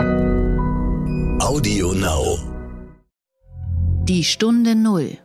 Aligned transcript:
Audio 0.00 1.92
Now. 1.92 2.38
Die 4.04 4.24
Stunde 4.24 4.74
Null. 4.74 5.18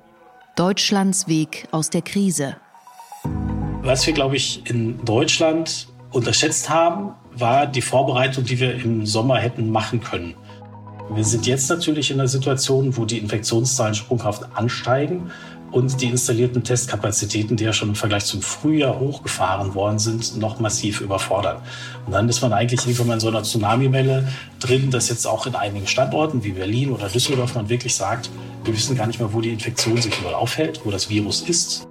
Deutschlands 0.57 1.29
Weg 1.29 1.69
aus 1.71 1.89
der 1.89 2.01
Krise. 2.01 2.57
Was 3.83 4.05
wir, 4.05 4.13
glaube 4.13 4.35
ich, 4.35 4.69
in 4.69 5.03
Deutschland 5.05 5.87
unterschätzt 6.11 6.69
haben, 6.69 7.13
war 7.31 7.67
die 7.67 7.81
Vorbereitung, 7.81 8.43
die 8.43 8.59
wir 8.59 8.75
im 8.75 9.05
Sommer 9.05 9.37
hätten 9.37 9.69
machen 9.69 10.01
können. 10.01 10.35
Wir 11.09 11.23
sind 11.23 11.47
jetzt 11.47 11.69
natürlich 11.69 12.11
in 12.11 12.19
einer 12.19 12.27
Situation, 12.27 12.97
wo 12.97 13.05
die 13.05 13.19
Infektionszahlen 13.19 13.95
sprunghaft 13.95 14.43
ansteigen 14.55 15.31
und 15.75 15.99
die 15.99 16.05
installierten 16.05 16.63
Testkapazitäten, 16.63 17.57
die 17.57 17.65
ja 17.65 17.73
schon 17.73 17.89
im 17.89 17.95
Vergleich 17.95 18.23
zum 18.23 18.41
Frühjahr 18.41 18.97
hochgefahren 18.97 19.75
worden 19.75 19.99
sind, 19.99 20.37
noch 20.37 20.57
massiv 20.61 21.01
überfordern. 21.01 21.57
Und 22.05 22.13
dann 22.13 22.29
ist 22.29 22.41
man 22.41 22.53
eigentlich 22.53 22.87
irgendwann 22.87 23.15
in 23.15 23.19
so 23.19 23.27
einer 23.27 23.43
Tsunami-Welle 23.43 24.25
drin, 24.61 24.89
dass 24.89 25.09
jetzt 25.09 25.27
auch 25.27 25.45
in 25.47 25.53
einigen 25.53 25.85
Standorten 25.85 26.45
wie 26.45 26.51
Berlin 26.51 26.91
oder 26.91 27.09
Düsseldorf 27.09 27.55
man 27.55 27.67
wirklich 27.67 27.93
sagt, 27.93 28.29
wir 28.63 28.73
wissen 28.73 28.95
gar 28.95 29.05
nicht 29.05 29.19
mehr, 29.19 29.33
wo 29.33 29.41
die 29.41 29.49
Infektion 29.49 30.01
sich 30.01 30.17
überall 30.17 30.35
aufhält, 30.35 30.79
wo 30.85 30.91
das 30.91 31.09
Virus 31.09 31.41
ist. 31.41 31.85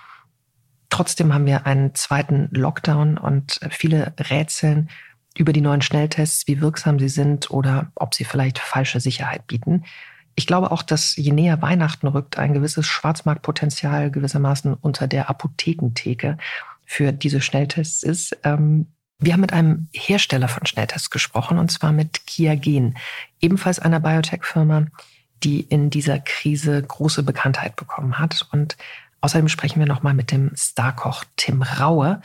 Trotzdem 0.89 1.33
haben 1.33 1.45
wir 1.45 1.65
einen 1.65 1.95
zweiten 1.95 2.49
Lockdown 2.51 3.17
und 3.17 3.59
viele 3.69 4.13
rätseln 4.19 4.89
über 5.37 5.53
die 5.53 5.61
neuen 5.61 5.81
Schnelltests, 5.81 6.47
wie 6.47 6.59
wirksam 6.59 6.99
sie 6.99 7.09
sind 7.09 7.49
oder 7.51 7.91
ob 7.95 8.13
sie 8.13 8.25
vielleicht 8.25 8.59
falsche 8.59 8.99
Sicherheit 8.99 9.47
bieten. 9.47 9.85
Ich 10.39 10.47
glaube 10.47 10.71
auch, 10.71 10.83
dass 10.83 11.17
je 11.17 11.33
näher 11.33 11.61
Weihnachten 11.61 12.07
rückt, 12.07 12.37
ein 12.37 12.53
gewisses 12.53 12.87
Schwarzmarktpotenzial 12.87 14.09
gewissermaßen 14.09 14.73
unter 14.73 15.05
der 15.05 15.29
Apothekentheke 15.29 16.37
für 16.85 17.11
diese 17.11 17.41
Schnelltests 17.41 18.03
ist. 18.03 18.37
Ähm, 18.45 18.87
wir 19.17 19.33
haben 19.33 19.41
mit 19.41 19.51
einem 19.51 19.89
Hersteller 19.91 20.47
von 20.47 20.65
Schnelltests 20.65 21.09
gesprochen, 21.09 21.57
und 21.57 21.73
zwar 21.73 21.91
mit 21.91 22.25
Kiagen, 22.25 22.95
ebenfalls 23.41 23.79
einer 23.79 23.99
Biotech-Firma, 23.99 24.85
die 25.43 25.59
in 25.59 25.89
dieser 25.89 26.19
Krise 26.19 26.81
große 26.81 27.23
Bekanntheit 27.23 27.75
bekommen 27.75 28.17
hat. 28.17 28.47
Und 28.53 28.77
außerdem 29.19 29.49
sprechen 29.49 29.79
wir 29.79 29.87
nochmal 29.87 30.13
mit 30.13 30.31
dem 30.31 30.51
Starkoch 30.55 31.25
Tim 31.35 31.63
Raue. 31.63 32.21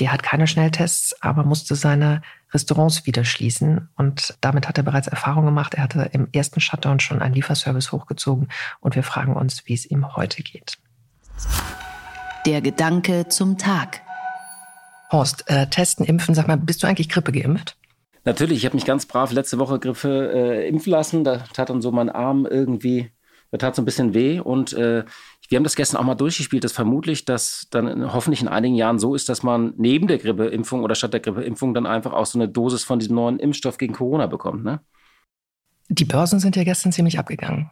Der 0.00 0.12
hat 0.12 0.22
keine 0.22 0.46
Schnelltests, 0.46 1.22
aber 1.22 1.44
musste 1.44 1.76
seine 1.76 2.22
Restaurants 2.52 3.06
wieder 3.06 3.24
schließen. 3.24 3.88
Und 3.96 4.36
damit 4.40 4.68
hat 4.68 4.78
er 4.78 4.84
bereits 4.84 5.08
Erfahrung 5.08 5.44
gemacht. 5.44 5.74
Er 5.74 5.84
hatte 5.84 6.10
im 6.12 6.28
ersten 6.32 6.60
Shutdown 6.60 7.00
schon 7.00 7.22
einen 7.22 7.34
Lieferservice 7.34 7.92
hochgezogen. 7.92 8.48
Und 8.80 8.96
wir 8.96 9.02
fragen 9.02 9.36
uns, 9.36 9.66
wie 9.66 9.74
es 9.74 9.86
ihm 9.86 10.16
heute 10.16 10.42
geht. 10.42 10.78
Der 12.46 12.60
Gedanke 12.60 13.28
zum 13.28 13.58
Tag. 13.58 14.02
Horst, 15.10 15.48
äh, 15.48 15.68
testen, 15.68 16.04
impfen, 16.04 16.34
sag 16.34 16.48
mal, 16.48 16.56
bist 16.56 16.82
du 16.82 16.86
eigentlich 16.86 17.08
Grippe 17.08 17.32
geimpft? 17.32 17.76
Natürlich, 18.24 18.58
ich 18.58 18.64
habe 18.64 18.74
mich 18.74 18.86
ganz 18.86 19.06
brav 19.06 19.32
letzte 19.32 19.58
Woche 19.58 19.78
Grippe 19.78 20.32
äh, 20.34 20.68
impfen 20.68 20.90
lassen. 20.90 21.24
Da 21.24 21.38
tat 21.52 21.70
dann 21.70 21.82
so 21.82 21.92
mein 21.92 22.08
Arm 22.08 22.46
irgendwie, 22.46 23.12
da 23.50 23.58
tat 23.58 23.76
so 23.76 23.82
ein 23.82 23.84
bisschen 23.84 24.14
weh 24.14 24.40
und 24.40 24.72
äh, 24.72 25.04
wir 25.48 25.56
haben 25.56 25.64
das 25.64 25.76
gestern 25.76 25.98
auch 25.98 26.04
mal 26.04 26.14
durchgespielt, 26.14 26.64
dass 26.64 26.72
vermutlich 26.72 27.24
das 27.24 27.66
dann 27.70 28.12
hoffentlich 28.12 28.40
in 28.42 28.48
einigen 28.48 28.74
Jahren 28.74 28.98
so 28.98 29.14
ist, 29.14 29.28
dass 29.28 29.42
man 29.42 29.74
neben 29.76 30.06
der 30.06 30.18
Grippeimpfung 30.18 30.82
oder 30.82 30.94
statt 30.94 31.12
der 31.12 31.20
Grippeimpfung 31.20 31.74
dann 31.74 31.86
einfach 31.86 32.12
auch 32.12 32.26
so 32.26 32.38
eine 32.38 32.48
Dosis 32.48 32.84
von 32.84 32.98
diesem 32.98 33.16
neuen 33.16 33.38
Impfstoff 33.38 33.78
gegen 33.78 33.92
Corona 33.92 34.26
bekommt. 34.26 34.64
Ne? 34.64 34.80
Die 35.88 36.04
Börsen 36.04 36.40
sind 36.40 36.56
ja 36.56 36.64
gestern 36.64 36.92
ziemlich 36.92 37.18
abgegangen. 37.18 37.70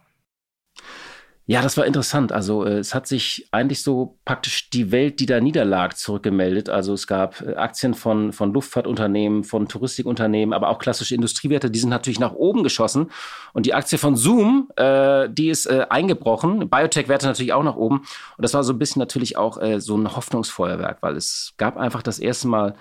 Ja, 1.45 1.61
das 1.61 1.75
war 1.75 1.85
interessant. 1.85 2.31
Also 2.31 2.63
äh, 2.63 2.77
es 2.77 2.95
hat 2.95 3.05
sich 3.05 3.49
eigentlich 3.51 3.83
so 3.83 4.17
praktisch 4.23 4.69
die 4.69 4.93
Welt, 4.93 5.19
die 5.19 5.25
da 5.25 5.41
niederlag, 5.41 5.97
zurückgemeldet. 5.97 6.69
Also 6.69 6.93
es 6.93 7.05
gab 7.05 7.41
äh, 7.41 7.55
Aktien 7.55 7.93
von, 7.95 8.31
von 8.31 8.53
Luftfahrtunternehmen, 8.53 9.43
von 9.43 9.67
Touristikunternehmen, 9.67 10.53
aber 10.53 10.69
auch 10.69 10.79
klassische 10.79 11.15
Industriewerte, 11.15 11.69
die 11.69 11.79
sind 11.79 11.89
natürlich 11.89 12.19
nach 12.19 12.31
oben 12.31 12.63
geschossen. 12.63 13.11
Und 13.51 13.65
die 13.65 13.73
Aktie 13.73 13.97
von 13.97 14.15
Zoom, 14.15 14.69
äh, 14.77 15.27
die 15.29 15.49
ist 15.49 15.65
äh, 15.65 15.85
eingebrochen. 15.89 16.69
Biotech-Werte 16.69 17.27
natürlich 17.27 17.51
auch 17.51 17.63
nach 17.63 17.75
oben. 17.75 17.97
Und 17.97 18.41
das 18.41 18.53
war 18.53 18.63
so 18.63 18.71
ein 18.71 18.79
bisschen 18.79 19.01
natürlich 19.01 19.35
auch 19.35 19.61
äh, 19.61 19.81
so 19.81 19.97
ein 19.97 20.15
Hoffnungsfeuerwerk, 20.15 20.99
weil 21.01 21.17
es 21.17 21.55
gab 21.57 21.75
einfach 21.75 22.03
das 22.03 22.19
erste 22.19 22.47
Mal 22.47 22.75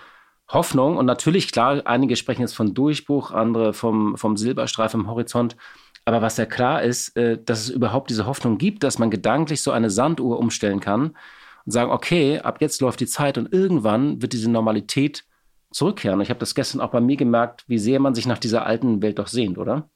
Hoffnung. 0.48 0.98
Und 0.98 1.06
natürlich, 1.06 1.50
klar, 1.50 1.82
einige 1.84 2.14
sprechen 2.14 2.42
jetzt 2.42 2.54
von 2.54 2.74
Durchbruch, 2.74 3.32
andere 3.32 3.72
vom, 3.72 4.16
vom 4.16 4.36
Silberstreif 4.36 4.94
im 4.94 5.08
Horizont. 5.08 5.56
Aber 6.04 6.22
was 6.22 6.36
ja 6.36 6.46
klar 6.46 6.82
ist, 6.82 7.16
äh, 7.16 7.38
dass 7.42 7.60
es 7.60 7.70
überhaupt 7.70 8.10
diese 8.10 8.26
Hoffnung 8.26 8.58
gibt, 8.58 8.82
dass 8.82 8.98
man 8.98 9.10
gedanklich 9.10 9.62
so 9.62 9.70
eine 9.70 9.90
Sanduhr 9.90 10.38
umstellen 10.38 10.80
kann 10.80 11.16
und 11.64 11.72
sagen, 11.72 11.90
okay, 11.90 12.40
ab 12.40 12.60
jetzt 12.60 12.80
läuft 12.80 13.00
die 13.00 13.06
Zeit 13.06 13.38
und 13.38 13.52
irgendwann 13.52 14.20
wird 14.20 14.32
diese 14.32 14.50
Normalität 14.50 15.24
zurückkehren. 15.70 16.18
Und 16.18 16.22
ich 16.22 16.30
habe 16.30 16.41
das 16.41 16.54
gestern 16.54 16.80
auch 16.80 16.91
bei 16.91 17.00
mir 17.00 17.16
gemerkt, 17.16 17.64
wie 17.68 17.78
sehr 17.78 18.00
man 18.00 18.14
sich 18.14 18.26
nach 18.26 18.38
dieser 18.38 18.66
alten 18.66 19.02
Welt 19.02 19.18
doch 19.18 19.28
sehnt, 19.28 19.58
oder? 19.58 19.88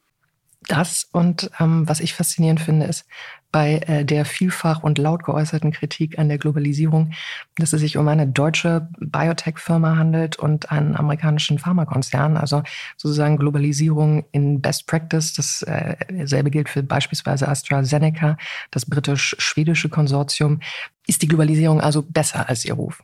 Das 0.68 1.08
und 1.12 1.50
ähm, 1.60 1.88
was 1.88 2.00
ich 2.00 2.14
faszinierend 2.14 2.60
finde, 2.60 2.86
ist 2.86 3.06
bei 3.52 3.78
äh, 3.86 4.04
der 4.04 4.24
vielfach 4.24 4.82
und 4.82 4.98
laut 4.98 5.24
geäußerten 5.24 5.70
Kritik 5.70 6.18
an 6.18 6.28
der 6.28 6.38
Globalisierung, 6.38 7.12
dass 7.56 7.72
es 7.72 7.80
sich 7.80 7.96
um 7.96 8.08
eine 8.08 8.26
deutsche 8.26 8.88
Biotech-Firma 8.98 9.96
handelt 9.96 10.36
und 10.36 10.72
einen 10.72 10.96
amerikanischen 10.96 11.58
Pharmakonzern. 11.58 12.36
Also 12.36 12.62
sozusagen 12.96 13.38
Globalisierung 13.38 14.26
in 14.32 14.60
Best 14.60 14.86
Practice. 14.86 15.34
Dasselbe 15.34 16.48
äh, 16.48 16.50
gilt 16.50 16.68
für 16.68 16.82
beispielsweise 16.82 17.48
AstraZeneca, 17.48 18.36
das 18.72 18.86
britisch-schwedische 18.86 19.88
Konsortium. 19.88 20.60
Ist 21.06 21.22
die 21.22 21.28
Globalisierung 21.28 21.80
also 21.80 22.02
besser 22.02 22.48
als 22.48 22.64
ihr 22.64 22.74
Ruf? 22.74 23.02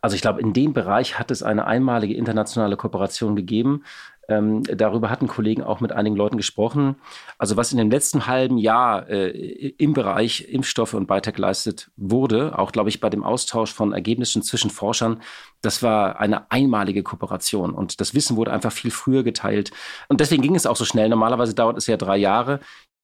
Also 0.00 0.14
ich 0.14 0.22
glaube, 0.22 0.40
in 0.40 0.52
dem 0.52 0.72
Bereich 0.72 1.18
hat 1.18 1.30
es 1.30 1.42
eine 1.42 1.66
einmalige 1.66 2.14
internationale 2.14 2.76
Kooperation 2.76 3.36
gegeben. 3.36 3.84
Ähm, 4.28 4.64
darüber 4.64 5.08
hatten 5.08 5.28
Kollegen 5.28 5.62
auch 5.62 5.80
mit 5.80 5.92
einigen 5.92 6.16
Leuten 6.16 6.36
gesprochen. 6.36 6.96
Also 7.38 7.56
was 7.56 7.72
in 7.72 7.78
dem 7.78 7.90
letzten 7.90 8.26
halben 8.26 8.58
Jahr 8.58 9.08
äh, 9.08 9.30
im 9.78 9.92
Bereich 9.92 10.48
Impfstoffe 10.48 10.94
und 10.94 11.06
Biotech 11.06 11.34
geleistet 11.34 11.90
wurde, 11.96 12.58
auch 12.58 12.72
glaube 12.72 12.88
ich 12.88 13.00
bei 13.00 13.08
dem 13.08 13.22
Austausch 13.22 13.72
von 13.72 13.92
Ergebnissen 13.92 14.42
zwischen 14.42 14.70
Forschern, 14.70 15.22
das 15.62 15.82
war 15.82 16.18
eine 16.20 16.50
einmalige 16.50 17.02
Kooperation 17.02 17.72
und 17.72 18.00
das 18.00 18.14
Wissen 18.14 18.36
wurde 18.36 18.52
einfach 18.52 18.72
viel 18.72 18.90
früher 18.90 19.22
geteilt. 19.22 19.70
Und 20.08 20.20
deswegen 20.20 20.42
ging 20.42 20.56
es 20.56 20.66
auch 20.66 20.76
so 20.76 20.84
schnell. 20.84 21.08
Normalerweise 21.08 21.54
dauert 21.54 21.76
es 21.76 21.86
ja 21.86 21.96
drei 21.96 22.16
Jahre. 22.16 22.60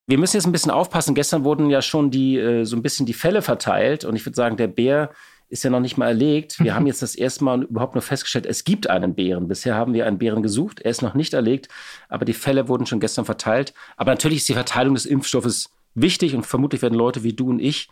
Wir 0.08 0.18
müssen 0.18 0.36
jetzt 0.36 0.46
ein 0.46 0.52
bisschen 0.52 0.72
aufpassen. 0.72 1.14
Gestern 1.14 1.44
wurden 1.44 1.70
ja 1.70 1.80
schon 1.80 2.10
die 2.10 2.36
äh, 2.36 2.64
so 2.64 2.74
ein 2.76 2.82
bisschen 2.82 3.06
die 3.06 3.14
Fälle 3.14 3.42
verteilt 3.42 4.04
und 4.04 4.16
ich 4.16 4.26
würde 4.26 4.36
sagen, 4.36 4.56
der 4.56 4.66
Bär 4.66 5.10
ist 5.52 5.62
ja 5.62 5.70
noch 5.70 5.80
nicht 5.80 5.98
mal 5.98 6.08
erlegt. 6.08 6.58
Wir 6.58 6.74
haben 6.74 6.86
jetzt 6.86 7.02
das 7.02 7.14
erste 7.14 7.44
Mal 7.44 7.62
überhaupt 7.62 7.94
nur 7.94 8.02
festgestellt, 8.02 8.46
es 8.46 8.64
gibt 8.64 8.88
einen 8.88 9.14
Bären. 9.14 9.48
Bisher 9.48 9.74
haben 9.74 9.92
wir 9.94 10.06
einen 10.06 10.18
Bären 10.18 10.42
gesucht, 10.42 10.80
er 10.80 10.90
ist 10.90 11.02
noch 11.02 11.14
nicht 11.14 11.34
erlegt, 11.34 11.68
aber 12.08 12.24
die 12.24 12.32
Fälle 12.32 12.68
wurden 12.68 12.86
schon 12.86 13.00
gestern 13.00 13.24
verteilt. 13.24 13.74
Aber 13.96 14.10
natürlich 14.10 14.38
ist 14.38 14.48
die 14.48 14.54
Verteilung 14.54 14.94
des 14.94 15.06
Impfstoffes 15.06 15.70
wichtig 15.94 16.34
und 16.34 16.46
vermutlich 16.46 16.82
werden 16.82 16.94
Leute 16.94 17.22
wie 17.22 17.34
du 17.34 17.50
und 17.50 17.60
ich 17.60 17.88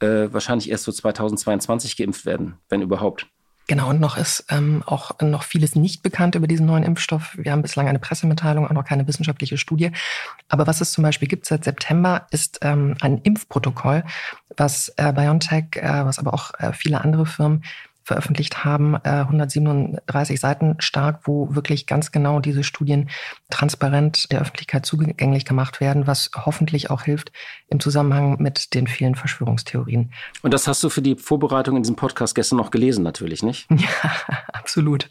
äh, 0.00 0.32
wahrscheinlich 0.32 0.70
erst 0.70 0.84
so 0.84 0.92
2022 0.92 1.96
geimpft 1.96 2.24
werden, 2.24 2.54
wenn 2.68 2.82
überhaupt. 2.82 3.26
Genau, 3.66 3.88
und 3.88 3.98
noch 3.98 4.18
ist 4.18 4.44
ähm, 4.50 4.82
auch 4.84 5.18
noch 5.20 5.42
vieles 5.42 5.74
nicht 5.74 6.02
bekannt 6.02 6.34
über 6.34 6.46
diesen 6.46 6.66
neuen 6.66 6.82
Impfstoff. 6.82 7.34
Wir 7.38 7.52
haben 7.52 7.62
bislang 7.62 7.88
eine 7.88 7.98
Pressemitteilung, 7.98 8.66
auch 8.66 8.72
noch 8.72 8.84
keine 8.84 9.06
wissenschaftliche 9.06 9.56
Studie. 9.56 9.90
Aber 10.48 10.66
was 10.66 10.82
es 10.82 10.92
zum 10.92 11.02
Beispiel 11.02 11.28
gibt 11.28 11.46
seit 11.46 11.64
September, 11.64 12.26
ist 12.30 12.58
ähm, 12.60 12.94
ein 13.00 13.22
Impfprotokoll, 13.22 14.04
was 14.56 14.92
äh, 14.98 15.12
BioNTech, 15.14 15.76
äh, 15.76 16.04
was 16.04 16.18
aber 16.18 16.34
auch 16.34 16.52
äh, 16.58 16.74
viele 16.74 17.00
andere 17.00 17.24
Firmen 17.24 17.64
veröffentlicht 18.04 18.64
haben, 18.64 18.96
137 18.96 20.34
äh, 20.34 20.38
Seiten 20.38 20.76
stark, 20.78 21.22
wo 21.24 21.54
wirklich 21.54 21.86
ganz 21.86 22.12
genau 22.12 22.38
diese 22.38 22.62
Studien 22.62 23.08
transparent 23.50 24.30
der 24.30 24.42
Öffentlichkeit 24.42 24.84
zugänglich 24.84 25.44
gemacht 25.46 25.80
werden, 25.80 26.06
was 26.06 26.30
hoffentlich 26.36 26.90
auch 26.90 27.02
hilft 27.02 27.32
im 27.68 27.80
Zusammenhang 27.80 28.36
mit 28.40 28.74
den 28.74 28.86
vielen 28.86 29.14
Verschwörungstheorien. 29.14 30.12
Und 30.42 30.52
das 30.52 30.68
hast 30.68 30.84
du 30.84 30.90
für 30.90 31.02
die 31.02 31.16
Vorbereitung 31.16 31.76
in 31.76 31.82
diesem 31.82 31.96
Podcast 31.96 32.34
gestern 32.34 32.56
noch 32.56 32.70
gelesen, 32.70 33.02
natürlich, 33.02 33.42
nicht? 33.42 33.66
Ja, 33.84 34.12
absolut. 34.52 35.10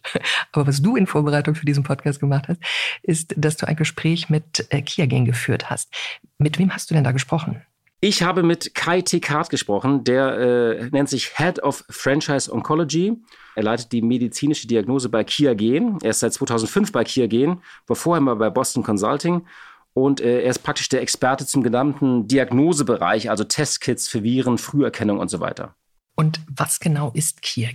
Aber 0.51 0.66
was 0.66 0.81
du 0.81 0.96
in 0.96 1.06
Vorbereitung 1.06 1.54
für 1.54 1.66
diesen 1.66 1.84
Podcast 1.84 2.19
gemacht 2.19 2.48
hast, 2.48 2.60
ist, 3.04 3.34
dass 3.38 3.56
du 3.57 3.68
ein 3.68 3.75
Gespräch 3.75 4.30
mit 4.30 4.66
äh, 4.69 4.81
Kiagen 4.81 5.25
geführt 5.25 5.69
hast. 5.69 5.94
Mit 6.38 6.57
wem 6.57 6.74
hast 6.74 6.89
du 6.89 6.96
denn 6.96 7.04
da 7.04 7.12
gesprochen? 7.12 7.62
Ich 8.03 8.21
habe 8.21 8.44
mit 8.44 8.75
Kai 8.75 9.01
Tekart 9.01 9.50
gesprochen, 9.50 10.03
der 10.03 10.38
äh, 10.38 10.89
nennt 10.91 11.07
sich 11.07 11.38
Head 11.38 11.63
of 11.63 11.85
Franchise 11.89 12.51
Oncology. 12.51 13.13
Er 13.55 13.63
leitet 13.63 13.94
die 13.94 14.01
medizinische 14.01 14.67
Diagnose 14.67 15.07
bei 15.07 15.23
Kia 15.23 15.53
Gen. 15.53 16.00
Er 16.03 16.09
ist 16.09 16.19
seit 16.19 16.33
2005 16.33 16.91
bei 16.91 17.05
Kia 17.05 17.27
Gen, 17.27 17.61
war 17.88 17.95
vorher 17.95 18.19
mal 18.19 18.35
bei 18.35 18.50
Boston 18.50 18.83
Consulting 18.83 19.45
und 19.94 20.19
äh, 20.19 20.41
er 20.41 20.50
ist 20.50 20.59
praktisch 20.63 20.89
der 20.89 21.01
Experte 21.01 21.45
zum 21.45 21.63
genannten 21.63 22.27
Diagnosebereich, 22.27 23.29
also 23.29 23.45
Testkits 23.45 24.09
für 24.09 24.21
Viren, 24.21 24.57
Früherkennung 24.57 25.19
und 25.19 25.29
so 25.29 25.39
weiter. 25.39 25.73
Und 26.17 26.41
was 26.53 26.81
genau 26.81 27.09
ist 27.13 27.41
Kia 27.41 27.69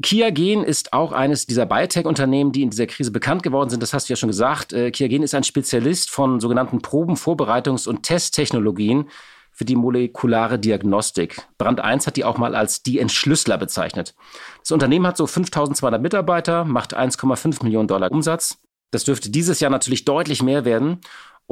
Gen? 0.00 0.02
Kia 0.02 0.30
Gen 0.30 0.64
ist 0.64 0.92
auch 0.92 1.12
eines 1.12 1.46
dieser 1.46 1.66
Biotech-Unternehmen, 1.66 2.52
die 2.52 2.62
in 2.62 2.70
dieser 2.70 2.86
Krise 2.86 3.10
bekannt 3.10 3.42
geworden 3.42 3.70
sind. 3.70 3.82
Das 3.82 3.92
hast 3.92 4.08
du 4.08 4.12
ja 4.12 4.16
schon 4.16 4.28
gesagt. 4.28 4.72
Äh, 4.72 4.90
Kia 4.90 5.08
Gen 5.08 5.22
ist 5.22 5.34
ein 5.34 5.44
Spezialist 5.44 6.10
von 6.10 6.40
sogenannten 6.40 6.78
Probenvorbereitungs- 6.78 7.88
und 7.88 8.02
Testtechnologien 8.02 9.08
für 9.52 9.64
die 9.64 9.76
molekulare 9.76 10.58
Diagnostik. 10.58 11.42
Brand 11.58 11.80
1 11.80 12.06
hat 12.06 12.16
die 12.16 12.24
auch 12.24 12.38
mal 12.38 12.54
als 12.54 12.82
die 12.82 12.98
Entschlüsseler 12.98 13.58
bezeichnet. 13.58 14.14
Das 14.60 14.70
Unternehmen 14.70 15.06
hat 15.06 15.16
so 15.16 15.26
5200 15.26 16.00
Mitarbeiter, 16.00 16.64
macht 16.64 16.96
1,5 16.96 17.62
Millionen 17.62 17.86
Dollar 17.86 18.10
Umsatz. 18.10 18.58
Das 18.90 19.04
dürfte 19.04 19.30
dieses 19.30 19.60
Jahr 19.60 19.70
natürlich 19.70 20.04
deutlich 20.04 20.42
mehr 20.42 20.64
werden 20.64 21.00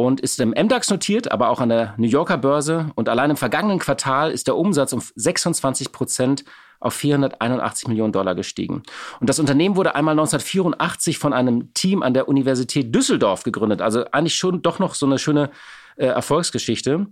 und 0.06 0.20
ist 0.20 0.40
im 0.40 0.50
MDAX 0.50 0.90
notiert, 0.90 1.30
aber 1.32 1.48
auch 1.48 1.60
an 1.60 1.68
der 1.68 1.94
New 1.96 2.06
Yorker 2.06 2.38
Börse. 2.38 2.90
Und 2.94 3.08
allein 3.08 3.30
im 3.30 3.36
vergangenen 3.36 3.78
Quartal 3.78 4.30
ist 4.30 4.46
der 4.46 4.56
Umsatz 4.56 4.92
um 4.92 5.02
26 5.14 5.92
Prozent 5.92 6.44
auf 6.80 6.94
481 6.94 7.88
Millionen 7.88 8.12
Dollar 8.12 8.34
gestiegen. 8.34 8.82
Und 9.20 9.28
das 9.28 9.38
Unternehmen 9.38 9.76
wurde 9.76 9.94
einmal 9.94 10.12
1984 10.12 11.18
von 11.18 11.32
einem 11.32 11.74
Team 11.74 12.02
an 12.02 12.14
der 12.14 12.28
Universität 12.28 12.94
Düsseldorf 12.94 13.42
gegründet. 13.42 13.82
Also 13.82 14.04
eigentlich 14.12 14.34
schon 14.34 14.62
doch 14.62 14.78
noch 14.78 14.94
so 14.94 15.04
eine 15.04 15.18
schöne 15.18 15.50
äh, 15.96 16.06
Erfolgsgeschichte. 16.06 17.06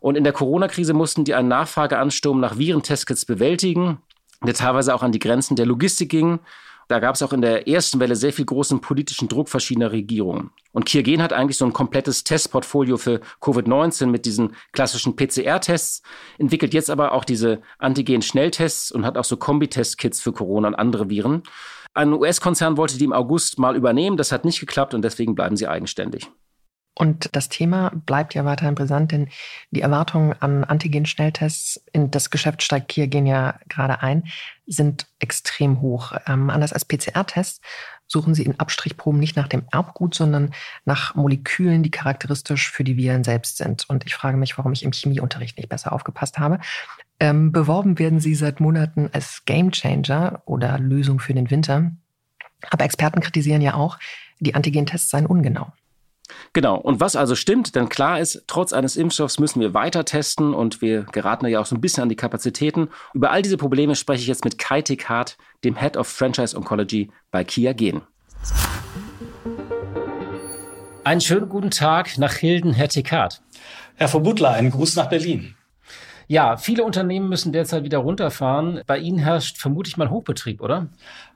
Und 0.00 0.16
in 0.16 0.24
der 0.24 0.34
Corona-Krise 0.34 0.92
mussten 0.92 1.24
die 1.24 1.34
einen 1.34 1.48
Nachfrageansturm 1.48 2.38
nach 2.38 2.58
Virentestkits 2.58 3.24
bewältigen, 3.24 3.98
der 4.44 4.52
teilweise 4.52 4.94
auch 4.94 5.02
an 5.02 5.12
die 5.12 5.18
Grenzen 5.18 5.56
der 5.56 5.64
Logistik 5.64 6.10
ging. 6.10 6.40
Da 6.88 6.98
gab 6.98 7.14
es 7.14 7.22
auch 7.22 7.32
in 7.32 7.40
der 7.40 7.66
ersten 7.68 8.00
Welle 8.00 8.16
sehr 8.16 8.32
viel 8.32 8.44
großen 8.44 8.80
politischen 8.80 9.28
Druck 9.28 9.48
verschiedener 9.48 9.92
Regierungen. 9.92 10.50
Und 10.72 10.86
Kiergen 10.86 11.22
hat 11.22 11.32
eigentlich 11.32 11.56
so 11.56 11.64
ein 11.64 11.72
komplettes 11.72 12.24
Testportfolio 12.24 12.96
für 12.96 13.20
Covid-19 13.40 14.06
mit 14.06 14.26
diesen 14.26 14.54
klassischen 14.72 15.16
PCR-Tests, 15.16 16.02
entwickelt 16.38 16.74
jetzt 16.74 16.90
aber 16.90 17.12
auch 17.12 17.24
diese 17.24 17.62
Antigen-Schnelltests 17.78 18.92
und 18.92 19.06
hat 19.06 19.16
auch 19.16 19.24
so 19.24 19.36
Kombi-Test-Kits 19.36 20.20
für 20.20 20.32
Corona 20.32 20.68
und 20.68 20.74
andere 20.74 21.08
Viren. 21.08 21.42
Ein 21.94 22.12
US-Konzern 22.12 22.76
wollte 22.76 22.98
die 22.98 23.04
im 23.04 23.12
August 23.12 23.58
mal 23.58 23.76
übernehmen, 23.76 24.16
das 24.16 24.32
hat 24.32 24.44
nicht 24.44 24.58
geklappt 24.58 24.94
und 24.94 25.02
deswegen 25.02 25.36
bleiben 25.36 25.56
sie 25.56 25.68
eigenständig. 25.68 26.28
Und 26.96 27.34
das 27.34 27.48
Thema 27.48 27.90
bleibt 28.06 28.34
ja 28.34 28.44
weiterhin 28.44 28.76
brisant, 28.76 29.10
denn 29.10 29.28
die 29.72 29.80
Erwartungen 29.80 30.34
an 30.40 30.62
Antigen-Schnelltests, 30.62 31.84
in 31.92 32.10
das 32.12 32.30
Geschäft 32.30 32.62
steigt 32.62 32.92
hier 32.92 33.08
gehen 33.08 33.26
ja 33.26 33.58
gerade 33.68 34.00
ein, 34.00 34.24
sind 34.66 35.06
extrem 35.18 35.80
hoch. 35.80 36.12
Ähm, 36.26 36.50
anders 36.50 36.72
als 36.72 36.84
PCR-Tests 36.84 37.60
suchen 38.06 38.34
sie 38.34 38.44
in 38.44 38.60
Abstrichproben 38.60 39.18
nicht 39.18 39.34
nach 39.34 39.48
dem 39.48 39.64
Erbgut, 39.72 40.14
sondern 40.14 40.54
nach 40.84 41.16
Molekülen, 41.16 41.82
die 41.82 41.90
charakteristisch 41.90 42.70
für 42.70 42.84
die 42.84 42.96
Viren 42.96 43.24
selbst 43.24 43.56
sind. 43.56 43.88
Und 43.88 44.06
ich 44.06 44.14
frage 44.14 44.36
mich, 44.36 44.56
warum 44.56 44.72
ich 44.72 44.84
im 44.84 44.92
Chemieunterricht 44.92 45.56
nicht 45.56 45.68
besser 45.68 45.92
aufgepasst 45.92 46.38
habe. 46.38 46.60
Ähm, 47.18 47.50
beworben 47.50 47.98
werden 47.98 48.20
sie 48.20 48.36
seit 48.36 48.60
Monaten 48.60 49.10
als 49.12 49.44
Gamechanger 49.46 50.42
oder 50.46 50.78
Lösung 50.78 51.18
für 51.18 51.34
den 51.34 51.50
Winter. 51.50 51.90
Aber 52.70 52.84
Experten 52.84 53.20
kritisieren 53.20 53.62
ja 53.62 53.74
auch, 53.74 53.98
die 54.38 54.54
Antigen-Tests 54.54 55.10
seien 55.10 55.26
ungenau. 55.26 55.72
Genau. 56.54 56.76
Und 56.76 57.00
was 57.00 57.16
also 57.16 57.34
stimmt, 57.34 57.74
denn 57.74 57.88
klar 57.88 58.20
ist, 58.20 58.44
trotz 58.46 58.72
eines 58.72 58.96
Impfstoffs 58.96 59.40
müssen 59.40 59.60
wir 59.60 59.74
weiter 59.74 60.04
testen 60.04 60.54
und 60.54 60.80
wir 60.80 61.02
geraten 61.02 61.46
ja 61.48 61.60
auch 61.60 61.66
so 61.66 61.74
ein 61.74 61.80
bisschen 61.80 62.04
an 62.04 62.08
die 62.08 62.16
Kapazitäten. 62.16 62.88
Über 63.12 63.32
all 63.32 63.42
diese 63.42 63.56
Probleme 63.56 63.96
spreche 63.96 64.22
ich 64.22 64.28
jetzt 64.28 64.44
mit 64.44 64.56
Kai 64.56 64.80
Tekart, 64.80 65.36
dem 65.64 65.76
Head 65.76 65.96
of 65.96 66.06
Franchise 66.06 66.56
Oncology 66.56 67.10
bei 67.32 67.42
Kia 67.42 67.72
Gen. 67.72 68.02
Einen 71.02 71.20
schönen 71.20 71.48
guten 71.48 71.72
Tag 71.72 72.18
nach 72.18 72.34
Hilden, 72.34 72.72
Herr 72.72 72.88
Tekart. 72.88 73.42
Herr 73.96 74.08
Verbutler, 74.08 74.52
einen 74.52 74.70
Gruß 74.70 74.94
nach 74.94 75.08
Berlin. 75.08 75.56
Ja, 76.26 76.56
viele 76.56 76.84
Unternehmen 76.84 77.28
müssen 77.28 77.52
derzeit 77.52 77.84
wieder 77.84 77.98
runterfahren. 77.98 78.80
Bei 78.86 78.98
Ihnen 78.98 79.18
herrscht 79.18 79.58
vermutlich 79.58 79.96
mal 79.96 80.10
Hochbetrieb, 80.10 80.60
oder? 80.60 80.88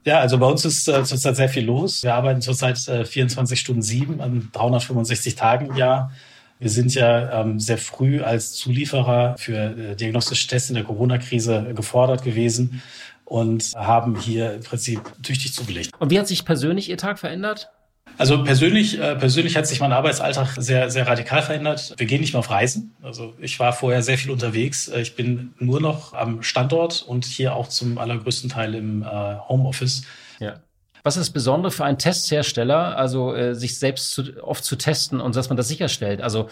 Ja, 0.05 0.21
also 0.21 0.39
bei 0.39 0.47
uns 0.47 0.65
ist 0.65 0.89
äh, 0.89 1.05
zurzeit 1.05 1.37
sehr 1.37 1.49
viel 1.49 1.65
los. 1.65 2.03
Wir 2.03 2.15
arbeiten 2.15 2.41
zurzeit 2.41 2.87
äh, 2.89 3.05
24 3.05 3.59
Stunden 3.59 3.83
sieben 3.83 4.21
an 4.21 4.49
365 4.53 5.35
Tagen 5.35 5.67
im 5.67 5.77
Jahr. 5.77 6.13
Wir 6.59 6.71
sind 6.71 6.95
ja 6.95 7.41
ähm, 7.41 7.61
sehr 7.61 7.79
früh 7.79 8.23
als 8.23 8.53
Zulieferer 8.55 9.37
für 9.39 9.57
äh, 9.57 9.97
diagnostische 9.97 10.49
Tests 10.49 10.71
in 10.71 10.75
der 10.75 10.85
Corona-Krise 10.85 11.73
gefordert 11.75 12.25
gewesen 12.25 12.83
und 13.25 13.75
haben 13.77 14.19
hier 14.19 14.55
im 14.55 14.63
Prinzip 14.63 15.01
tüchtig 15.23 15.53
zugelegt. 15.53 15.91
Und 15.99 16.11
wie 16.11 16.19
hat 16.19 16.27
sich 16.27 16.45
persönlich 16.45 16.89
Ihr 16.89 16.97
Tag 16.97 17.19
verändert? 17.19 17.71
Also 18.19 18.43
persönlich, 18.43 18.99
äh, 18.99 19.15
persönlich 19.15 19.57
hat 19.57 19.67
sich 19.67 19.79
mein 19.79 19.93
Arbeitsalltag 19.93 20.57
sehr, 20.59 20.91
sehr 20.91 21.07
radikal 21.07 21.41
verändert. 21.41 21.95
Wir 21.97 22.07
gehen 22.07 22.21
nicht 22.21 22.33
mehr 22.33 22.41
auf 22.41 22.51
Reisen. 22.51 22.95
Also 23.01 23.35
ich 23.41 23.59
war 23.61 23.73
vorher 23.73 24.03
sehr 24.03 24.19
viel 24.19 24.33
unterwegs. 24.33 24.89
Äh, 24.89 25.01
ich 25.01 25.15
bin 25.15 25.55
nur 25.59 25.81
noch 25.81 26.15
am 26.15 26.43
Standort 26.43 27.03
und 27.03 27.25
hier 27.25 27.55
auch 27.55 27.69
zum 27.69 27.97
allergrößten 27.97 28.51
Teil 28.51 28.75
im 28.75 29.03
äh, 29.03 29.07
Homeoffice. 29.49 30.03
Ja. 30.41 30.61
Was 31.05 31.17
ist 31.17 31.29
das 31.29 31.33
Besondere 31.33 31.71
für 31.71 31.85
einen 31.85 31.99
Testhersteller, 31.99 32.97
also 32.97 33.35
äh, 33.35 33.55
sich 33.55 33.79
selbst 33.79 34.11
zu, 34.11 34.25
oft 34.43 34.65
zu 34.65 34.77
testen 34.77 35.21
und 35.21 35.37
dass 35.37 35.49
man 35.49 35.57
das 35.57 35.69
sicherstellt? 35.69 36.21
Also 36.21 36.51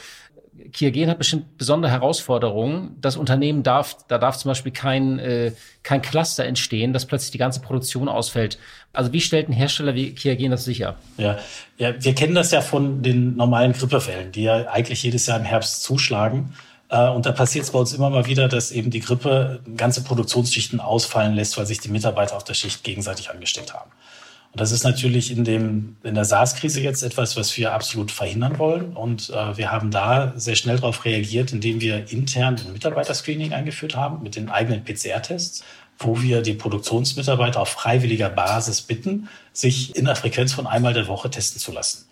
Kiergen 0.73 1.09
hat 1.09 1.19
bestimmt 1.19 1.59
besondere 1.59 1.91
Herausforderungen. 1.91 2.97
Das 3.01 3.17
Unternehmen 3.17 3.63
darf, 3.63 3.97
da 4.09 4.19
darf 4.19 4.37
zum 4.37 4.51
Beispiel 4.51 4.73
kein, 4.73 5.19
äh, 5.19 5.53
kein 5.83 6.03
Cluster 6.03 6.45
entstehen, 6.45 6.93
dass 6.93 7.07
plötzlich 7.07 7.31
die 7.31 7.39
ganze 7.39 7.61
Produktion 7.61 8.09
ausfällt. 8.09 8.59
Also 8.93 9.13
wie 9.13 9.21
stellt 9.21 9.49
ein 9.49 9.53
Hersteller 9.53 9.95
wie 9.95 10.15
Kiergen 10.15 10.51
das 10.51 10.65
sicher? 10.65 10.97
Ja, 11.19 11.39
ja, 11.79 11.93
wir 12.03 12.15
kennen 12.15 12.35
das 12.35 12.51
ja 12.51 12.61
von 12.61 13.03
den 13.03 13.37
normalen 13.37 13.73
Grippefällen, 13.73 14.33
die 14.33 14.45
ja 14.45 14.69
eigentlich 14.69 15.03
jedes 15.03 15.27
Jahr 15.27 15.39
im 15.39 15.45
Herbst 15.45 15.83
zuschlagen. 15.83 16.55
Äh, 16.89 17.09
und 17.09 17.27
da 17.27 17.33
passiert 17.33 17.65
es 17.65 17.71
bei 17.71 17.79
uns 17.79 17.93
immer 17.93 18.11
mal 18.11 18.27
wieder, 18.27 18.49
dass 18.49 18.71
eben 18.71 18.91
die 18.91 19.01
Grippe 19.01 19.61
ganze 19.77 20.03
Produktionsschichten 20.03 20.81
ausfallen 20.81 21.35
lässt, 21.35 21.57
weil 21.59 21.67
sich 21.67 21.81
die 21.81 21.89
Mitarbeiter 21.89 22.37
auf 22.37 22.45
der 22.45 22.55
Schicht 22.55 22.85
gegenseitig 22.85 23.31
angesteckt 23.31 23.75
haben. 23.75 23.91
Und 24.53 24.61
das 24.61 24.73
ist 24.73 24.85
natürlich 24.85 25.31
in, 25.31 25.45
dem, 25.45 25.97
in 26.03 26.15
der 26.15 26.25
SARS-Krise 26.25 26.81
jetzt 26.81 27.03
etwas, 27.03 27.37
was 27.37 27.57
wir 27.57 27.73
absolut 27.73 28.11
verhindern 28.11 28.59
wollen. 28.59 28.97
Und 28.97 29.31
äh, 29.31 29.57
wir 29.57 29.71
haben 29.71 29.91
da 29.91 30.33
sehr 30.37 30.57
schnell 30.57 30.76
darauf 30.76 31.05
reagiert, 31.05 31.53
indem 31.53 31.81
wir 31.81 32.11
intern 32.11 32.57
ein 32.65 32.73
Mitarbeiterscreening 32.73 33.53
eingeführt 33.53 33.97
haben 33.97 34.23
mit 34.23 34.37
den 34.37 34.49
eigenen 34.49 34.83
PCR-Tests, 34.83 35.62
wo 35.99 36.23
wir 36.23 36.43
die 36.43 36.55
Produktionsmitarbeiter 36.55 37.61
auf 37.61 37.69
freiwilliger 37.69 38.31
Basis 38.31 38.83
bitten, 38.83 39.29
sich 39.53 39.95
in 39.95 40.07
der 40.07 40.17
Frequenz 40.17 40.53
von 40.53 40.67
einmal 40.67 40.95
der 40.95 41.09
Woche 41.09 41.31
testen 41.31 41.61
zu 41.61 41.73
lassen. 41.73 42.07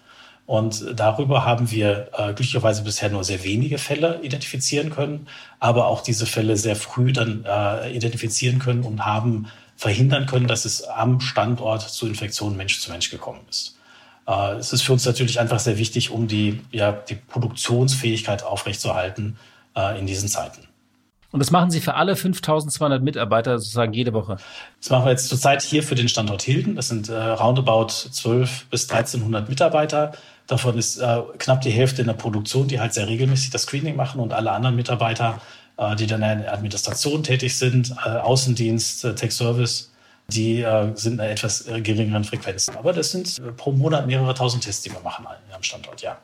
Und 0.46 0.84
darüber 0.94 1.46
haben 1.46 1.70
wir 1.70 2.10
äh, 2.12 2.26
glücklicherweise 2.34 2.82
bisher 2.82 3.08
nur 3.08 3.24
sehr 3.24 3.44
wenige 3.44 3.78
Fälle 3.78 4.20
identifizieren 4.22 4.90
können, 4.90 5.26
aber 5.58 5.86
auch 5.86 6.02
diese 6.02 6.26
Fälle 6.26 6.58
sehr 6.58 6.76
früh 6.76 7.12
dann 7.12 7.46
äh, 7.46 7.90
identifizieren 7.96 8.58
können 8.58 8.82
und 8.82 9.06
haben 9.06 9.46
verhindern 9.76 10.26
können, 10.26 10.46
dass 10.46 10.64
es 10.64 10.82
am 10.82 11.20
Standort 11.20 11.82
zu 11.82 12.06
Infektionen 12.06 12.56
Mensch 12.56 12.80
zu 12.80 12.90
Mensch 12.90 13.10
gekommen 13.10 13.40
ist. 13.48 13.76
Äh, 14.26 14.54
es 14.54 14.72
ist 14.72 14.82
für 14.82 14.92
uns 14.92 15.04
natürlich 15.04 15.40
einfach 15.40 15.60
sehr 15.60 15.78
wichtig, 15.78 16.10
um 16.10 16.28
die, 16.28 16.60
ja, 16.70 16.92
die 16.92 17.16
Produktionsfähigkeit 17.16 18.42
aufrechtzuerhalten 18.42 19.36
äh, 19.76 19.98
in 19.98 20.06
diesen 20.06 20.28
Zeiten. 20.28 20.68
Und 21.34 21.40
das 21.40 21.50
machen 21.50 21.72
Sie 21.72 21.80
für 21.80 21.94
alle 21.94 22.14
5200 22.14 23.02
Mitarbeiter 23.02 23.58
sozusagen 23.58 23.92
jede 23.92 24.12
Woche? 24.12 24.36
Das 24.80 24.90
machen 24.90 25.06
wir 25.06 25.10
jetzt 25.10 25.28
zurzeit 25.28 25.62
hier 25.62 25.82
für 25.82 25.96
den 25.96 26.08
Standort 26.08 26.42
Hilden. 26.42 26.76
Das 26.76 26.86
sind 26.86 27.08
äh, 27.08 27.14
roundabout 27.16 27.88
12 27.88 28.66
bis 28.66 28.88
1300 28.88 29.48
Mitarbeiter. 29.48 30.12
Davon 30.46 30.78
ist 30.78 30.98
äh, 30.98 31.22
knapp 31.38 31.62
die 31.62 31.72
Hälfte 31.72 32.02
in 32.02 32.06
der 32.06 32.14
Produktion, 32.14 32.68
die 32.68 32.78
halt 32.78 32.94
sehr 32.94 33.08
regelmäßig 33.08 33.50
das 33.50 33.62
Screening 33.62 33.96
machen 33.96 34.20
und 34.20 34.32
alle 34.32 34.52
anderen 34.52 34.76
Mitarbeiter, 34.76 35.40
die 35.96 36.06
dann 36.06 36.22
in 36.22 36.40
der 36.40 36.52
Administration 36.52 37.22
tätig 37.22 37.56
sind, 37.56 37.90
äh, 38.04 38.10
Außendienst, 38.10 39.04
äh, 39.04 39.14
Tech 39.14 39.32
Service, 39.32 39.92
die 40.28 40.62
äh, 40.62 40.92
sind 40.94 41.14
in 41.14 41.20
einer 41.20 41.30
etwas 41.30 41.64
geringeren 41.64 42.24
Frequenz. 42.24 42.68
Aber 42.68 42.92
das 42.92 43.10
sind 43.10 43.40
pro 43.56 43.72
Monat 43.72 44.06
mehrere 44.06 44.34
tausend 44.34 44.64
Tests, 44.64 44.82
die 44.82 44.92
wir 44.92 45.00
machen 45.00 45.26
am 45.52 45.62
Standort, 45.62 46.02
ja. 46.02 46.18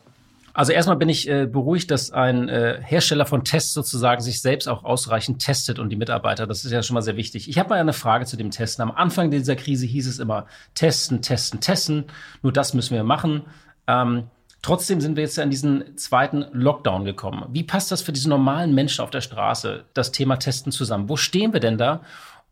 Also 0.53 0.73
erstmal 0.73 0.97
bin 0.97 1.07
ich 1.07 1.29
äh, 1.29 1.45
beruhigt, 1.45 1.91
dass 1.91 2.11
ein 2.11 2.49
äh, 2.49 2.81
Hersteller 2.83 3.25
von 3.25 3.45
Tests 3.45 3.73
sozusagen 3.73 4.21
sich 4.21 4.41
selbst 4.41 4.67
auch 4.67 4.83
ausreichend 4.83 5.41
testet 5.41 5.79
und 5.79 5.89
die 5.89 5.95
Mitarbeiter. 5.95 6.45
Das 6.45 6.65
ist 6.65 6.71
ja 6.71 6.83
schon 6.83 6.95
mal 6.95 7.01
sehr 7.01 7.15
wichtig. 7.15 7.47
Ich 7.47 7.57
habe 7.57 7.69
mal 7.69 7.79
eine 7.79 7.93
Frage 7.93 8.25
zu 8.25 8.35
dem 8.35 8.51
Testen. 8.51 8.83
Am 8.83 8.91
Anfang 8.91 9.31
dieser 9.31 9.55
Krise 9.55 9.85
hieß 9.85 10.07
es 10.07 10.19
immer 10.19 10.47
testen, 10.75 11.21
testen, 11.21 11.61
testen. 11.61 12.05
Nur 12.41 12.51
das 12.51 12.73
müssen 12.73 12.95
wir 12.95 13.03
machen. 13.03 13.43
Ähm, 13.87 14.25
trotzdem 14.61 15.01
sind 15.01 15.15
wir 15.15 15.23
jetzt 15.23 15.37
ja 15.37 15.43
in 15.43 15.49
diesen 15.49 15.97
zweiten 15.97 16.45
Lockdown 16.51 17.05
gekommen. 17.05 17.45
Wie 17.51 17.63
passt 17.63 17.91
das 17.91 18.01
für 18.01 18.11
diese 18.11 18.29
normalen 18.29 18.73
Menschen 18.73 19.01
auf 19.01 19.09
der 19.09 19.21
Straße, 19.21 19.85
das 19.93 20.11
Thema 20.11 20.37
Testen 20.37 20.71
zusammen? 20.71 21.09
Wo 21.09 21.17
stehen 21.17 21.53
wir 21.53 21.59
denn 21.59 21.77
da? 21.77 22.01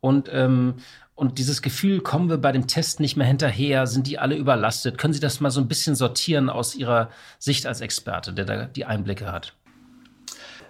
Und 0.02 0.30
ähm, 0.32 0.76
und 1.20 1.38
dieses 1.38 1.62
Gefühl, 1.62 2.00
kommen 2.00 2.30
wir 2.30 2.38
bei 2.38 2.54
dem 2.54 2.68
Test 2.68 3.02
nicht 3.02 3.18
mehr 3.18 3.28
hinterher, 3.28 3.88
sind 3.88 4.08
die 4.08 4.20
alle 4.20 4.38
überlastet? 4.38 4.98
Können 4.98 5.14
Sie 5.14 5.20
das 5.20 5.42
mal 5.42 5.52
so 5.52 5.60
ein 5.60 5.68
bisschen 5.68 5.94
sortieren 5.94 6.50
aus 6.50 6.76
Ihrer 6.76 7.10
Sicht 7.40 7.66
als 7.66 7.82
Experte, 7.82 8.32
der 8.32 8.46
da 8.46 8.64
die 8.64 8.86
Einblicke 8.86 9.30
hat? 9.30 9.54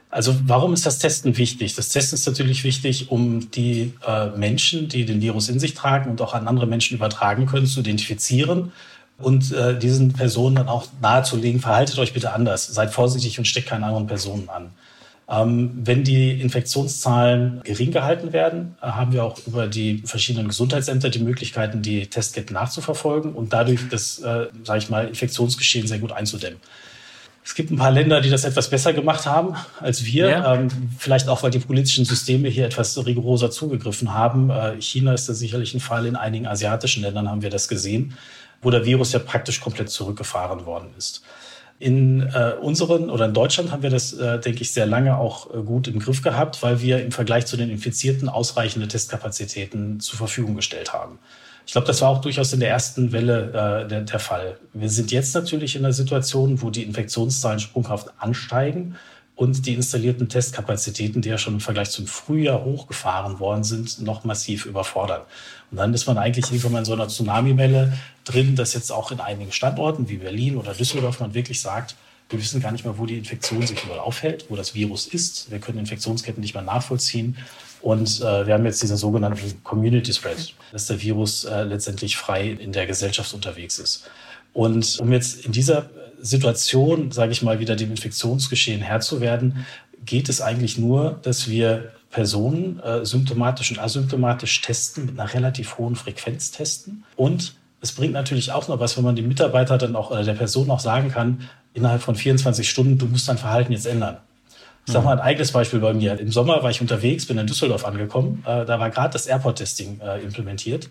Also 0.10 0.36
warum 0.46 0.74
ist 0.74 0.88
das 0.88 0.98
Testen 0.98 1.38
wichtig? 1.38 1.76
Das 1.76 1.90
Testen 1.90 2.16
ist 2.16 2.26
natürlich 2.26 2.64
wichtig, 2.64 3.12
um 3.12 3.52
die 3.52 3.94
äh, 4.04 4.30
Menschen, 4.38 4.88
die 4.88 5.06
den 5.06 5.22
Virus 5.22 5.50
in 5.50 5.60
sich 5.60 5.76
tragen 5.76 6.10
und 6.10 6.20
auch 6.20 6.34
an 6.34 6.48
andere 6.48 6.66
Menschen 6.66 6.98
übertragen 6.98 7.46
können, 7.46 7.68
zu 7.68 7.82
identifizieren 7.82 8.72
und 9.20 9.52
äh, 9.52 9.78
diesen 9.78 10.14
Personen 10.14 10.56
dann 10.56 10.68
auch 10.68 10.88
nahezulegen, 11.02 11.60
verhaltet 11.60 12.00
euch 12.00 12.14
bitte 12.14 12.34
anders, 12.34 12.68
seid 12.68 12.94
vorsichtig 12.94 13.38
und 13.38 13.46
steckt 13.46 13.68
keine 13.68 13.86
anderen 13.86 14.08
Personen 14.08 14.50
an. 14.50 14.72
Ähm, 15.30 15.72
wenn 15.76 16.04
die 16.04 16.42
Infektionszahlen 16.42 17.62
gering 17.64 17.92
gehalten 17.92 18.34
werden, 18.34 18.76
äh, 18.82 18.88
haben 18.88 19.14
wir 19.14 19.24
auch 19.24 19.38
über 19.46 19.68
die 19.68 20.02
verschiedenen 20.06 20.48
Gesundheitsämter 20.48 21.10
die 21.10 21.20
Möglichkeiten, 21.20 21.84
die 21.84 22.08
Testketten 22.08 22.56
nachzuverfolgen 22.56 23.34
und 23.34 23.54
dadurch 23.54 23.82
das, 23.90 24.20
äh, 24.20 24.48
sage 24.64 24.80
ich 24.80 24.90
mal, 24.90 25.08
Infektionsgeschehen 25.08 25.86
sehr 25.86 26.00
gut 26.00 26.12
einzudämmen. 26.12 26.60
Es 27.44 27.56
gibt 27.56 27.72
ein 27.72 27.78
paar 27.78 27.92
Länder, 27.92 28.22
die 28.22 28.30
das 28.30 28.44
etwas 28.44 28.70
besser 28.70 28.94
gemacht 28.94 29.26
haben 29.26 29.56
als 29.80 30.06
wir. 30.06 30.30
Ja. 30.30 30.56
Ähm, 30.56 30.68
vielleicht 30.98 31.28
auch, 31.28 31.42
weil 31.42 31.52
die 31.52 31.60
politischen 31.60 32.06
Systeme 32.06 32.48
hier 32.48 32.66
etwas 32.66 33.04
rigoroser 33.06 33.50
zugegriffen 33.50 34.14
haben. 34.14 34.50
Äh, 34.50 34.82
China 34.82 35.14
ist 35.14 35.30
da 35.30 35.34
sicherlich 35.34 35.74
ein 35.74 35.80
Fall. 35.80 36.06
In 36.06 36.16
einigen 36.16 36.48
asiatischen 36.48 37.02
Ländern 37.02 37.30
haben 37.30 37.42
wir 37.42 37.50
das 37.50 37.68
gesehen, 37.68 38.16
wo 38.62 38.70
der 38.70 38.86
Virus 38.86 39.14
ja 39.14 39.20
praktisch 39.20 39.62
komplett 39.62 39.90
zurückgefahren 39.90 40.66
worden 40.66 40.90
ist. 40.98 41.24
In 41.80 42.22
äh, 42.22 42.56
unseren 42.60 43.10
oder 43.10 43.26
in 43.26 43.34
Deutschland 43.34 43.72
haben 43.72 43.84
wir 43.84 43.90
das, 43.90 44.12
äh, 44.12 44.40
denke 44.40 44.64
ich, 44.64 44.74
sehr 44.74 44.86
lange 44.86 45.18
auch 45.18 45.54
äh, 45.54 45.62
gut 45.64 45.88
im 45.88 46.00
Griff 46.00 46.22
gehabt, 46.22 46.62
weil 46.62 46.82
wir 46.82 47.02
im 47.02 47.14
Vergleich 47.14 47.46
zu 47.46 47.56
den 47.56 47.70
Infizierten 47.70 48.28
ausreichende 48.28 48.90
Testkapazitäten 48.90 50.02
zur 50.02 50.18
Verfügung 50.18 50.56
gestellt 50.56 50.92
haben. 50.92 51.20
Ich 51.66 51.72
glaube, 51.72 51.88
das 51.88 52.02
war 52.02 52.10
auch 52.10 52.20
durchaus 52.20 52.52
in 52.52 52.60
der 52.60 52.70
ersten 52.70 53.14
Welle 53.14 53.84
äh, 53.84 53.88
der, 53.88 54.02
der 54.02 54.20
Fall. 54.20 54.58
Wir 54.74 54.90
sind 54.90 55.12
jetzt 55.12 55.34
natürlich 55.36 55.78
in 55.78 55.86
einer 55.86 55.94
Situation, 55.94 56.62
wo 56.62 56.70
die 56.70 56.84
Infektionszahlen 56.84 57.60
sprunghaft 57.62 58.08
ansteigen 58.18 58.96
und 59.40 59.66
die 59.66 59.74
installierten 59.74 60.28
Testkapazitäten, 60.28 61.22
die 61.22 61.30
ja 61.30 61.38
schon 61.38 61.54
im 61.54 61.60
Vergleich 61.62 61.92
zum 61.92 62.08
Frühjahr 62.08 62.66
hochgefahren 62.66 63.40
worden 63.40 63.64
sind, 63.64 64.02
noch 64.02 64.26
massiv 64.26 64.66
überfordern. 64.66 65.22
Und 65.72 65.78
dann 65.78 65.94
ist 65.94 66.08
man 66.08 66.18
eigentlich 66.18 66.48
irgendwann 66.48 66.74
mal 66.74 66.80
in 66.80 66.86
so 66.86 66.92
einer 66.92 67.08
Tsunami-Welle 67.08 67.94
drin, 68.26 68.58
dass 68.58 68.74
jetzt 68.74 68.92
auch 68.92 69.14
in 69.14 69.22
einigen 69.22 69.54
Standorten 69.54 70.10
wie 70.10 70.18
Berlin 70.18 70.58
oder 70.58 70.74
Düsseldorf 70.74 71.22
man 71.22 71.34
wirklich 71.34 71.62
sagt, 71.62 71.96
wir 72.30 72.38
wissen 72.38 72.60
gar 72.60 72.74
nicht 72.74 72.84
mehr, 72.84 72.98
wo 72.98 73.06
die 73.06 73.18
Infektion 73.18 73.66
sich 73.66 73.82
überall 73.82 74.02
aufhält, 74.02 74.48
wo 74.50 74.58
das 74.58 74.76
Virus 74.76 75.08
ist. 75.08 75.50
Wir 75.50 75.60
können 75.60 75.80
Infektionsketten 75.80 76.42
nicht 76.42 76.54
mehr 76.54 76.64
nachvollziehen. 76.64 77.38
Und 77.82 78.20
äh, 78.20 78.46
wir 78.46 78.54
haben 78.56 78.66
jetzt 78.66 78.84
diesen 78.84 78.98
sogenannten 78.98 79.64
Community 79.64 80.12
Spread, 80.12 80.54
dass 80.74 80.88
der 80.88 81.02
Virus 81.02 81.46
äh, 81.46 81.64
letztendlich 81.64 82.18
frei 82.18 82.50
in 82.50 82.74
der 82.74 82.88
Gesellschaft 82.88 83.34
unterwegs 83.34 83.80
ist. 83.80 84.04
Und 84.52 85.00
um 85.00 85.14
jetzt 85.14 85.46
in 85.46 85.54
dieser 85.54 85.90
Situation, 86.22 87.12
sage 87.12 87.32
ich 87.32 87.42
mal, 87.42 87.60
wieder 87.60 87.76
dem 87.76 87.92
Infektionsgeschehen 87.92 88.82
Herr 88.82 89.00
zu 89.00 89.22
werden, 89.22 89.66
geht 90.06 90.30
es 90.30 90.42
eigentlich 90.42 90.78
nur, 90.78 91.20
dass 91.22 91.50
wir 91.50 91.92
Personen 92.10 92.80
äh, 92.80 93.06
symptomatisch 93.06 93.72
und 93.72 93.80
asymptomatisch 93.80 94.62
testen, 94.62 95.06
mit 95.06 95.20
einer 95.20 95.34
relativ 95.34 95.78
hohen 95.78 95.96
Frequenz 95.96 96.52
testen. 96.52 97.04
Und 97.16 97.56
es 97.82 97.92
bringt 97.92 98.14
natürlich 98.14 98.52
auch 98.52 98.68
noch 98.68 98.80
was, 98.80 98.98
wenn 98.98 99.04
man 99.04 99.16
dem 99.16 99.28
Mitarbeiter 99.28 99.78
dann 99.78 99.96
auch 99.96 100.12
oder 100.12 100.24
der 100.24 100.34
Person 100.34 100.70
auch 100.72 100.80
sagen 100.80 101.12
kann, 101.12 101.50
innerhalb 101.74 102.02
von 102.02 102.16
24 102.16 102.68
Stunden, 102.68 102.98
du 102.98 103.06
musst 103.06 103.30
dein 103.30 103.38
Verhalten 103.38 103.72
jetzt 103.72 103.86
ändern. 103.86 104.18
Ich 104.86 104.94
sage 104.94 105.06
mal 105.06 105.14
ein 105.14 105.20
eigenes 105.20 105.52
Beispiel 105.52 105.80
bei 105.80 105.94
mir. 105.94 106.20
Im 106.20 106.32
Sommer 106.32 106.64
war 106.64 106.72
ich 106.72 106.82
unterwegs, 106.82 107.28
bin 107.28 107.38
in 107.38 107.46
Düsseldorf 107.46 107.86
angekommen. 107.86 108.44
Äh, 108.48 108.66
da 108.66 108.80
war 108.80 108.90
gerade 108.90 109.14
das 109.14 109.28
Airport-Testing 109.28 110.00
äh, 110.02 110.20
implementiert. 110.22 110.90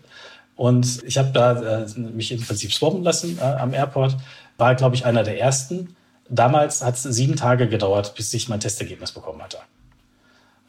Und 0.55 1.03
ich 1.03 1.17
habe 1.17 1.31
da 1.33 1.81
äh, 1.83 1.99
mich 1.99 2.31
im 2.31 2.41
Prinzip 2.41 2.71
swabben 2.71 3.03
lassen 3.03 3.37
äh, 3.39 3.43
am 3.43 3.73
Airport 3.73 4.15
war, 4.59 4.75
glaube 4.75 4.95
ich, 4.95 5.05
einer 5.05 5.23
der 5.23 5.39
ersten. 5.39 5.95
Damals 6.29 6.83
hat 6.83 6.95
es 6.95 7.03
sieben 7.03 7.35
Tage 7.35 7.67
gedauert, 7.67 8.13
bis 8.15 8.33
ich 8.33 8.49
mein 8.49 8.59
Testergebnis 8.59 9.11
bekommen 9.11 9.41
hatte. 9.41 9.57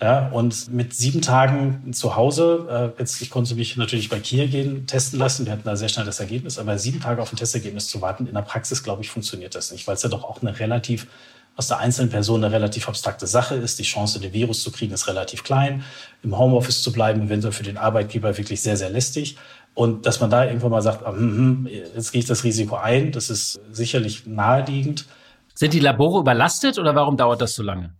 Ja, 0.02 0.28
und 0.28 0.72
mit 0.72 0.94
sieben 0.94 1.20
Tagen 1.20 1.92
zu 1.92 2.16
Hause, 2.16 2.94
äh, 2.96 3.00
jetzt, 3.00 3.20
ich 3.20 3.28
konnte 3.28 3.54
mich 3.54 3.76
natürlich 3.76 4.08
bei 4.08 4.18
Kia 4.18 4.46
gehen, 4.46 4.86
testen 4.86 5.18
lassen. 5.18 5.44
Wir 5.44 5.52
hatten 5.52 5.64
da 5.64 5.76
sehr 5.76 5.90
schnell 5.90 6.06
das 6.06 6.20
Ergebnis, 6.20 6.58
aber 6.58 6.78
sieben 6.78 7.00
Tage 7.00 7.20
auf 7.20 7.30
ein 7.30 7.36
Testergebnis 7.36 7.88
zu 7.88 8.00
warten, 8.00 8.26
in 8.26 8.32
der 8.32 8.40
Praxis, 8.40 8.82
glaube 8.82 9.02
ich, 9.02 9.10
funktioniert 9.10 9.54
das 9.54 9.70
nicht, 9.72 9.86
weil 9.86 9.96
es 9.96 10.02
ja 10.02 10.08
doch 10.08 10.24
auch 10.24 10.40
eine 10.40 10.58
relativ, 10.58 11.06
aus 11.54 11.68
der 11.68 11.80
einzelnen 11.80 12.08
Person 12.08 12.42
eine 12.42 12.54
relativ 12.54 12.88
abstrakte 12.88 13.26
Sache 13.26 13.56
ist. 13.56 13.78
Die 13.78 13.82
Chance, 13.82 14.20
den 14.20 14.32
Virus 14.32 14.62
zu 14.62 14.72
kriegen, 14.72 14.94
ist 14.94 15.06
relativ 15.06 15.44
klein. 15.44 15.84
Im 16.22 16.38
Homeoffice 16.38 16.80
zu 16.80 16.92
bleiben, 16.92 17.26
eventuell 17.26 17.52
für 17.52 17.64
den 17.64 17.76
Arbeitgeber 17.76 18.38
wirklich 18.38 18.62
sehr, 18.62 18.78
sehr 18.78 18.88
lästig. 18.88 19.36
Und 19.80 20.04
dass 20.04 20.20
man 20.20 20.28
da 20.28 20.44
irgendwann 20.44 20.72
mal 20.72 20.82
sagt, 20.82 21.06
ah, 21.06 21.12
hm, 21.12 21.64
hm, 21.64 21.68
jetzt 21.94 22.12
gehe 22.12 22.18
ich 22.18 22.26
das 22.26 22.44
Risiko 22.44 22.76
ein, 22.76 23.12
das 23.12 23.30
ist 23.30 23.62
sicherlich 23.72 24.26
naheliegend. 24.26 25.06
Sind 25.54 25.72
die 25.72 25.80
Labore 25.80 26.20
überlastet 26.20 26.78
oder 26.78 26.94
warum 26.94 27.16
dauert 27.16 27.40
das 27.40 27.54
so 27.54 27.62
lange? 27.62 27.94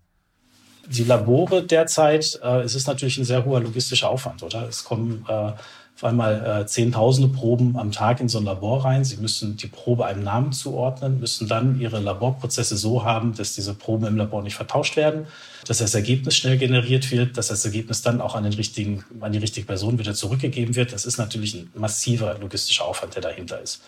Die 0.91 1.05
Labore 1.05 1.63
derzeit, 1.63 2.39
äh, 2.43 2.61
es 2.61 2.75
ist 2.75 2.87
natürlich 2.87 3.17
ein 3.17 3.25
sehr 3.25 3.47
hoher 3.47 3.61
logistischer 3.61 4.11
Aufwand, 4.11 4.43
oder? 4.43 4.69
Es 4.69 4.85
kommen 4.85 5.25
äh, 5.27 5.53
auf 6.01 6.05
einmal 6.05 6.63
äh, 6.63 6.67
zehntausende 6.67 7.29
Proben 7.29 7.77
am 7.77 7.93
Tag 7.93 8.21
in 8.21 8.29
so 8.31 8.39
ein 8.39 8.47
Labor 8.47 8.87
rein. 8.87 9.05
Sie 9.05 9.19
müssen 9.19 9.59
die 9.59 9.67
Probe 9.67 10.07
einem 10.07 10.23
Namen 10.23 10.53
zuordnen, 10.53 11.21
müssen 11.21 11.47
dann 11.47 11.79
ihre 11.79 12.01
Laborprozesse 12.01 12.79
so 12.79 13.05
haben, 13.05 13.35
dass 13.35 13.55
diese 13.55 13.75
Proben 13.75 14.07
im 14.07 14.17
Labor 14.17 14.43
nicht 14.43 14.55
vertauscht 14.55 14.97
werden, 14.97 15.27
dass 15.67 15.77
das 15.77 15.95
Ergebnis 15.95 16.37
schnell 16.37 16.57
generiert 16.57 17.11
wird, 17.11 17.37
dass 17.37 17.49
das 17.49 17.67
Ergebnis 17.67 18.01
dann 18.01 18.23
auch 18.23 18.35
an, 18.35 18.45
den 18.45 18.55
richtigen, 18.55 19.05
an 19.21 19.33
die 19.33 19.39
richtige 19.39 19.67
Person 19.67 19.99
wieder 19.99 20.15
zurückgegeben 20.15 20.75
wird. 20.75 20.95
Das 20.95 21.05
ist 21.05 21.19
natürlich 21.19 21.53
ein 21.53 21.71
massiver 21.75 22.35
logistischer 22.39 22.87
Aufwand, 22.87 23.15
der 23.15 23.21
dahinter 23.21 23.61
ist. 23.61 23.83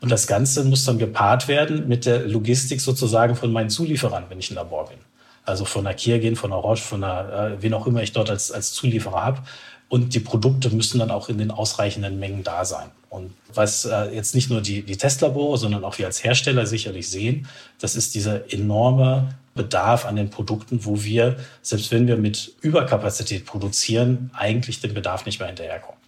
Und 0.00 0.10
das 0.10 0.26
Ganze 0.26 0.64
muss 0.64 0.84
dann 0.84 0.98
gepaart 0.98 1.46
werden 1.46 1.86
mit 1.86 2.06
der 2.06 2.26
Logistik 2.26 2.80
sozusagen 2.80 3.36
von 3.36 3.52
meinen 3.52 3.70
Zulieferern, 3.70 4.24
wenn 4.30 4.40
ich 4.40 4.50
ein 4.50 4.56
Labor 4.56 4.88
bin. 4.88 4.98
Also 5.44 5.64
von 5.64 5.84
der 5.84 5.94
Kia 5.94 6.18
gehen, 6.18 6.36
von 6.36 6.50
der 6.50 6.58
Roche, 6.58 6.82
von 6.82 7.00
der, 7.00 7.56
äh, 7.58 7.62
wen 7.62 7.74
auch 7.74 7.86
immer 7.86 8.02
ich 8.02 8.12
dort 8.12 8.30
als, 8.30 8.52
als 8.52 8.72
Zulieferer 8.72 9.24
habe. 9.24 9.42
Und 9.92 10.14
die 10.14 10.20
Produkte 10.20 10.70
müssen 10.70 11.00
dann 11.00 11.10
auch 11.10 11.28
in 11.28 11.36
den 11.36 11.50
ausreichenden 11.50 12.18
Mengen 12.18 12.42
da 12.42 12.64
sein. 12.64 12.88
Und 13.10 13.30
was 13.52 13.84
äh, 13.84 14.04
jetzt 14.14 14.34
nicht 14.34 14.48
nur 14.48 14.62
die, 14.62 14.80
die 14.80 14.96
Testlabore, 14.96 15.58
sondern 15.58 15.84
auch 15.84 15.98
wir 15.98 16.06
als 16.06 16.24
Hersteller 16.24 16.64
sicherlich 16.64 17.10
sehen, 17.10 17.46
das 17.78 17.94
ist 17.94 18.14
dieser 18.14 18.50
enorme 18.50 19.34
Bedarf 19.54 20.06
an 20.06 20.16
den 20.16 20.30
Produkten, 20.30 20.86
wo 20.86 21.04
wir, 21.04 21.36
selbst 21.60 21.90
wenn 21.90 22.06
wir 22.06 22.16
mit 22.16 22.54
Überkapazität 22.62 23.44
produzieren, 23.44 24.30
eigentlich 24.32 24.80
den 24.80 24.94
Bedarf 24.94 25.26
nicht 25.26 25.40
mehr 25.40 25.48
hinterherkommen. 25.48 26.00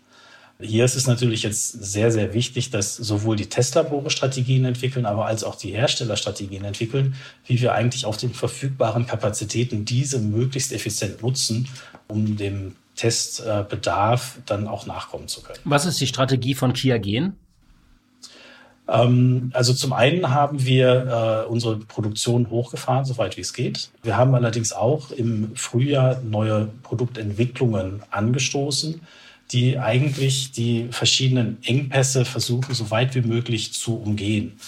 Hier 0.59 0.87
ist 0.87 0.97
es 0.97 1.07
natürlich 1.07 1.43
jetzt 1.43 1.73
sehr, 1.73 2.11
sehr 2.11 2.33
wichtig, 2.33 2.71
dass 2.71 2.97
sowohl 2.97 3.37
die 3.37 3.51
Testlabore 3.51 4.09
Strategien 4.09 4.65
entwickeln, 4.65 5.05
aber 5.05 5.27
als 5.27 5.45
auch 5.45 5.57
die 5.57 5.73
Hersteller 5.73 6.17
Strategien 6.17 6.65
entwickeln, 6.65 7.17
wie 7.45 7.61
wir 7.61 7.75
eigentlich 7.75 8.07
auf 8.07 8.17
den 8.17 8.33
verfügbaren 8.33 9.05
Kapazitäten 9.05 9.85
diese 9.85 10.21
möglichst 10.21 10.73
effizient 10.73 11.21
nutzen, 11.21 11.69
um 12.09 12.39
dem 12.39 12.77
Testbedarf 12.97 14.39
dann 14.47 14.69
auch 14.69 14.87
nachkommen 14.87 15.29
zu 15.29 15.43
können. 15.43 15.59
Was 15.65 15.87
ist 15.87 16.01
die 16.01 16.07
Strategie 16.07 16.55
von 16.55 16.73
Kia 16.73 16.99
Gen? 16.99 17.35
Ähm, 18.89 19.51
also 19.55 19.73
zum 19.73 19.93
einen 19.93 20.31
haben 20.31 20.65
wir 20.65 21.45
äh, 21.47 21.51
unsere 21.51 21.77
Produktion 21.77 22.51
hochgefahren, 22.51 23.05
soweit 23.05 23.37
wie 23.37 23.41
es 23.41 23.53
geht. 23.53 23.91
Wir 24.03 24.17
haben 24.17 24.35
allerdings 24.35 24.73
auch 24.73 25.11
im 25.11 25.57
Frühjahr 25.57 26.21
neue 26.21 26.69
Produktentwicklungen 26.83 28.03
angestoßen, 28.11 29.01
die 29.53 29.79
eigentlich 29.79 30.53
die 30.53 30.89
verschiedenen 30.91 31.59
Engpässe 31.63 32.25
versuchen, 32.25 32.75
so 32.75 32.91
weit 32.91 33.15
wie 33.15 33.23
möglich 33.23 33.73
zu 33.73 33.97
umgehen. 33.97 34.59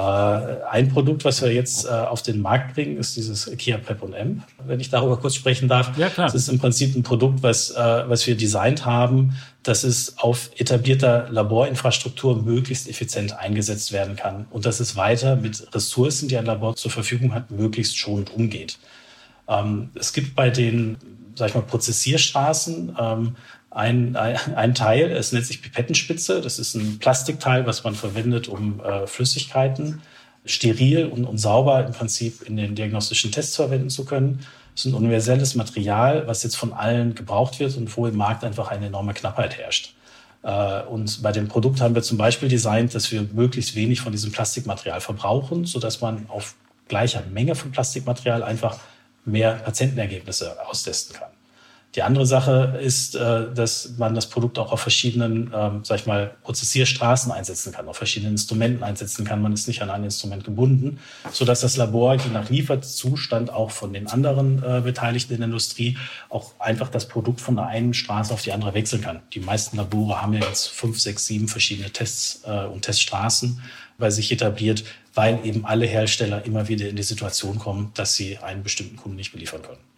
Äh, 0.00 0.64
ein 0.70 0.88
Produkt, 0.88 1.24
was 1.24 1.42
wir 1.42 1.52
jetzt 1.52 1.84
äh, 1.84 1.88
auf 1.88 2.22
den 2.22 2.40
Markt 2.40 2.74
bringen, 2.74 2.96
ist 2.96 3.16
dieses 3.16 3.50
Kia 3.58 3.76
Prep 3.76 4.02
und 4.02 4.14
M, 4.14 4.42
wenn 4.64 4.80
ich 4.80 4.88
darüber 4.88 5.18
kurz 5.18 5.34
sprechen 5.34 5.68
darf. 5.68 5.96
Ja, 5.98 6.08
klar. 6.08 6.26
Das 6.26 6.34
ist 6.34 6.48
im 6.48 6.58
Prinzip 6.58 6.96
ein 6.96 7.02
Produkt, 7.02 7.42
was, 7.42 7.70
äh, 7.70 7.74
was 7.76 8.26
wir 8.26 8.34
designt 8.36 8.86
haben, 8.86 9.36
dass 9.62 9.84
es 9.84 10.16
auf 10.18 10.50
etablierter 10.56 11.28
Laborinfrastruktur 11.30 12.42
möglichst 12.42 12.88
effizient 12.88 13.36
eingesetzt 13.38 13.92
werden 13.92 14.16
kann 14.16 14.46
und 14.50 14.64
dass 14.64 14.80
es 14.80 14.96
weiter 14.96 15.36
mit 15.36 15.74
Ressourcen, 15.74 16.28
die 16.28 16.38
ein 16.38 16.46
Labor 16.46 16.76
zur 16.76 16.90
Verfügung 16.90 17.34
hat, 17.34 17.50
möglichst 17.50 17.98
schonend 17.98 18.32
umgeht. 18.32 18.78
Ähm, 19.48 19.90
es 19.94 20.14
gibt 20.14 20.34
bei 20.34 20.48
den, 20.48 20.96
sag 21.34 21.50
ich 21.50 21.54
mal, 21.54 21.62
Prozessierstraßen 21.62 22.96
ähm, 22.98 23.36
ein, 23.70 24.16
ein, 24.16 24.36
ein 24.56 24.74
Teil, 24.74 25.10
es 25.12 25.32
nennt 25.32 25.46
sich 25.46 25.62
Pipettenspitze. 25.62 26.40
Das 26.40 26.58
ist 26.58 26.74
ein 26.74 26.98
Plastikteil, 26.98 27.66
was 27.66 27.84
man 27.84 27.94
verwendet, 27.94 28.48
um 28.48 28.80
äh, 28.80 29.06
Flüssigkeiten 29.06 30.02
steril 30.44 31.06
und, 31.06 31.24
und 31.24 31.38
sauber 31.38 31.84
im 31.84 31.92
Prinzip 31.92 32.42
in 32.42 32.56
den 32.56 32.74
diagnostischen 32.74 33.30
Tests 33.30 33.56
verwenden 33.56 33.90
zu 33.90 34.04
können. 34.04 34.44
Das 34.74 34.86
ist 34.86 34.92
ein 34.92 34.94
universelles 34.94 35.54
Material, 35.54 36.26
was 36.26 36.42
jetzt 36.42 36.56
von 36.56 36.72
allen 36.72 37.14
gebraucht 37.14 37.60
wird 37.60 37.76
und 37.76 37.94
wo 37.96 38.06
im 38.06 38.16
Markt 38.16 38.44
einfach 38.44 38.68
eine 38.68 38.86
enorme 38.86 39.14
Knappheit 39.14 39.58
herrscht. 39.58 39.94
Äh, 40.42 40.82
und 40.82 41.22
bei 41.22 41.32
dem 41.32 41.48
Produkt 41.48 41.80
haben 41.80 41.94
wir 41.94 42.02
zum 42.02 42.18
Beispiel 42.18 42.48
designt, 42.48 42.94
dass 42.94 43.12
wir 43.12 43.28
möglichst 43.32 43.74
wenig 43.74 44.00
von 44.00 44.12
diesem 44.12 44.32
Plastikmaterial 44.32 45.00
verbrauchen, 45.00 45.66
sodass 45.66 46.00
man 46.00 46.26
auf 46.28 46.54
gleicher 46.88 47.22
Menge 47.32 47.54
von 47.54 47.70
Plastikmaterial 47.70 48.42
einfach 48.42 48.78
mehr 49.24 49.52
Patientenergebnisse 49.54 50.56
austesten 50.66 51.16
kann. 51.16 51.28
Die 51.96 52.02
andere 52.02 52.24
Sache 52.24 52.78
ist, 52.80 53.16
äh, 53.16 53.52
dass 53.52 53.94
man 53.98 54.14
das 54.14 54.28
Produkt 54.28 54.60
auch 54.60 54.70
auf 54.70 54.80
verschiedenen, 54.80 55.52
ähm, 55.52 55.80
sag 55.82 55.98
ich 55.98 56.06
mal, 56.06 56.36
Prozessierstraßen 56.44 57.32
einsetzen 57.32 57.72
kann, 57.72 57.88
auf 57.88 57.96
verschiedenen 57.96 58.34
Instrumenten 58.34 58.84
einsetzen 58.84 59.24
kann. 59.24 59.42
Man 59.42 59.52
ist 59.52 59.66
nicht 59.66 59.82
an 59.82 59.90
ein 59.90 60.04
Instrument 60.04 60.44
gebunden, 60.44 61.00
so 61.32 61.44
dass 61.44 61.62
das 61.62 61.76
Labor 61.76 62.14
je 62.14 62.30
nach 62.32 62.48
Lieferzustand 62.48 63.52
auch 63.52 63.72
von 63.72 63.92
den 63.92 64.06
anderen 64.06 64.62
äh, 64.62 64.82
Beteiligten 64.82 65.34
in 65.34 65.40
der 65.40 65.48
Industrie 65.48 65.98
auch 66.28 66.52
einfach 66.60 66.88
das 66.90 67.08
Produkt 67.08 67.40
von 67.40 67.56
der 67.56 67.66
einen 67.66 67.92
Straße 67.92 68.32
auf 68.32 68.42
die 68.42 68.52
andere 68.52 68.72
wechseln 68.72 69.02
kann. 69.02 69.20
Die 69.34 69.40
meisten 69.40 69.76
Labore 69.76 70.22
haben 70.22 70.32
ja 70.32 70.40
jetzt 70.40 70.68
fünf, 70.68 71.00
sechs, 71.00 71.26
sieben 71.26 71.48
verschiedene 71.48 71.90
Tests 71.90 72.42
äh, 72.46 72.66
und 72.66 72.82
Teststraßen 72.82 73.60
bei 73.98 74.10
sich 74.10 74.30
etabliert, 74.30 74.84
weil 75.14 75.44
eben 75.44 75.64
alle 75.64 75.86
Hersteller 75.86 76.44
immer 76.44 76.68
wieder 76.68 76.88
in 76.88 76.94
die 76.94 77.02
Situation 77.02 77.58
kommen, 77.58 77.90
dass 77.94 78.14
sie 78.14 78.38
einen 78.38 78.62
bestimmten 78.62 78.96
Kunden 78.96 79.16
nicht 79.16 79.32
beliefern 79.32 79.62
können. 79.62 79.89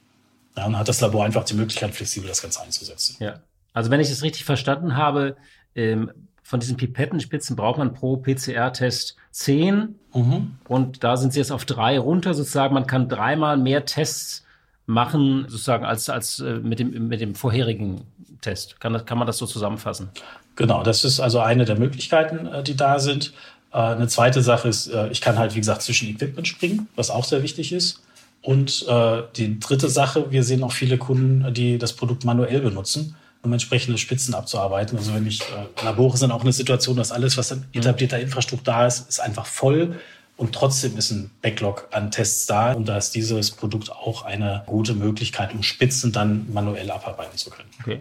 Dann 0.55 0.79
hat 0.79 0.89
das 0.89 1.01
Labor 1.01 1.25
einfach 1.25 1.45
die 1.45 1.55
Möglichkeit, 1.55 1.95
flexibel 1.95 2.29
das 2.29 2.43
Ganze 2.43 2.63
einzusetzen. 2.63 3.17
Ja. 3.21 3.41
Also 3.73 3.91
wenn 3.91 4.01
ich 4.01 4.11
es 4.11 4.23
richtig 4.23 4.45
verstanden 4.45 4.97
habe, 4.97 5.37
ähm, 5.75 6.11
von 6.43 6.61
diesen 6.61 6.77
Pipettenspitzen 6.77 7.57
braucht 7.57 7.79
man 7.79 7.95
pro 7.95 8.19
PCR-Test 8.19 9.17
zehn. 9.31 9.99
Mhm. 10.13 10.57
Und 10.69 11.03
da 11.03 11.17
sind 11.17 11.33
sie 11.33 11.39
jetzt 11.39 11.53
auf 11.53 11.65
drei 11.65 11.99
runter 11.99 12.35
sozusagen. 12.35 12.75
Man 12.75 12.87
kann 12.87 13.09
dreimal 13.09 13.57
mehr 13.57 13.87
Tests 13.87 14.45
machen, 14.85 15.47
sozusagen, 15.49 15.87
als, 15.87 16.11
als 16.11 16.41
äh, 16.41 16.59
mit, 16.59 16.79
dem, 16.79 17.09
mit 17.09 17.21
dem 17.21 17.35
vorherigen 17.35 18.03
Test. 18.43 18.81
Kann, 18.81 18.93
das, 18.93 19.07
kann 19.07 19.17
man 19.17 19.27
das 19.27 19.39
so 19.39 19.47
zusammenfassen? 19.47 20.11
Genau, 20.57 20.83
das 20.83 21.05
ist 21.05 21.21
also 21.21 21.41
eine 21.41 21.65
der 21.65 21.79
Möglichkeiten, 21.79 22.47
äh, 22.47 22.63
die 22.63 22.77
da 22.77 22.99
sind. 22.99 23.33
Äh, 23.73 23.79
eine 23.79 24.09
zweite 24.09 24.43
Sache 24.43 24.69
ist, 24.69 24.93
ich 25.11 25.23
kann 25.23 25.39
halt, 25.39 25.55
wie 25.55 25.61
gesagt, 25.61 25.81
zwischen 25.81 26.09
Equipment 26.09 26.47
springen, 26.47 26.89
was 26.97 27.09
auch 27.09 27.25
sehr 27.25 27.43
wichtig 27.43 27.73
ist. 27.73 28.03
Und 28.43 28.85
äh, 28.89 29.23
die 29.37 29.61
dritte 29.61 29.89
Sache, 29.89 30.31
wir 30.31 30.43
sehen 30.43 30.65
auch 30.65 30.73
viele 30.73 30.99
Kunden, 30.99 31.55
die 31.55 31.79
das 31.79 31.93
Produkt 31.93 32.25
manuell 32.25 32.61
benutzen, 32.61 33.15
um 33.43 33.53
entsprechende 33.53 33.99
Spitzen 33.99 34.35
abzuarbeiten. 34.35 34.99
Also 34.99 35.15
wenn 35.15 35.27
ich, 35.27 35.41
äh, 35.43 35.85
Labore 35.85 36.17
sind 36.17 36.33
auch 36.33 36.43
eine 36.43 36.53
Situation, 36.53 36.97
dass 36.97 37.13
alles, 37.13 37.39
was 37.39 37.53
an 37.53 37.65
etablierter 37.73 38.19
Infrastruktur 38.19 38.75
da 38.75 38.87
ist, 38.87 39.09
ist 39.09 39.21
einfach 39.21 39.47
voll. 39.47 39.97
Und 40.37 40.55
trotzdem 40.55 40.97
ist 40.97 41.13
ein 41.13 41.31
Backlog 41.41 41.89
an 41.93 42.11
Tests 42.11 42.47
da. 42.47 42.73
Und 42.73 42.89
da 42.89 42.99
ist 42.99 43.15
dieses 43.15 43.53
Produkt 43.53 43.93
auch 43.93 44.25
eine 44.25 44.65
gute 44.67 44.95
Möglichkeit, 44.95 45.55
um 45.55 45.63
Spitzen 45.63 46.11
dann 46.11 46.53
manuell 46.53 46.91
abarbeiten 46.91 47.39
zu 47.39 47.51
können. 47.51 47.69
Okay. 47.81 48.01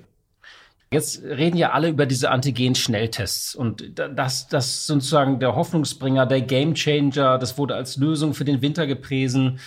Jetzt 0.93 1.23
reden 1.23 1.55
ja 1.55 1.71
alle 1.71 1.87
über 1.87 2.05
diese 2.05 2.31
Antigen-Schnelltests 2.31 3.55
und 3.55 3.93
das, 3.95 4.49
das 4.49 4.67
ist 4.67 4.87
sozusagen 4.87 5.39
der 5.39 5.55
Hoffnungsbringer, 5.55 6.25
der 6.25 6.41
Gamechanger. 6.41 7.37
Das 7.37 7.57
wurde 7.57 7.75
als 7.75 7.95
Lösung 7.95 8.33
für 8.33 8.43
den 8.43 8.61
Winter 8.61 8.85
gepriesen. 8.87 9.59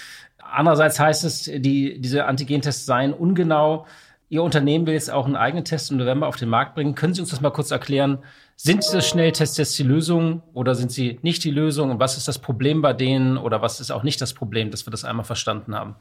Andererseits 0.50 1.00
heißt 1.00 1.24
es, 1.24 1.44
die, 1.44 2.00
diese 2.00 2.26
Antigentests 2.26 2.87
seien 2.87 3.12
ungenau. 3.12 3.87
Ihr 4.28 4.42
Unternehmen 4.42 4.87
will 4.87 4.94
jetzt 4.94 5.11
auch 5.11 5.26
einen 5.26 5.37
eigenen 5.37 5.64
Test 5.64 5.90
im 5.90 5.98
November 5.98 6.26
auf 6.26 6.37
den 6.37 6.48
Markt 6.48 6.74
bringen. 6.74 6.94
Können 6.94 7.14
Sie 7.14 7.20
uns 7.20 7.30
das 7.30 7.40
mal 7.40 7.50
kurz 7.50 7.70
erklären? 7.70 8.18
Sind 8.57 8.85
diese 8.85 9.02
Schnelltests 9.02 9.57
jetzt 9.57 9.78
die 9.78 9.83
Lösung 9.83 10.42
oder 10.52 10.74
sind 10.74 10.92
sie 10.92 11.18
nicht 11.22 11.42
die 11.42 11.50
Lösung? 11.50 11.90
Und 11.90 11.98
was 11.98 12.16
ist 12.16 12.28
das 12.28 12.38
Problem 12.38 12.83
bei 12.83 12.92
denen 12.92 13.37
oder 13.37 13.62
was 13.62 13.80
ist 13.80 13.90
auch 13.90 14.04
nicht 14.04 14.20
das 14.20 14.33
Problem, 14.33 14.70
dass 14.70 14.87
wir 14.87 14.92
das 14.92 15.04
einmal 15.04 15.24
verstanden 15.24 15.74
haben? 15.74 15.96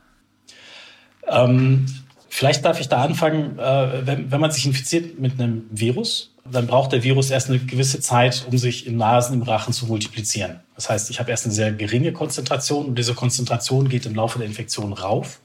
Ähm, 1.27 1.85
vielleicht 2.33 2.65
darf 2.65 2.79
ich 2.79 2.89
da 2.89 3.03
anfangen, 3.03 3.59
äh, 3.59 4.07
wenn, 4.07 4.31
wenn 4.31 4.41
man 4.41 4.49
sich 4.49 4.65
infiziert 4.65 5.19
mit 5.19 5.39
einem 5.39 5.65
Virus, 5.69 6.31
dann 6.51 6.65
braucht 6.65 6.91
der 6.91 7.03
Virus 7.03 7.29
erst 7.29 7.49
eine 7.49 7.59
gewisse 7.59 7.99
Zeit, 7.99 8.45
um 8.49 8.57
sich 8.57 8.87
im 8.87 8.97
Nasen, 8.97 9.35
im 9.35 9.43
Rachen 9.43 9.71
zu 9.71 9.85
multiplizieren. 9.85 10.59
Das 10.75 10.89
heißt, 10.89 11.11
ich 11.11 11.19
habe 11.19 11.29
erst 11.29 11.45
eine 11.45 11.53
sehr 11.53 11.71
geringe 11.71 12.11
Konzentration 12.11 12.87
und 12.87 12.97
diese 12.97 13.13
Konzentration 13.13 13.87
geht 13.87 14.07
im 14.07 14.15
Laufe 14.15 14.39
der 14.39 14.47
Infektion 14.47 14.93
rauf, 14.93 15.39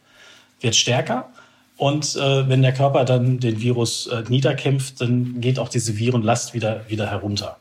wird 0.61 0.75
stärker. 0.75 1.29
Und 1.77 2.17
äh, 2.17 2.49
wenn 2.49 2.63
der 2.63 2.73
Körper 2.73 3.05
dann 3.05 3.39
den 3.39 3.61
Virus 3.61 4.07
äh, 4.07 4.25
niederkämpft, 4.27 5.01
dann 5.01 5.43
geht 5.43 5.59
auch 5.59 5.69
diese 5.69 5.99
Virenlast 5.99 6.55
wieder, 6.55 6.89
wieder 6.89 7.09
herunter. 7.11 7.59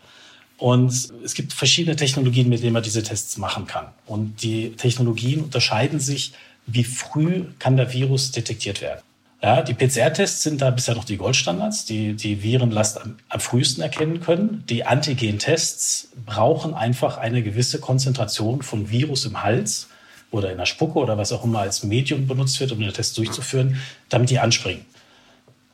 Und 0.57 1.11
es 1.23 1.33
gibt 1.35 1.51
verschiedene 1.51 1.97
Technologien, 1.97 2.47
mit 2.47 2.63
denen 2.63 2.73
man 2.73 2.81
diese 2.81 3.03
Tests 3.03 3.37
machen 3.37 3.67
kann. 3.67 3.87
Und 4.07 4.41
die 4.41 4.71
Technologien 4.71 5.43
unterscheiden 5.43 5.99
sich, 5.99 6.31
wie 6.65 6.85
früh 6.85 7.43
kann 7.59 7.77
der 7.77 7.91
Virus 7.93 8.31
detektiert 8.31 8.81
werden. 8.81 9.01
Ja, 9.41 9.61
die 9.61 9.75
PCR-Tests 9.75 10.41
sind 10.41 10.61
da 10.61 10.71
bisher 10.71 10.95
noch 10.95 11.03
die 11.03 11.17
Goldstandards, 11.17 11.85
die 11.85 12.13
die 12.13 12.41
Virenlast 12.41 12.99
am, 12.99 13.17
am 13.29 13.39
frühesten 13.39 13.81
erkennen 13.81 14.19
können. 14.19 14.63
Die 14.67 14.83
Antigen-Tests 14.83 16.09
brauchen 16.25 16.73
einfach 16.73 17.17
eine 17.17 17.43
gewisse 17.43 17.79
Konzentration 17.79 18.63
von 18.63 18.89
Virus 18.89 19.25
im 19.25 19.43
Hals 19.43 19.89
oder 20.31 20.51
in 20.51 20.57
der 20.57 20.65
Spucke 20.65 20.97
oder 20.97 21.19
was 21.19 21.31
auch 21.31 21.43
immer 21.43 21.59
als 21.59 21.83
Medium 21.83 22.25
benutzt 22.25 22.59
wird, 22.59 22.71
um 22.71 22.79
den 22.79 22.91
Test 22.91 23.15
durchzuführen, 23.17 23.79
damit 24.09 24.31
die 24.31 24.39
anspringen. 24.39 24.85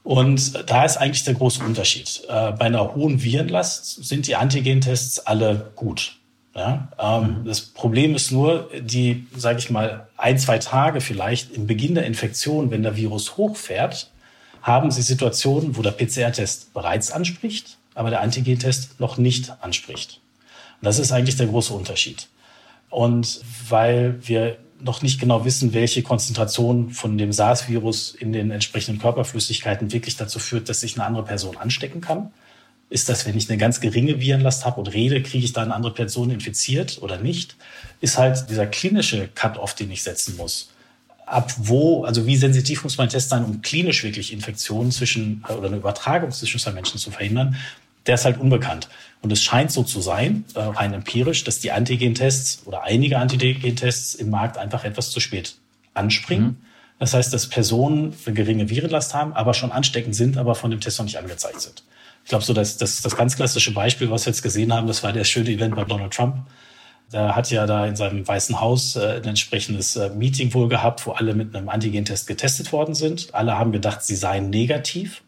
Und 0.04 0.70
da 0.70 0.84
ist 0.84 0.98
eigentlich 0.98 1.24
der 1.24 1.36
große 1.36 1.64
Unterschied. 1.64 2.24
Äh, 2.28 2.52
bei 2.52 2.66
einer 2.66 2.94
hohen 2.94 3.24
Virenlast 3.24 4.04
sind 4.04 4.28
die 4.28 4.36
Antigen-Tests 4.36 5.20
alle 5.20 5.72
gut. 5.78 6.18
Ja, 6.56 6.90
ähm, 7.00 7.40
mhm. 7.42 7.46
Das 7.46 7.62
Problem 7.62 8.14
ist 8.14 8.32
nur, 8.32 8.70
die, 8.80 9.28
sage 9.36 9.60
ich 9.60 9.70
mal, 9.70 10.08
ein, 10.18 10.38
zwei 10.38 10.60
Tage 10.60 11.02
vielleicht 11.02 11.52
im 11.52 11.66
Beginn 11.66 11.96
der 11.96 12.06
Infektion, 12.06 12.70
wenn 12.70 12.84
der 12.84 12.96
Virus 12.96 13.38
hochfährt, 13.38 14.12
haben 14.62 14.92
Sie 14.92 15.02
Situationen, 15.02 15.76
wo 15.76 15.82
der 15.82 15.92
PCR-Test 15.92 16.74
bereits 16.74 17.12
anspricht, 17.12 17.78
aber 17.96 18.10
der 18.12 18.22
Antigen-Test 18.22 19.00
noch 19.00 19.18
nicht 19.18 19.52
anspricht. 19.62 20.22
Und 20.80 20.86
das 20.86 21.00
ist 21.00 21.12
eigentlich 21.12 21.38
der 21.38 21.48
große 21.48 21.74
Unterschied. 21.74 22.30
Und 22.90 23.42
weil 23.68 24.20
wir 24.22 24.58
noch 24.80 25.02
nicht 25.02 25.20
genau 25.20 25.46
wissen, 25.46 25.74
welche 25.74 26.04
Konzentration 26.04 26.92
von 26.92 27.18
dem 27.18 27.32
SARS-Virus 27.32 28.14
in 28.14 28.34
den 28.34 28.52
entsprechenden 28.52 29.02
Körperflüssigkeiten 29.02 29.92
wirklich 29.92 30.18
dazu 30.18 30.40
führt, 30.40 30.70
dass 30.70 30.82
sich 30.82 30.96
eine 30.96 31.06
andere 31.06 31.24
Person 31.24 31.58
anstecken 31.58 32.02
kann, 32.02 32.32
ist 32.94 33.10
das, 33.10 33.26
wenn 33.26 33.36
ich 33.36 33.50
eine 33.50 33.58
ganz 33.58 33.82
geringe 33.82 34.22
Virenlast 34.22 34.66
habe 34.66 34.80
und 34.80 34.94
rede, 34.94 35.24
kriege 35.24 35.44
ich 35.44 35.52
da 35.52 35.64
eine 35.64 35.74
andere 35.74 35.96
Person 35.96 36.30
infiziert 36.30 37.00
oder 37.02 37.18
nicht? 37.18 37.56
Ist 38.02 38.20
halt 38.20 38.52
dieser 38.52 38.68
klinische 38.68 39.28
Cut-off, 39.34 39.74
den 39.74 39.90
ich 39.90 40.04
setzen 40.04 40.38
muss. 40.38 40.70
Ab 41.26 41.52
wo, 41.58 42.04
also 42.04 42.28
wie 42.28 42.36
sensitiv 42.38 42.84
muss 42.84 43.00
mein 43.00 43.10
Test 43.10 43.30
sein, 43.30 43.46
um 43.46 43.64
klinisch 43.64 44.04
wirklich 44.04 44.32
Infektionen 44.32 44.92
zwischen 44.92 45.44
oder 45.50 45.70
eine 45.70 45.78
Übertragung 45.78 46.32
zwischen 46.32 46.60
zwei 46.60 46.72
Menschen 46.72 47.00
zu 47.00 47.10
verhindern? 47.10 47.56
Der 48.06 48.14
ist 48.14 48.26
halt 48.26 48.40
unbekannt. 48.40 48.90
Und 49.24 49.32
es 49.32 49.42
scheint 49.42 49.72
so 49.72 49.82
zu 49.82 50.00
sein, 50.00 50.46
äh, 50.54 50.60
rein 50.60 50.94
empirisch, 50.94 51.44
dass 51.46 51.58
die 51.60 51.72
Antigen-Tests 51.72 52.62
oder 52.66 52.84
einige 52.84 53.18
Antigen-Tests 53.18 54.14
im 54.14 54.30
Markt 54.30 54.60
einfach 54.60 54.84
etwas 54.84 55.10
zu 55.10 55.20
spät 55.20 55.56
anspringen. 55.96 56.46
Mhm. 56.46 56.58
Das 57.00 57.16
heißt, 57.16 57.34
dass 57.34 57.48
Personen 57.48 58.14
eine 58.24 58.36
geringe 58.36 58.70
Virenlast 58.70 59.16
haben, 59.16 59.34
aber 59.34 59.56
schon 59.56 59.72
ansteckend 59.72 60.16
sind, 60.16 60.38
aber 60.38 60.54
von 60.54 60.70
dem 60.70 60.80
Test 60.80 61.00
noch 61.00 61.06
nicht 61.06 61.18
angezeigt 61.18 61.60
sind. 61.60 61.82
Ich 62.24 62.30
glaube, 62.30 62.44
so 62.44 62.54
das, 62.54 62.78
das, 62.78 63.02
das 63.02 63.16
ganz 63.16 63.36
klassische 63.36 63.74
Beispiel, 63.74 64.10
was 64.10 64.26
wir 64.26 64.32
jetzt 64.32 64.42
gesehen 64.42 64.74
haben, 64.74 64.88
das 64.88 65.04
war 65.04 65.12
der 65.12 65.24
schöne 65.24 65.50
Event 65.50 65.76
bei 65.76 65.84
Donald 65.84 66.14
Trump. 66.14 66.48
Der 67.12 67.36
hat 67.36 67.52
ja 67.52 67.66
da 67.68 67.86
in 67.86 67.96
seinem 67.96 68.28
Weißen 68.28 68.60
Haus 68.60 68.96
äh, 68.96 69.18
ein 69.18 69.26
entsprechendes 69.26 69.96
äh, 69.98 70.10
Meeting 70.10 70.54
wohl 70.54 70.70
gehabt, 70.70 71.06
wo 71.06 71.12
alle 71.12 71.36
mit 71.36 71.56
einem 71.56 71.70
Antigentest 71.70 72.26
getestet 72.28 72.72
worden 72.72 72.96
sind. 72.96 73.36
Alle 73.36 73.58
haben 73.58 73.72
gedacht, 73.72 74.04
sie 74.04 74.16
seien 74.16 74.50
negativ. 74.50 75.22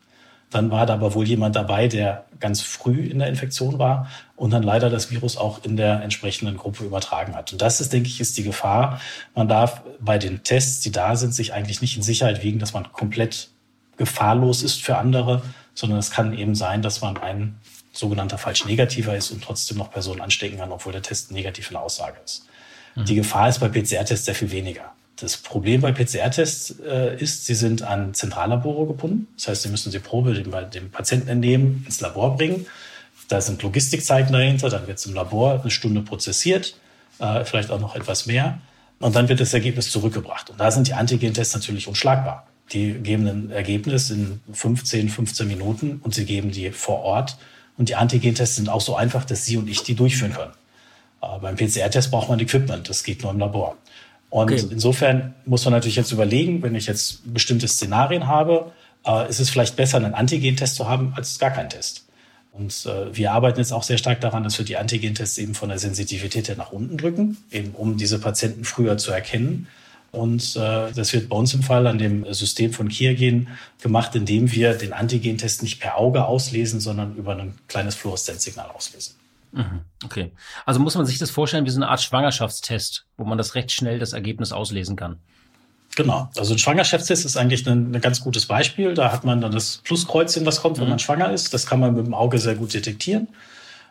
Dann 0.50 0.72
war 0.72 0.86
da 0.86 0.94
aber 0.94 1.14
wohl 1.16 1.28
jemand 1.28 1.56
dabei, 1.56 1.88
der 1.88 2.26
ganz 2.40 2.62
früh 2.62 3.02
in 3.02 3.20
der 3.20 3.28
Infektion 3.28 3.78
war 3.78 4.10
und 4.36 4.52
dann 4.52 4.64
leider 4.64 4.90
das 4.90 5.12
Virus 5.12 5.38
auch 5.38 5.64
in 5.64 5.76
der 5.76 6.02
entsprechenden 6.02 6.58
Gruppe 6.58 6.86
übertragen 6.86 7.36
hat. 7.36 7.52
Und 7.52 7.62
das 7.62 7.82
ist, 7.82 7.92
denke 7.92 8.08
ich, 8.08 8.22
ist 8.22 8.38
die 8.38 8.44
Gefahr. 8.44 9.02
Man 9.34 9.48
darf 9.48 9.82
bei 10.00 10.18
den 10.18 10.44
Tests, 10.44 10.82
die 10.82 10.92
da 10.92 11.16
sind, 11.16 11.34
sich 11.34 11.54
eigentlich 11.54 11.82
nicht 11.82 11.98
in 11.98 12.04
Sicherheit 12.04 12.44
wiegen, 12.44 12.60
dass 12.60 12.74
man 12.74 12.92
komplett 12.92 13.50
gefahrlos 13.98 14.64
ist 14.64 14.82
für 14.82 14.98
andere, 14.98 15.42
sondern 15.76 16.00
es 16.00 16.10
kann 16.10 16.36
eben 16.36 16.56
sein, 16.56 16.82
dass 16.82 17.02
man 17.02 17.18
einen 17.18 17.60
sogenannter 17.92 18.38
falsch 18.38 18.66
negativer 18.66 19.16
ist 19.16 19.32
und 19.32 19.44
trotzdem 19.44 19.78
noch 19.78 19.92
Personen 19.92 20.22
anstecken 20.22 20.58
kann, 20.58 20.72
obwohl 20.72 20.94
der 20.94 21.02
Test 21.02 21.32
negativ 21.32 21.68
in 21.70 21.74
der 21.76 21.84
Aussage 21.84 22.18
ist. 22.24 22.48
Mhm. 22.96 23.06
Die 23.06 23.16
Gefahr 23.16 23.50
ist 23.50 23.60
bei 23.60 23.70
PCR-Tests 23.70 24.26
sehr 24.26 24.36
viel 24.36 24.52
weniger. 24.52 24.94
Das 25.18 25.38
Problem 25.38 25.82
bei 25.82 25.94
PCR-Tests 25.94 26.76
äh, 26.86 27.16
ist, 27.18 27.46
sie 27.46 27.56
sind 27.56 27.84
an 27.84 28.14
Zentrallabore 28.14 28.88
gebunden. 28.88 29.28
Das 29.36 29.48
heißt, 29.48 29.62
sie 29.64 29.70
müssen 29.70 29.92
die 29.92 30.00
Probe 30.00 30.34
dem, 30.34 30.52
dem 30.72 30.92
Patienten 30.92 31.30
entnehmen, 31.30 31.84
ins 31.86 32.02
Labor 32.02 32.36
bringen. 32.36 32.66
Da 33.30 33.40
sind 33.40 33.64
Logistikzeiten 33.64 34.34
dahinter, 34.34 34.70
dann 34.70 34.88
wird 34.88 34.98
es 34.98 35.06
im 35.06 35.14
Labor 35.14 35.62
eine 35.62 35.72
Stunde 35.72 36.02
prozessiert, 36.02 36.76
äh, 37.20 37.46
vielleicht 37.46 37.72
auch 37.72 37.80
noch 37.80 37.96
etwas 37.96 38.26
mehr. 38.26 38.60
Und 39.00 39.16
dann 39.16 39.30
wird 39.30 39.40
das 39.40 39.54
Ergebnis 39.54 39.90
zurückgebracht. 39.90 40.50
Und 40.50 40.60
da 40.60 40.70
sind 40.70 40.88
die 40.88 40.94
Antigen-Tests 40.94 41.54
natürlich 41.54 41.88
unschlagbar. 41.88 42.48
Die 42.72 42.94
geben 42.94 43.28
ein 43.28 43.52
Ergebnis 43.52 44.10
in 44.10 44.42
15, 44.52 45.10
15 45.10 45.48
Minuten 45.48 46.00
und 46.04 46.16
sie 46.16 46.26
geben 46.26 46.52
die 46.52 46.72
vor 46.72 47.02
Ort. 47.02 47.38
Und 47.78 47.90
die 47.90 47.96
Antigen-Tests 47.96 48.56
sind 48.56 48.70
auch 48.70 48.82
so 48.82 48.96
einfach, 48.96 49.26
dass 49.26 49.46
Sie 49.46 49.58
und 49.58 49.68
ich 49.68 49.84
die 49.84 49.96
durchführen 49.96 50.34
können. 50.34 50.54
Äh, 51.22 51.40
beim 51.40 51.56
PCR-Test 51.56 52.10
braucht 52.12 52.30
man 52.30 52.40
Equipment, 52.40 52.90
das 52.90 53.04
geht 53.04 53.22
nur 53.22 53.32
im 53.32 53.40
Labor. 53.40 53.78
Und 54.30 54.52
okay. 54.52 54.66
insofern 54.72 55.34
muss 55.46 55.64
man 55.66 55.74
natürlich 55.74 55.96
jetzt 55.96 56.12
überlegen, 56.12 56.62
wenn 56.62 56.76
ich 56.76 56.88
jetzt 56.88 57.34
bestimmte 57.34 57.68
Szenarien 57.68 58.28
habe, 58.28 58.72
äh, 59.06 59.30
ist 59.30 59.40
es 59.40 59.50
vielleicht 59.50 59.76
besser, 59.76 59.98
einen 59.98 60.14
Antigen-Test 60.14 60.76
zu 60.76 60.88
haben, 60.88 61.14
als 61.16 61.38
gar 61.40 61.52
keinen 61.52 61.70
Test. 61.70 62.06
Und 62.52 62.86
äh, 62.86 63.16
wir 63.16 63.34
arbeiten 63.34 63.60
jetzt 63.60 63.74
auch 63.74 63.84
sehr 63.84 63.98
stark 63.98 64.22
daran, 64.22 64.44
dass 64.44 64.58
wir 64.58 64.66
die 64.66 64.78
Antigen-Tests 64.78 65.38
eben 65.38 65.56
von 65.56 65.70
der 65.70 65.78
Sensitivität 65.78 66.48
her 66.48 66.56
nach 66.56 66.72
unten 66.72 66.98
drücken, 66.98 67.38
eben 67.52 67.72
um 67.72 67.98
diese 67.98 68.20
Patienten 68.20 68.64
früher 68.64 68.98
zu 68.98 69.12
erkennen. 69.12 69.68
Und 70.16 70.56
äh, 70.56 70.92
das 70.94 71.14
wird 71.14 71.30
bei 71.30 71.36
uns 71.36 71.54
im 71.54 71.62
Fall 71.62 71.86
an 71.88 71.98
dem 71.98 72.32
System 72.34 72.72
von 72.72 72.88
Kiergen 72.90 73.50
gemacht, 73.82 74.16
indem 74.16 74.52
wir 74.52 74.74
den 74.74 74.94
Antigen-Test 74.94 75.62
nicht 75.62 75.80
per 75.80 75.98
Auge 75.98 76.26
auslesen, 76.26 76.80
sondern 76.80 77.16
über 77.16 77.36
ein 77.36 77.54
kleines 77.68 77.96
Fluoreszenzsignal 77.96 78.70
auslesen. 78.70 79.16
Mhm. 79.52 79.82
Okay. 80.04 80.32
Also 80.66 80.80
muss 80.80 80.96
man 80.96 81.06
sich 81.06 81.18
das 81.18 81.32
vorstellen 81.32 81.66
wie 81.66 81.70
so 81.70 81.78
eine 81.78 81.90
Art 81.90 82.02
Schwangerschaftstest, 82.02 83.06
wo 83.18 83.26
man 83.26 83.38
das 83.38 83.56
recht 83.56 83.72
schnell 83.72 84.00
das 84.00 84.14
Ergebnis 84.14 84.52
auslesen 84.52 84.96
kann. 84.96 85.18
Genau. 85.96 86.30
Also 86.36 86.54
ein 86.54 86.60
Schwangerschaftstest 86.60 87.26
ist 87.26 87.38
eigentlich 87.38 87.66
ein, 87.68 87.96
ein, 87.96 88.02
ganz 88.02 88.22
gutes 88.22 88.46
Beispiel. 88.46 88.94
Da 88.94 89.12
hat 89.12 89.24
man 89.24 89.42
dann 89.42 89.52
das 89.52 89.82
Pluskreuzchen, 89.84 90.46
was 90.46 90.62
kommt, 90.62 90.78
wenn 90.78 90.86
mhm. 90.86 90.92
man 90.92 91.00
schwanger 91.00 91.32
ist. 91.32 91.54
Das 91.54 91.66
kann 91.66 91.80
man 91.80 91.96
mit 91.96 92.06
dem 92.06 92.14
Auge 92.14 92.38
sehr 92.40 92.56
gut 92.56 92.74
detektieren. 92.74 93.28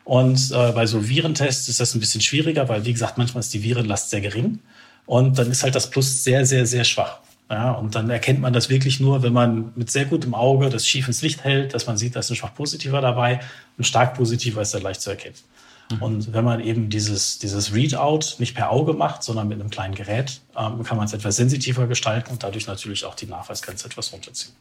Und 0.05 0.51
äh, 0.53 0.73
bei 0.73 0.87
so 0.87 1.09
Virentests 1.09 1.69
ist 1.69 1.81
das 1.81 1.95
ein 1.95 2.01
bisschen 2.01 2.21
schwieriger, 2.21 2.69
weil, 2.69 2.85
wie 2.85 2.93
gesagt, 2.93 3.17
manchmal 3.17 3.41
ist 3.41 3.55
die 3.55 3.63
Virenlast 3.63 4.11
sehr 4.11 4.21
gering. 4.21 4.61
Und 5.07 5.39
dann 5.39 5.51
ist 5.51 5.63
halt 5.63 5.75
das 5.75 5.91
Plus 5.91 6.25
sehr, 6.25 6.47
sehr, 6.47 6.67
sehr 6.67 6.85
schwach. 6.85 7.19
Ja, 7.51 7.73
und 7.73 7.95
dann 7.95 8.09
erkennt 8.09 8.41
man 8.41 8.55
das 8.55 8.71
wirklich 8.71 9.01
nur, 9.01 9.23
wenn 9.23 9.35
man 9.35 9.73
mit 9.77 9.91
sehr 9.91 10.07
gutem 10.07 10.35
Auge 10.35 10.71
das 10.71 10.87
schief 10.87 11.07
ins 11.09 11.21
Licht 11.21 11.45
hält, 11.45 11.75
dass 11.75 11.87
man 11.87 11.99
sieht, 11.99 12.17
da 12.17 12.21
ist 12.21 12.31
ein 12.31 12.37
schwach 12.37 12.55
positiver 12.55 13.03
dabei 13.03 13.41
und 13.77 13.85
stark 13.85 14.15
positiver 14.15 14.63
ist 14.63 14.73
er 14.73 14.81
leicht 14.81 15.03
zu 15.03 15.11
erkennen. 15.11 15.37
Mhm. 15.91 16.03
Und 16.03 16.33
wenn 16.33 16.45
man 16.45 16.61
eben 16.61 16.89
dieses, 16.89 17.39
dieses 17.39 17.75
Readout 17.75 18.39
nicht 18.39 18.55
per 18.55 18.71
Auge 18.71 18.95
macht, 18.95 19.23
sondern 19.23 19.49
mit 19.49 19.61
einem 19.61 19.69
kleinen 19.69 19.95
Gerät, 19.95 20.41
ähm, 20.57 20.83
kann 20.85 20.97
man 20.97 21.07
es 21.07 21.13
etwas 21.13 21.37
sensitiver 21.37 21.87
gestalten 21.87 22.33
und 22.33 22.43
dadurch 22.43 22.67
natürlich 22.67 23.05
auch 23.05 23.15
die 23.15 23.27
Nachweisgrenze 23.27 23.87
etwas 23.87 24.13
runterziehen. 24.13 24.55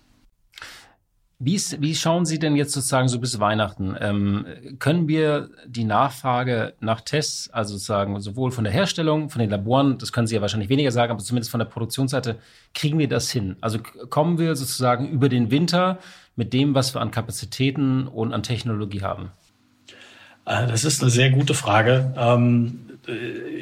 Wie, 1.45 1.55
ist, 1.55 1.81
wie 1.81 1.93
schauen 1.93 2.25
Sie 2.25 2.39
denn 2.39 2.55
jetzt 2.55 2.71
sozusagen 2.71 3.09
so 3.09 3.19
bis 3.19 3.37
Weihnachten? 3.37 3.97
Ähm, 3.99 4.45
können 4.79 5.09
wir 5.09 5.49
die 5.67 5.83
Nachfrage 5.83 6.73
nach 6.79 7.01
Tests, 7.01 7.49
also 7.49 7.73
sozusagen 7.73 8.17
sowohl 8.21 8.51
von 8.51 8.63
der 8.63 8.71
Herstellung, 8.71 9.29
von 9.29 9.41
den 9.41 9.49
Laboren, 9.49 9.97
das 9.97 10.13
können 10.13 10.25
Sie 10.25 10.35
ja 10.35 10.41
wahrscheinlich 10.41 10.69
weniger 10.69 10.91
sagen, 10.91 11.11
aber 11.11 11.21
zumindest 11.21 11.51
von 11.51 11.59
der 11.59 11.65
Produktionsseite, 11.65 12.37
kriegen 12.73 12.97
wir 12.97 13.09
das 13.09 13.29
hin? 13.29 13.57
Also 13.59 13.79
kommen 14.09 14.37
wir 14.37 14.55
sozusagen 14.55 15.09
über 15.09 15.27
den 15.27 15.51
Winter 15.51 15.99
mit 16.37 16.53
dem, 16.53 16.75
was 16.75 16.95
wir 16.95 17.01
an 17.01 17.11
Kapazitäten 17.11 18.07
und 18.07 18.33
an 18.33 18.41
Technologie 18.41 19.01
haben? 19.01 19.31
Äh, 20.45 20.67
das 20.67 20.85
ist 20.85 21.01
eine 21.01 21.11
sehr 21.11 21.29
gute 21.29 21.53
Frage. 21.53 22.13
Ähm, 22.17 22.99
äh, 23.05 23.11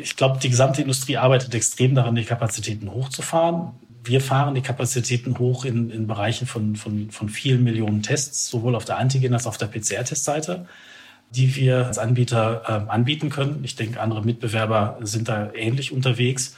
ich 0.02 0.16
glaube, 0.16 0.40
die 0.40 0.50
gesamte 0.50 0.84
Industrie 0.84 1.18
arbeitet 1.18 1.56
extrem 1.56 1.96
daran, 1.96 2.14
die 2.14 2.26
Kapazitäten 2.26 2.92
hochzufahren. 2.92 3.72
Wir 4.04 4.22
fahren 4.22 4.56
die 4.56 4.62
Kapazitäten 4.62 5.38
hoch 5.38 5.66
in, 5.66 5.90
in 5.90 6.08
Bereichen 6.08 6.48
von, 6.48 6.76
von, 6.76 7.12
von 7.12 7.30
vielen 7.30 7.64
Millionen 7.64 8.02
Tests, 8.02 8.50
sowohl 8.50 8.76
auf 8.76 8.86
der 8.86 8.98
Antigen- 8.98 9.34
als 9.34 9.46
auch 9.46 9.52
auf 9.52 9.58
der 9.58 9.68
PCR-Testseite, 9.68 10.66
die 11.30 11.56
wir 11.56 11.88
als 11.88 11.98
Anbieter 11.98 12.64
äh, 12.68 12.92
anbieten 12.92 13.30
können. 13.30 13.64
Ich 13.64 13.76
denke, 13.76 14.00
andere 14.00 14.24
Mitbewerber 14.24 14.98
sind 15.02 15.28
da 15.28 15.52
ähnlich 15.54 15.92
unterwegs. 15.92 16.56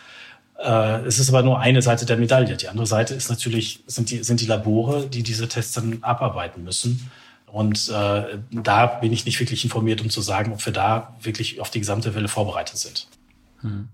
Äh, 0.57 1.05
es 1.05 1.19
ist 1.19 1.29
aber 1.29 1.43
nur 1.43 1.59
eine 1.59 1.81
Seite 1.81 2.05
der 2.05 2.17
Medaille. 2.17 2.55
Die 2.55 2.69
andere 2.69 2.87
Seite 2.87 3.13
ist 3.13 3.29
natürlich, 3.29 3.83
sind 3.87 4.09
die, 4.09 4.23
sind 4.23 4.39
die 4.39 4.45
Labore, 4.45 5.07
die 5.07 5.23
diese 5.23 5.47
Tests 5.47 5.73
dann 5.73 5.99
abarbeiten 6.01 6.63
müssen. 6.63 7.09
Und 7.47 7.89
äh, 7.89 8.39
da 8.51 8.85
bin 8.87 9.13
ich 9.13 9.25
nicht 9.25 9.39
wirklich 9.39 9.63
informiert, 9.63 10.01
um 10.01 10.09
zu 10.09 10.21
sagen, 10.21 10.53
ob 10.53 10.65
wir 10.65 10.73
da 10.73 11.15
wirklich 11.21 11.61
auf 11.61 11.69
die 11.69 11.79
gesamte 11.79 12.15
Welle 12.15 12.27
vorbereitet 12.27 12.77
sind. 12.77 13.07
Hm. 13.61 13.89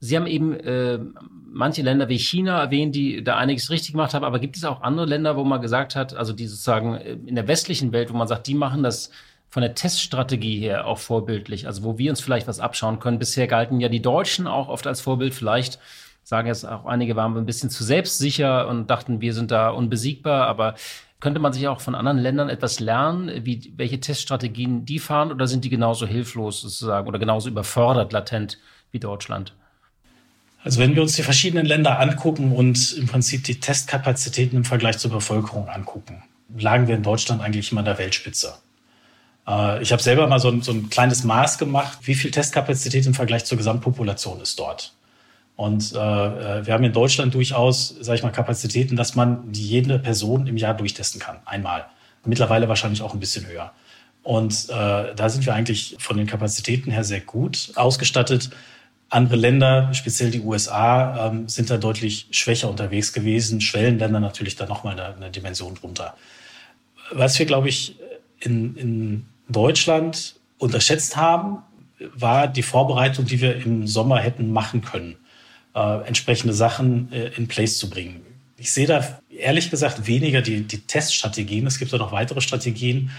Sie 0.00 0.16
haben 0.16 0.26
eben 0.26 0.58
äh, 0.58 0.98
manche 1.44 1.82
Länder 1.82 2.08
wie 2.08 2.18
China 2.18 2.60
erwähnt, 2.60 2.94
die 2.94 3.22
da 3.22 3.36
einiges 3.36 3.70
richtig 3.70 3.92
gemacht 3.92 4.14
haben, 4.14 4.24
aber 4.24 4.38
gibt 4.38 4.56
es 4.56 4.64
auch 4.64 4.80
andere 4.80 5.06
Länder, 5.06 5.36
wo 5.36 5.44
man 5.44 5.60
gesagt 5.60 5.94
hat, 5.94 6.14
also 6.14 6.32
die 6.32 6.46
sozusagen 6.46 6.94
äh, 6.94 7.12
in 7.26 7.34
der 7.34 7.46
westlichen 7.46 7.92
Welt, 7.92 8.10
wo 8.10 8.16
man 8.16 8.26
sagt, 8.26 8.46
die 8.46 8.54
machen 8.54 8.82
das 8.82 9.10
von 9.50 9.62
der 9.62 9.74
Teststrategie 9.74 10.58
her 10.60 10.86
auch 10.86 10.98
vorbildlich, 10.98 11.66
also 11.66 11.82
wo 11.82 11.98
wir 11.98 12.10
uns 12.10 12.20
vielleicht 12.20 12.46
was 12.48 12.60
abschauen 12.60 13.00
können. 13.00 13.18
Bisher 13.18 13.46
galten 13.46 13.80
ja 13.80 13.88
die 13.88 14.00
Deutschen 14.00 14.46
auch 14.46 14.68
oft 14.68 14.86
als 14.86 15.00
Vorbild, 15.00 15.34
vielleicht 15.34 15.78
sagen 16.22 16.46
jetzt 16.46 16.64
auch 16.64 16.86
einige, 16.86 17.16
waren 17.16 17.34
wir 17.34 17.40
ein 17.40 17.46
bisschen 17.46 17.70
zu 17.70 17.82
selbstsicher 17.82 18.68
und 18.68 18.88
dachten, 18.88 19.20
wir 19.20 19.34
sind 19.34 19.50
da 19.50 19.70
unbesiegbar, 19.70 20.46
aber 20.46 20.76
könnte 21.18 21.40
man 21.40 21.52
sich 21.52 21.68
auch 21.68 21.80
von 21.80 21.94
anderen 21.94 22.18
Ländern 22.18 22.48
etwas 22.48 22.80
lernen, 22.80 23.44
wie, 23.44 23.74
welche 23.76 24.00
Teststrategien 24.00 24.86
die 24.86 24.98
fahren 24.98 25.32
oder 25.32 25.46
sind 25.46 25.64
die 25.64 25.68
genauso 25.68 26.06
hilflos 26.06 26.62
sozusagen 26.62 27.08
oder 27.08 27.18
genauso 27.18 27.50
überfordert 27.50 28.12
latent 28.12 28.58
wie 28.92 29.00
Deutschland? 29.00 29.54
Also 30.62 30.78
wenn 30.80 30.94
wir 30.94 31.02
uns 31.02 31.14
die 31.14 31.22
verschiedenen 31.22 31.64
Länder 31.66 31.98
angucken 31.98 32.52
und 32.52 32.92
im 32.92 33.06
Prinzip 33.06 33.44
die 33.44 33.60
Testkapazitäten 33.60 34.56
im 34.56 34.64
Vergleich 34.64 34.98
zur 34.98 35.10
Bevölkerung 35.10 35.68
angucken, 35.68 36.22
lagen 36.56 36.86
wir 36.86 36.96
in 36.96 37.02
Deutschland 37.02 37.40
eigentlich 37.40 37.72
immer 37.72 37.80
in 37.80 37.86
der 37.86 37.98
Weltspitze. 37.98 38.54
Äh, 39.48 39.82
ich 39.82 39.92
habe 39.92 40.02
selber 40.02 40.26
mal 40.26 40.38
so 40.38 40.48
ein, 40.48 40.62
so 40.62 40.72
ein 40.72 40.90
kleines 40.90 41.24
Maß 41.24 41.58
gemacht, 41.58 41.98
wie 42.02 42.14
viel 42.14 42.30
Testkapazität 42.30 43.06
im 43.06 43.14
Vergleich 43.14 43.44
zur 43.44 43.56
Gesamtpopulation 43.56 44.40
ist 44.40 44.58
dort. 44.58 44.92
Und 45.56 45.92
äh, 45.92 45.98
äh, 45.98 46.66
wir 46.66 46.72
haben 46.72 46.84
in 46.84 46.92
Deutschland 46.92 47.34
durchaus, 47.34 47.88
sage 48.00 48.16
ich 48.16 48.22
mal, 48.22 48.30
Kapazitäten, 48.30 48.96
dass 48.96 49.14
man 49.14 49.48
jede 49.52 49.98
Person 49.98 50.46
im 50.46 50.56
Jahr 50.56 50.74
durchtesten 50.74 51.20
kann. 51.20 51.36
Einmal. 51.44 51.86
Mittlerweile 52.24 52.68
wahrscheinlich 52.68 53.02
auch 53.02 53.14
ein 53.14 53.20
bisschen 53.20 53.46
höher. 53.46 53.72
Und 54.22 54.68
äh, 54.68 55.14
da 55.14 55.28
sind 55.28 55.46
wir 55.46 55.54
eigentlich 55.54 55.96
von 55.98 56.16
den 56.16 56.26
Kapazitäten 56.26 56.90
her 56.90 57.04
sehr 57.04 57.20
gut 57.20 57.72
ausgestattet. 57.76 58.50
Andere 59.10 59.36
Länder, 59.36 59.92
speziell 59.92 60.30
die 60.30 60.40
USA, 60.40 61.26
ähm, 61.26 61.48
sind 61.48 61.68
da 61.68 61.76
deutlich 61.76 62.26
schwächer 62.30 62.70
unterwegs 62.70 63.12
gewesen. 63.12 63.60
Schwellenländer 63.60 64.20
natürlich 64.20 64.56
da 64.56 64.66
nochmal 64.66 64.98
eine, 64.98 65.14
eine 65.14 65.30
Dimension 65.30 65.74
drunter. 65.74 66.16
Was 67.10 67.38
wir, 67.38 67.46
glaube 67.46 67.68
ich, 67.68 67.96
in, 68.38 68.76
in 68.76 69.26
Deutschland 69.48 70.36
unterschätzt 70.58 71.16
haben, 71.16 71.58
war 72.14 72.48
die 72.48 72.62
Vorbereitung, 72.62 73.26
die 73.26 73.40
wir 73.40 73.56
im 73.56 73.86
Sommer 73.86 74.20
hätten 74.20 74.52
machen 74.52 74.80
können 74.80 75.16
äh, 75.74 76.06
entsprechende 76.06 76.54
Sachen 76.54 77.12
äh, 77.12 77.28
in 77.36 77.48
place 77.48 77.78
zu 77.78 77.90
bringen. 77.90 78.22
Ich 78.56 78.72
sehe 78.72 78.86
da 78.86 79.20
ehrlich 79.30 79.70
gesagt 79.70 80.06
weniger 80.06 80.42
die, 80.42 80.62
die 80.62 80.80
Teststrategien. 80.80 81.66
Es 81.66 81.78
gibt 81.78 81.94
auch 81.94 81.98
noch 81.98 82.12
weitere 82.12 82.40
Strategien, 82.40 83.10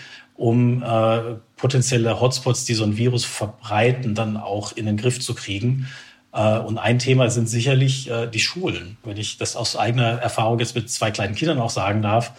um 0.42 0.82
äh, 0.82 1.36
potenzielle 1.56 2.20
Hotspots, 2.20 2.66
die 2.66 2.74
so 2.74 2.84
ein 2.84 2.98
Virus 2.98 3.26
verbreiten, 3.26 4.16
dann 4.16 4.38
auch 4.38 4.72
in 4.72 4.88
den 4.88 4.98
Griff 4.98 5.20
zu 5.20 5.36
kriegen. 5.36 5.88
Äh, 6.34 6.58
und 6.58 6.80
ein 6.80 6.98
Thema 6.98 7.30
sind 7.30 7.48
sicherlich 7.48 8.10
äh, 8.10 8.26
die 8.26 8.40
Schulen. 8.40 8.98
Wenn 9.04 9.18
ich 9.18 9.38
das 9.38 9.56
aus 9.56 9.76
eigener 9.76 10.14
Erfahrung 10.20 10.58
jetzt 10.58 10.74
mit 10.74 10.90
zwei 10.90 11.12
kleinen 11.12 11.36
Kindern 11.36 11.60
auch 11.60 11.70
sagen 11.70 12.02
darf, 12.02 12.32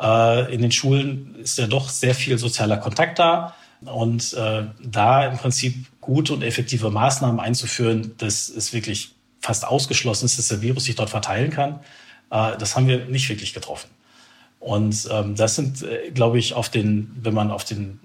äh, 0.00 0.54
in 0.54 0.62
den 0.62 0.72
Schulen 0.72 1.34
ist 1.42 1.58
ja 1.58 1.66
doch 1.66 1.90
sehr 1.90 2.14
viel 2.14 2.38
sozialer 2.38 2.78
Kontakt 2.78 3.18
da. 3.18 3.54
Und 3.82 4.32
äh, 4.32 4.62
da 4.82 5.26
im 5.26 5.36
Prinzip 5.36 5.74
gute 6.00 6.32
und 6.32 6.42
effektive 6.42 6.90
Maßnahmen 6.90 7.38
einzuführen, 7.38 8.14
das 8.16 8.48
ist 8.48 8.72
wirklich 8.72 9.10
fast 9.40 9.66
ausgeschlossen 9.66 10.24
dass 10.24 10.48
der 10.48 10.62
Virus 10.62 10.84
sich 10.84 10.94
dort 10.94 11.10
verteilen 11.10 11.50
kann. 11.50 11.80
Äh, 12.30 12.56
das 12.56 12.76
haben 12.76 12.88
wir 12.88 13.04
nicht 13.04 13.28
wirklich 13.28 13.52
getroffen. 13.52 13.90
Und 14.62 15.08
ähm, 15.10 15.34
das 15.34 15.56
sind, 15.56 15.82
äh, 15.82 16.12
glaube 16.12 16.38
ich, 16.38 16.54
auf 16.54 16.68
den, 16.68 17.10
wenn 17.20 17.34
man 17.34 17.50
auf 17.50 17.64
den 17.64 17.98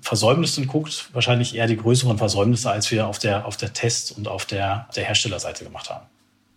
Versäumnissen 0.00 0.68
guckt, 0.68 1.08
wahrscheinlich 1.12 1.56
eher 1.56 1.66
die 1.66 1.76
größeren 1.76 2.16
Versäumnisse, 2.16 2.70
als 2.70 2.90
wir 2.92 3.08
auf 3.08 3.18
der, 3.18 3.44
auf 3.44 3.56
der 3.56 3.72
Test- 3.72 4.16
und 4.16 4.28
auf 4.28 4.46
der, 4.46 4.88
der 4.94 5.04
Herstellerseite 5.04 5.64
gemacht 5.64 5.90
haben. 5.90 6.06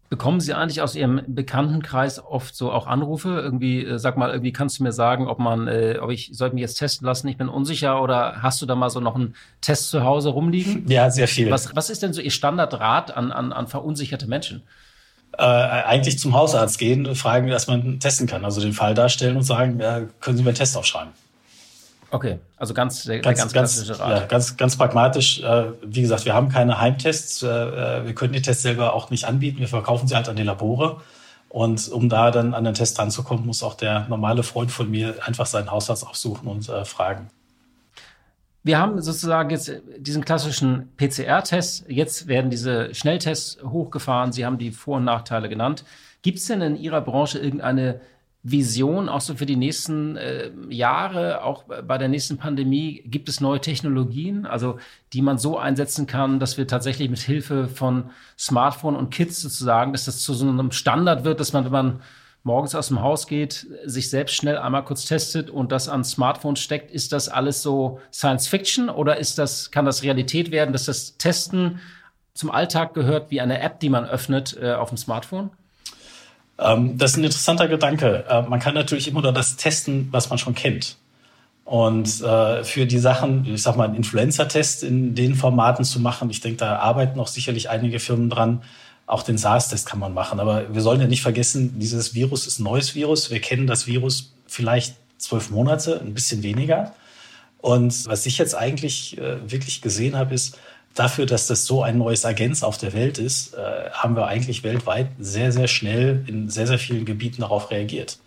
Bekommen 0.10 0.40
Sie 0.40 0.54
eigentlich 0.54 0.82
aus 0.82 0.96
Ihrem 0.96 1.22
Bekanntenkreis 1.28 2.24
oft 2.24 2.56
so 2.56 2.72
auch 2.72 2.86
Anrufe? 2.86 3.30
Irgendwie, 3.30 3.84
äh, 3.84 3.98
sag 3.98 4.18
mal, 4.18 4.30
irgendwie 4.30 4.54
kannst 4.54 4.78
du 4.78 4.84
mir 4.84 4.92
sagen, 4.92 5.28
ob 5.28 5.40
man, 5.40 5.68
äh, 5.68 5.98
ob 6.00 6.12
ich 6.12 6.30
sollte 6.34 6.54
mich 6.54 6.62
jetzt 6.62 6.76
testen 6.76 7.08
lassen, 7.08 7.28
ich 7.28 7.38
bin 7.38 7.50
unsicher 7.50 8.02
oder 8.04 8.44
hast 8.44 8.62
du 8.62 8.68
da 8.68 8.76
mal 8.76 8.92
so 8.92 9.00
noch 9.00 9.16
einen 9.16 9.34
Test 9.62 9.90
zu 9.90 10.04
Hause 10.04 10.30
rumliegen? 10.30 10.86
Ja, 10.88 11.10
sehr 11.10 11.28
viel. 11.28 11.50
Was, 11.50 11.76
was 11.76 11.90
ist 11.90 12.04
denn 12.04 12.14
so 12.14 12.22
Ihr 12.22 12.32
Standardrat 12.32 13.18
an, 13.18 13.32
an, 13.32 13.52
an 13.52 13.68
verunsicherte 13.68 14.28
Menschen? 14.28 14.62
Äh, 15.38 15.44
eigentlich 15.44 16.18
zum 16.18 16.34
Hausarzt 16.34 16.80
gehen 16.80 17.06
und 17.06 17.16
fragen, 17.16 17.48
dass 17.48 17.68
man 17.68 18.00
testen 18.00 18.26
kann. 18.26 18.44
Also 18.44 18.60
den 18.60 18.74
Fall 18.74 18.96
darstellen 18.96 19.38
und 19.38 19.44
sagen, 19.44 19.80
ja, 19.80 20.02
können 20.20 20.38
Sie 20.38 20.44
mir 20.44 20.50
einen 20.50 20.58
Test 20.58 20.76
aufschreiben. 20.76 21.14
Okay, 22.10 22.40
also 22.56 22.74
ganz, 22.74 23.04
der, 23.04 23.20
ganz, 23.20 23.38
der 23.38 23.62
ganz, 23.62 23.78
ganz, 23.78 24.00
ja, 24.00 24.26
ganz, 24.26 24.58
ganz 24.58 24.78
pragmatisch. 24.78 25.42
Äh, 25.42 25.66
wie 25.84 26.02
gesagt, 26.02 26.26
wir 26.26 26.34
haben 26.34 26.50
keine 26.50 26.80
Heimtests. 26.80 27.44
Äh, 27.44 28.06
wir 28.06 28.16
können 28.16 28.34
die 28.34 28.42
Tests 28.42 28.64
selber 28.64 28.94
auch 28.94 29.10
nicht 29.10 29.26
anbieten. 29.26 29.60
Wir 29.60 29.68
verkaufen 29.68 30.08
sie 30.08 30.16
halt 30.16 30.30
an 30.30 30.38
die 30.38 30.44
Labore. 30.44 31.02
Und 31.50 31.90
um 31.90 32.10
da 32.10 32.32
dann 32.32 32.54
an 32.54 32.64
den 32.64 32.74
Test 32.74 32.98
ranzukommen, 33.00 33.46
muss 33.46 33.64
auch 33.64 33.74
der 33.74 34.08
normale 34.10 34.44
Freund 34.44 34.72
von 34.72 34.90
mir 34.90 35.16
einfach 35.26 35.46
seinen 35.46 35.72
Hausarzt 35.72 36.06
aufsuchen 36.06 36.48
und 36.48 36.68
äh, 36.70 36.86
fragen. 36.86 37.30
Wir 38.64 38.80
haben 38.80 39.02
sozusagen 39.02 39.50
jetzt 39.50 39.72
diesen 39.98 40.26
klassischen 40.26 40.90
PCR-Test. 40.98 41.86
Jetzt 41.88 42.28
werden 42.28 42.50
diese 42.50 42.94
Schnelltests 42.94 43.64
hochgefahren. 43.64 44.32
Sie 44.32 44.46
haben 44.46 44.58
die 44.58 44.72
Vor- 44.72 44.98
und 44.98 45.06
Nachteile 45.06 45.48
genannt. 45.48 45.86
Gibt 46.22 46.40
es 46.40 46.48
denn 46.48 46.62
in 46.62 46.76
Ihrer 46.76 47.02
Branche 47.02 47.40
irgendeine 47.40 48.02
Vision 48.44 49.10
auch 49.10 49.22
so 49.22 49.36
für 49.36 49.46
die 49.46 49.56
nächsten 49.56 50.16
äh, 50.16 50.52
Jahre, 50.70 51.44
auch 51.44 51.64
bei 51.64 51.98
der 51.98 52.08
nächsten 52.08 52.38
Pandemie? 52.38 53.04
Gibt 53.06 53.30
es 53.30 53.42
neue 53.42 53.60
Technologien, 53.60 54.46
also 54.46 54.78
die 55.14 55.22
man 55.22 55.38
so 55.38 55.58
einsetzen 55.58 56.08
kann, 56.08 56.40
dass 56.40 56.58
wir 56.58 56.68
tatsächlich 56.68 57.10
mit 57.10 57.20
Hilfe 57.20 57.68
von 57.68 58.10
Smartphone 58.38 58.96
und 58.96 59.10
Kits 59.10 59.42
sozusagen, 59.42 59.92
dass 59.92 60.06
das 60.06 60.20
zu 60.20 60.34
so 60.34 60.48
einem 60.48 60.72
Standard 60.72 61.24
wird, 61.24 61.40
dass 61.40 61.54
man, 61.54 61.66
wenn 61.66 61.72
man 61.72 62.02
morgens 62.48 62.74
aus 62.74 62.88
dem 62.88 63.02
Haus 63.02 63.28
geht, 63.28 63.68
sich 63.86 64.10
selbst 64.10 64.36
schnell 64.36 64.58
einmal 64.58 64.84
kurz 64.84 65.06
testet 65.06 65.50
und 65.52 65.72
das 65.72 65.90
ans 65.90 66.12
Smartphone 66.12 66.56
steckt, 66.56 66.90
ist 66.90 67.12
das 67.12 67.30
alles 67.30 67.62
so 67.62 68.00
Science 68.12 68.48
Fiction 68.48 68.90
oder 68.90 69.18
ist 69.18 69.38
das, 69.38 69.70
kann 69.70 69.86
das 69.86 70.02
Realität 70.02 70.50
werden, 70.50 70.72
dass 70.72 70.86
das 70.86 71.18
Testen 71.18 71.80
zum 72.34 72.50
Alltag 72.50 72.94
gehört 72.94 73.30
wie 73.32 73.42
eine 73.42 73.60
App, 73.60 73.80
die 73.82 73.90
man 73.90 74.06
öffnet 74.06 74.58
äh, 74.60 74.74
auf 74.74 74.90
dem 74.90 74.98
Smartphone? 74.98 75.52
Ähm, 76.58 76.98
das 76.98 77.12
ist 77.12 77.18
ein 77.18 77.26
interessanter 77.26 77.68
Gedanke. 77.68 78.26
Äh, 78.30 78.44
man 78.44 78.60
kann 78.60 78.74
natürlich 78.74 79.10
immer 79.10 79.22
nur 79.22 79.34
das 79.34 79.58
testen, 79.58 80.08
was 80.12 80.30
man 80.30 80.40
schon 80.40 80.56
kennt. 80.56 80.98
Und 81.66 82.22
äh, 82.22 82.64
für 82.64 82.86
die 82.86 83.00
Sachen, 83.00 83.46
ich 83.46 83.62
sag 83.62 83.76
mal, 83.76 83.84
einen 83.84 83.96
Influenza-Test 83.96 84.84
in 84.84 85.16
den 85.16 85.36
Formaten 85.36 85.84
zu 85.84 86.00
machen, 86.00 86.30
ich 86.30 86.40
denke, 86.40 86.60
da 86.60 86.78
arbeiten 86.78 87.20
auch 87.20 87.28
sicherlich 87.28 87.70
einige 87.70 88.00
Firmen 88.00 88.30
dran. 88.30 88.62
Auch 89.08 89.24
den 89.24 89.38
SARS-Test 89.38 89.88
kann 89.88 90.00
man 90.00 90.14
machen. 90.14 90.40
Aber 90.40 90.74
wir 90.74 90.82
sollen 90.82 91.02
ja 91.02 91.08
nicht 91.08 91.22
vergessen, 91.22 91.80
dieses 91.80 92.14
Virus 92.14 92.46
ist 92.46 92.60
ein 92.60 92.64
neues 92.64 92.94
Virus. 92.94 93.32
Wir 93.32 93.42
kennen 93.42 93.66
das 93.66 93.88
Virus 93.88 94.34
vielleicht 94.46 94.96
zwölf 95.18 95.50
Monate, 95.50 96.00
ein 96.00 96.14
bisschen 96.14 96.44
weniger. 96.44 96.94
Und 97.60 98.06
was 98.06 98.26
ich 98.26 98.38
jetzt 98.38 98.54
eigentlich 98.54 99.18
äh, 99.18 99.50
wirklich 99.50 99.82
gesehen 99.82 100.16
habe, 100.16 100.36
ist, 100.36 100.60
dafür, 100.98 101.26
dass 101.26 101.48
das 101.48 101.66
so 101.66 101.84
ein 101.84 101.98
neues 101.98 102.26
Agens 102.26 102.64
auf 102.64 102.78
der 102.78 102.94
Welt 102.94 103.18
ist, 103.18 103.54
äh, 103.54 103.90
haben 103.92 104.16
wir 104.16 104.28
eigentlich 104.28 104.64
weltweit 104.64 105.10
sehr, 105.20 105.52
sehr 105.52 105.68
schnell 105.68 106.24
in 106.28 106.50
sehr, 106.50 106.68
sehr 106.68 106.80
vielen 106.80 107.06
Gebieten 107.06 107.42
darauf 107.42 107.72
reagiert. 107.72 108.18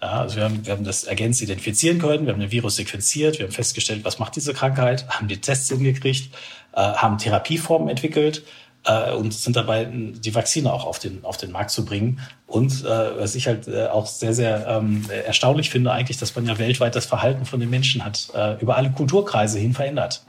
Ja, 0.00 0.20
also 0.20 0.36
wir 0.36 0.44
haben, 0.44 0.66
wir 0.66 0.72
haben 0.72 0.84
das 0.84 1.08
Agens 1.08 1.40
identifizieren 1.40 1.98
können, 1.98 2.26
wir 2.26 2.32
haben 2.32 2.40
den 2.40 2.50
Virus 2.50 2.76
sequenziert, 2.76 3.38
wir 3.38 3.46
haben 3.46 3.52
festgestellt, 3.52 4.04
was 4.04 4.18
macht 4.18 4.36
diese 4.36 4.52
Krankheit, 4.52 5.08
haben 5.08 5.28
die 5.28 5.40
Tests 5.40 5.68
hingekriegt, 5.68 6.34
äh, 6.72 6.80
haben 6.80 7.18
Therapieformen 7.18 7.88
entwickelt 7.88 8.44
äh, 8.84 9.12
und 9.12 9.32
sind 9.32 9.56
dabei, 9.56 9.88
die 9.90 10.34
Vakzine 10.34 10.72
auch 10.72 10.86
auf 10.86 10.98
den, 10.98 11.24
auf 11.24 11.36
den 11.36 11.50
Markt 11.52 11.70
zu 11.70 11.84
bringen. 11.84 12.20
Und 12.46 12.84
äh, 12.84 13.18
was 13.18 13.34
ich 13.34 13.46
halt 13.46 13.68
äh, 13.68 13.86
auch 13.86 14.06
sehr, 14.06 14.34
sehr 14.34 14.66
ähm, 14.68 15.06
erstaunlich 15.26 15.70
finde, 15.70 15.92
eigentlich, 15.92 16.18
dass 16.18 16.34
man 16.36 16.46
ja 16.46 16.58
weltweit 16.58 16.94
das 16.94 17.06
Verhalten 17.06 17.44
von 17.44 17.60
den 17.60 17.70
Menschen 17.70 18.04
hat 18.04 18.28
äh, 18.34 18.60
über 18.60 18.76
alle 18.76 18.90
Kulturkreise 18.90 19.58
hin 19.58 19.72
verändert 19.72 20.22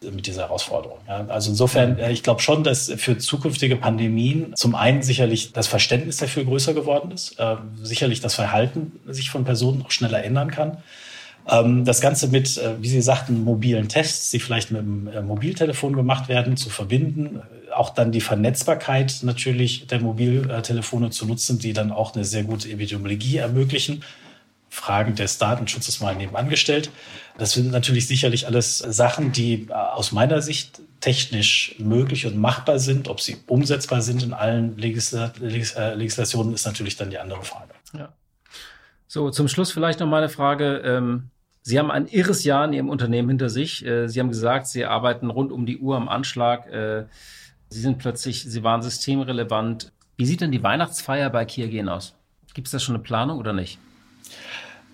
mit 0.00 0.26
dieser 0.26 0.42
Herausforderung. 0.42 0.98
Ja, 1.08 1.26
also 1.26 1.50
insofern, 1.50 1.98
ich 2.10 2.22
glaube 2.22 2.40
schon, 2.40 2.62
dass 2.62 2.92
für 2.98 3.18
zukünftige 3.18 3.74
Pandemien 3.74 4.52
zum 4.54 4.76
einen 4.76 5.02
sicherlich 5.02 5.52
das 5.52 5.66
Verständnis 5.66 6.18
dafür 6.18 6.44
größer 6.44 6.72
geworden 6.72 7.10
ist, 7.10 7.38
äh, 7.40 7.56
sicherlich 7.82 8.20
das 8.20 8.36
Verhalten 8.36 8.92
sich 9.06 9.30
von 9.30 9.44
Personen 9.44 9.82
auch 9.82 9.90
schneller 9.90 10.22
ändern 10.22 10.52
kann. 10.52 10.78
Ähm, 11.50 11.84
das 11.84 12.00
Ganze 12.00 12.28
mit, 12.28 12.58
äh, 12.58 12.80
wie 12.80 12.88
Sie 12.88 13.00
sagten, 13.00 13.42
mobilen 13.42 13.88
Tests, 13.88 14.30
die 14.30 14.38
vielleicht 14.38 14.70
mit 14.70 14.82
dem 14.82 15.08
äh, 15.08 15.20
Mobiltelefon 15.22 15.94
gemacht 15.94 16.28
werden, 16.28 16.56
zu 16.56 16.70
verbinden, 16.70 17.42
auch 17.78 17.90
dann 17.90 18.10
die 18.10 18.20
Vernetzbarkeit 18.20 19.20
natürlich 19.22 19.86
der 19.86 20.00
Mobiltelefone 20.00 21.10
zu 21.10 21.26
nutzen, 21.26 21.58
die 21.58 21.72
dann 21.72 21.92
auch 21.92 22.14
eine 22.14 22.24
sehr 22.24 22.42
gute 22.42 22.68
Epidemiologie 22.68 23.36
ermöglichen 23.36 24.02
Fragen 24.68 25.14
des 25.14 25.38
Datenschutzes 25.38 26.00
mal 26.00 26.14
nebenan 26.14 26.48
gestellt. 26.48 26.90
Das 27.38 27.52
sind 27.52 27.70
natürlich 27.70 28.06
sicherlich 28.06 28.46
alles 28.46 28.78
Sachen, 28.78 29.32
die 29.32 29.68
äh, 29.68 29.72
aus 29.72 30.12
meiner 30.12 30.42
Sicht 30.42 30.80
technisch 31.00 31.76
möglich 31.78 32.26
und 32.26 32.36
machbar 32.36 32.78
sind. 32.78 33.08
Ob 33.08 33.20
sie 33.20 33.38
umsetzbar 33.46 34.02
sind 34.02 34.22
in 34.22 34.32
allen 34.32 34.76
Legisla 34.76 35.32
Legis 35.38 35.72
äh, 35.72 35.94
Legislationen, 35.94 36.52
ist 36.52 36.66
natürlich 36.66 36.96
dann 36.96 37.10
die 37.10 37.18
andere 37.18 37.42
Frage. 37.44 37.72
Ja. 37.96 38.12
So, 39.06 39.30
zum 39.30 39.48
Schluss 39.48 39.72
vielleicht 39.72 40.00
noch 40.00 40.08
mal 40.08 40.18
eine 40.18 40.28
Frage. 40.28 40.82
Ähm, 40.84 41.30
sie 41.62 41.78
haben 41.78 41.90
ein 41.90 42.08
irres 42.08 42.44
Jahr 42.44 42.64
in 42.64 42.72
Ihrem 42.72 42.88
Unternehmen 42.90 43.28
hinter 43.28 43.48
sich. 43.48 43.86
Äh, 43.86 44.08
sie 44.08 44.20
haben 44.20 44.28
gesagt, 44.28 44.66
Sie 44.66 44.84
arbeiten 44.84 45.30
rund 45.30 45.52
um 45.52 45.64
die 45.64 45.78
Uhr 45.78 45.96
am 45.96 46.08
Anschlag. 46.08 46.66
Sie 47.70 47.80
sind 47.80 47.98
plötzlich, 47.98 48.44
Sie 48.44 48.62
waren 48.62 48.82
systemrelevant. 48.82 49.92
Wie 50.16 50.26
sieht 50.26 50.40
denn 50.40 50.52
die 50.52 50.62
Weihnachtsfeier 50.62 51.30
bei 51.30 51.44
Kiergen 51.44 51.88
aus? 51.88 52.14
Gibt 52.54 52.68
es 52.68 52.72
da 52.72 52.78
schon 52.78 52.94
eine 52.94 53.04
Planung 53.04 53.38
oder 53.38 53.52
nicht? 53.52 53.78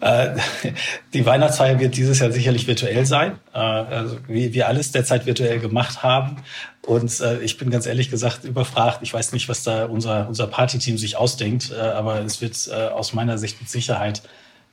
Äh, 0.01 0.37
die 1.15 1.25
Weihnachtsfeier 1.25 1.79
wird 1.79 1.97
dieses 1.97 2.19
Jahr 2.19 2.31
sicherlich 2.31 2.67
virtuell 2.67 3.07
sein, 3.07 3.39
äh, 3.55 3.59
also 3.59 4.19
wie 4.29 4.53
wir 4.53 4.69
alles 4.69 4.93
derzeit 4.93 5.27
virtuell 5.27 5.61
gemacht 5.61 6.03
haben. 6.03 6.37
Und 6.83 7.21
äh, 7.21 7.41
ich 7.41 7.57
bin 7.57 7.71
ganz 7.71 7.87
ehrlich 7.87 8.11
gesagt 8.11 8.45
überfragt. 8.45 8.99
Ich 9.03 9.15
weiß 9.15 9.33
nicht, 9.33 9.49
was 9.49 9.63
da 9.63 9.87
unser, 9.87 10.29
unser 10.29 10.47
Partyteam 10.47 10.99
sich 10.99 11.17
ausdenkt, 11.17 11.73
aber 11.73 12.21
es 12.21 12.43
wird 12.43 12.71
aus 12.71 13.15
meiner 13.15 13.39
Sicht 13.39 13.61
mit 13.61 13.71
Sicherheit 13.71 14.23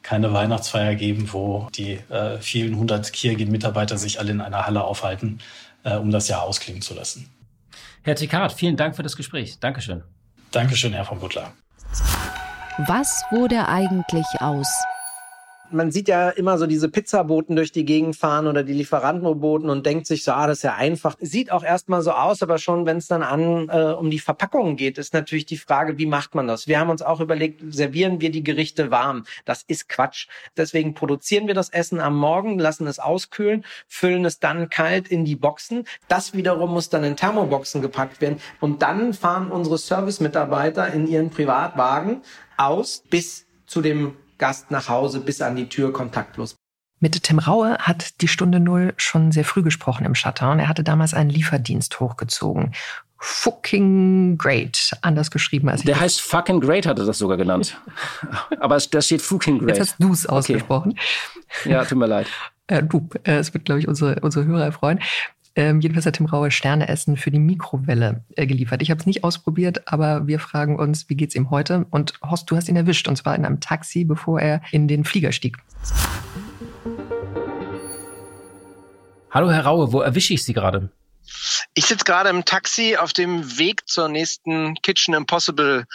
keine 0.03 0.33
Weihnachtsfeier 0.33 0.95
geben, 0.95 1.31
wo 1.31 1.69
die 1.73 1.99
vielen 2.41 2.75
hundert 2.75 3.13
Kirgin-Mitarbeiter 3.13 3.97
sich 3.97 4.19
alle 4.19 4.31
in 4.31 4.41
einer 4.41 4.65
Halle 4.65 4.83
aufhalten, 4.83 5.39
um 5.83 6.11
das 6.11 6.27
Jahr 6.27 6.41
ausklingen 6.41 6.81
zu 6.81 6.93
lassen. 6.93 7.29
Herr 8.03 8.15
Tekart, 8.15 8.53
vielen 8.53 8.77
Dank 8.77 8.95
für 8.95 9.03
das 9.03 9.15
Gespräch. 9.15 9.59
Dankeschön. 9.59 10.03
Dankeschön, 10.51 10.93
Herr 10.93 11.05
von 11.05 11.19
Butler. 11.19 11.53
Was 12.87 13.23
wurde 13.31 13.67
eigentlich 13.67 14.25
aus? 14.39 14.67
Man 15.71 15.91
sieht 15.91 16.07
ja 16.07 16.29
immer 16.29 16.57
so 16.57 16.67
diese 16.67 16.89
Pizzaboten 16.89 17.55
durch 17.55 17.71
die 17.71 17.85
Gegend 17.85 18.15
fahren 18.15 18.47
oder 18.47 18.63
die 18.63 18.73
Lieferantenboten 18.73 19.69
und 19.69 19.85
denkt 19.85 20.07
sich 20.07 20.23
so, 20.23 20.31
ah, 20.31 20.47
das 20.47 20.59
ist 20.59 20.63
ja 20.63 20.75
einfach. 20.75 21.15
Sieht 21.19 21.51
auch 21.51 21.63
erstmal 21.63 22.01
so 22.01 22.11
aus, 22.11 22.41
aber 22.41 22.57
schon, 22.57 22.85
wenn 22.85 22.97
es 22.97 23.07
dann 23.07 23.23
an 23.23 23.69
äh, 23.69 23.93
um 23.93 24.09
die 24.09 24.19
Verpackungen 24.19 24.75
geht, 24.75 24.97
ist 24.97 25.13
natürlich 25.13 25.45
die 25.45 25.57
Frage, 25.57 25.97
wie 25.97 26.05
macht 26.05 26.35
man 26.35 26.47
das? 26.47 26.67
Wir 26.67 26.79
haben 26.79 26.89
uns 26.89 27.01
auch 27.01 27.19
überlegt, 27.19 27.61
servieren 27.73 28.21
wir 28.21 28.31
die 28.31 28.43
Gerichte 28.43 28.91
warm? 28.91 29.25
Das 29.45 29.63
ist 29.67 29.89
Quatsch. 29.89 30.27
Deswegen 30.57 30.93
produzieren 30.93 31.47
wir 31.47 31.53
das 31.53 31.69
Essen 31.69 31.99
am 31.99 32.17
Morgen, 32.17 32.59
lassen 32.59 32.87
es 32.87 32.99
auskühlen, 32.99 33.65
füllen 33.87 34.25
es 34.25 34.39
dann 34.39 34.69
kalt 34.69 35.07
in 35.07 35.25
die 35.25 35.35
Boxen. 35.35 35.85
Das 36.07 36.33
wiederum 36.33 36.71
muss 36.71 36.89
dann 36.89 37.03
in 37.03 37.15
Thermoboxen 37.15 37.81
gepackt 37.81 38.21
werden 38.21 38.39
und 38.59 38.81
dann 38.81 39.13
fahren 39.13 39.51
unsere 39.51 39.77
Service-Mitarbeiter 39.77 40.93
in 40.93 41.07
ihren 41.07 41.29
Privatwagen 41.29 42.21
aus 42.57 43.03
bis 43.09 43.45
zu 43.65 43.81
dem 43.81 44.15
Gast 44.41 44.71
nach 44.71 44.89
Hause 44.89 45.19
bis 45.19 45.39
an 45.41 45.55
die 45.55 45.69
Tür 45.69 45.93
kontaktlos. 45.93 46.55
Mit 46.99 47.21
Tim 47.23 47.39
Raue 47.39 47.77
hat 47.77 48.21
die 48.21 48.27
Stunde 48.27 48.59
Null 48.59 48.93
schon 48.97 49.31
sehr 49.31 49.45
früh 49.45 49.61
gesprochen 49.61 50.03
im 50.03 50.15
Shutter 50.15 50.51
und 50.51 50.59
er 50.59 50.67
hatte 50.67 50.83
damals 50.83 51.13
einen 51.13 51.29
Lieferdienst 51.29 51.99
hochgezogen. 51.99 52.73
Fucking 53.17 54.39
great, 54.39 54.97
anders 55.01 55.29
geschrieben 55.29 55.69
als 55.69 55.81
ich. 55.81 55.85
Der 55.85 55.99
heißt 55.99 56.21
fucking 56.21 56.59
great, 56.59 56.87
hat 56.87 56.97
er 56.97 57.05
das 57.05 57.19
sogar 57.19 57.37
genannt. 57.37 57.79
Aber 58.59 58.77
da 58.77 59.01
steht 59.01 59.21
fucking 59.21 59.59
great. 59.59 59.77
Jetzt 59.77 59.79
hast 59.79 59.95
du 59.99 60.11
es 60.11 60.25
ausgesprochen. 60.25 60.97
Okay. 61.61 61.71
Ja, 61.71 61.85
tut 61.85 61.99
mir 61.99 62.07
leid. 62.07 62.27
Äh, 62.65 62.81
du, 62.81 63.07
äh, 63.23 63.33
es 63.33 63.53
wird, 63.53 63.65
glaube 63.65 63.79
ich, 63.79 63.87
unsere, 63.87 64.19
unsere 64.21 64.45
Hörer 64.45 64.71
freuen. 64.71 64.99
Ähm, 65.53 65.81
jedenfalls 65.81 66.05
hat 66.05 66.15
Tim 66.15 66.27
Raue 66.27 66.49
Sterneessen 66.49 67.17
für 67.17 67.29
die 67.29 67.39
Mikrowelle 67.39 68.23
äh, 68.35 68.47
geliefert. 68.47 68.81
Ich 68.81 68.89
habe 68.89 68.99
es 68.99 69.05
nicht 69.05 69.23
ausprobiert, 69.23 69.91
aber 69.91 70.25
wir 70.27 70.39
fragen 70.39 70.77
uns, 70.79 71.09
wie 71.09 71.15
geht's 71.15 71.35
ihm 71.35 71.49
heute? 71.49 71.85
Und 71.89 72.13
Horst, 72.21 72.49
du 72.49 72.55
hast 72.55 72.69
ihn 72.69 72.77
erwischt, 72.77 73.07
und 73.09 73.17
zwar 73.17 73.35
in 73.35 73.45
einem 73.45 73.59
Taxi, 73.59 74.05
bevor 74.05 74.39
er 74.39 74.61
in 74.71 74.87
den 74.87 75.03
Flieger 75.03 75.33
stieg. 75.33 75.57
Hallo 79.29 79.51
Herr 79.51 79.65
Raue, 79.65 79.91
wo 79.91 80.01
erwische 80.01 80.33
ich 80.33 80.43
Sie 80.43 80.53
gerade? 80.53 80.89
Ich 81.73 81.85
sitze 81.85 82.05
gerade 82.05 82.29
im 82.29 82.45
Taxi 82.45 82.97
auf 82.97 83.13
dem 83.13 83.57
Weg 83.57 83.87
zur 83.87 84.09
nächsten 84.09 84.75
Kitchen 84.75 85.13
Impossible 85.13 85.85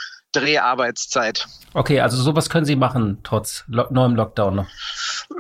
Dreharbeitszeit. 0.40 1.46
Okay, 1.74 2.00
also 2.00 2.16
sowas 2.16 2.48
können 2.48 2.64
Sie 2.64 2.76
machen, 2.76 3.18
trotz 3.22 3.64
lo 3.68 3.86
neuem 3.90 4.16
Lockdown 4.16 4.56
noch. 4.56 4.66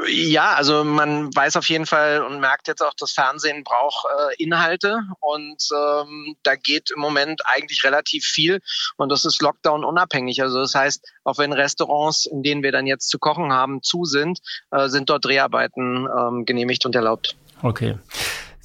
Ja, 0.08 0.54
also 0.54 0.84
man 0.84 1.34
weiß 1.34 1.56
auf 1.56 1.68
jeden 1.68 1.86
Fall 1.86 2.22
und 2.22 2.40
merkt 2.40 2.68
jetzt 2.68 2.82
auch, 2.82 2.92
das 2.98 3.12
Fernsehen 3.12 3.64
braucht 3.64 4.06
äh, 4.06 4.42
Inhalte 4.42 5.00
und 5.20 5.68
ähm, 5.74 6.36
da 6.42 6.56
geht 6.56 6.90
im 6.90 7.00
Moment 7.00 7.42
eigentlich 7.46 7.84
relativ 7.84 8.24
viel 8.24 8.60
und 8.96 9.10
das 9.10 9.24
ist 9.24 9.40
Lockdown 9.40 9.84
unabhängig. 9.84 10.42
Also 10.42 10.60
das 10.60 10.74
heißt, 10.74 11.06
auch 11.24 11.38
wenn 11.38 11.52
Restaurants, 11.52 12.26
in 12.26 12.42
denen 12.42 12.62
wir 12.62 12.72
dann 12.72 12.86
jetzt 12.86 13.08
zu 13.08 13.18
kochen 13.18 13.52
haben, 13.52 13.82
zu 13.82 14.04
sind, 14.04 14.40
äh, 14.70 14.88
sind 14.88 15.08
dort 15.10 15.24
Dreharbeiten 15.24 16.06
ähm, 16.06 16.44
genehmigt 16.44 16.84
und 16.84 16.94
erlaubt. 16.94 17.36
Okay. 17.62 17.98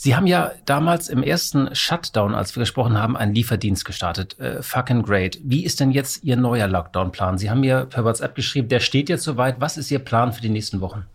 Sie 0.04 0.16
haben 0.16 0.26
ja 0.26 0.54
damals 0.66 1.10
im 1.10 1.22
ersten 1.22 1.76
Shutdown, 1.76 2.34
als 2.34 2.56
wir 2.56 2.62
gesprochen 2.62 2.98
haben, 2.98 3.16
einen 3.16 3.36
Lieferdienst 3.36 3.86
gestartet. 3.86 4.40
Äh, 4.40 4.64
fucking 4.64 5.04
great. 5.04 5.38
Wie 5.44 5.64
ist 5.64 5.80
denn 5.80 5.92
jetzt 5.92 6.24
Ihr 6.24 6.38
neuer 6.38 6.68
Lockdown-Plan? 6.68 7.38
Sie 7.38 7.52
haben 7.52 7.60
mir 7.60 7.86
per 7.86 8.04
WhatsApp 8.04 8.34
geschrieben, 8.34 8.68
der 8.68 8.80
steht 8.80 9.10
jetzt 9.10 9.22
soweit. 9.22 9.62
Was 9.62 9.78
ist 9.78 9.92
Ihr 9.92 10.00
Plan 10.00 10.34
für 10.34 10.42
die 10.42 10.50
nächsten 10.50 10.82
Wochen? 10.82 11.06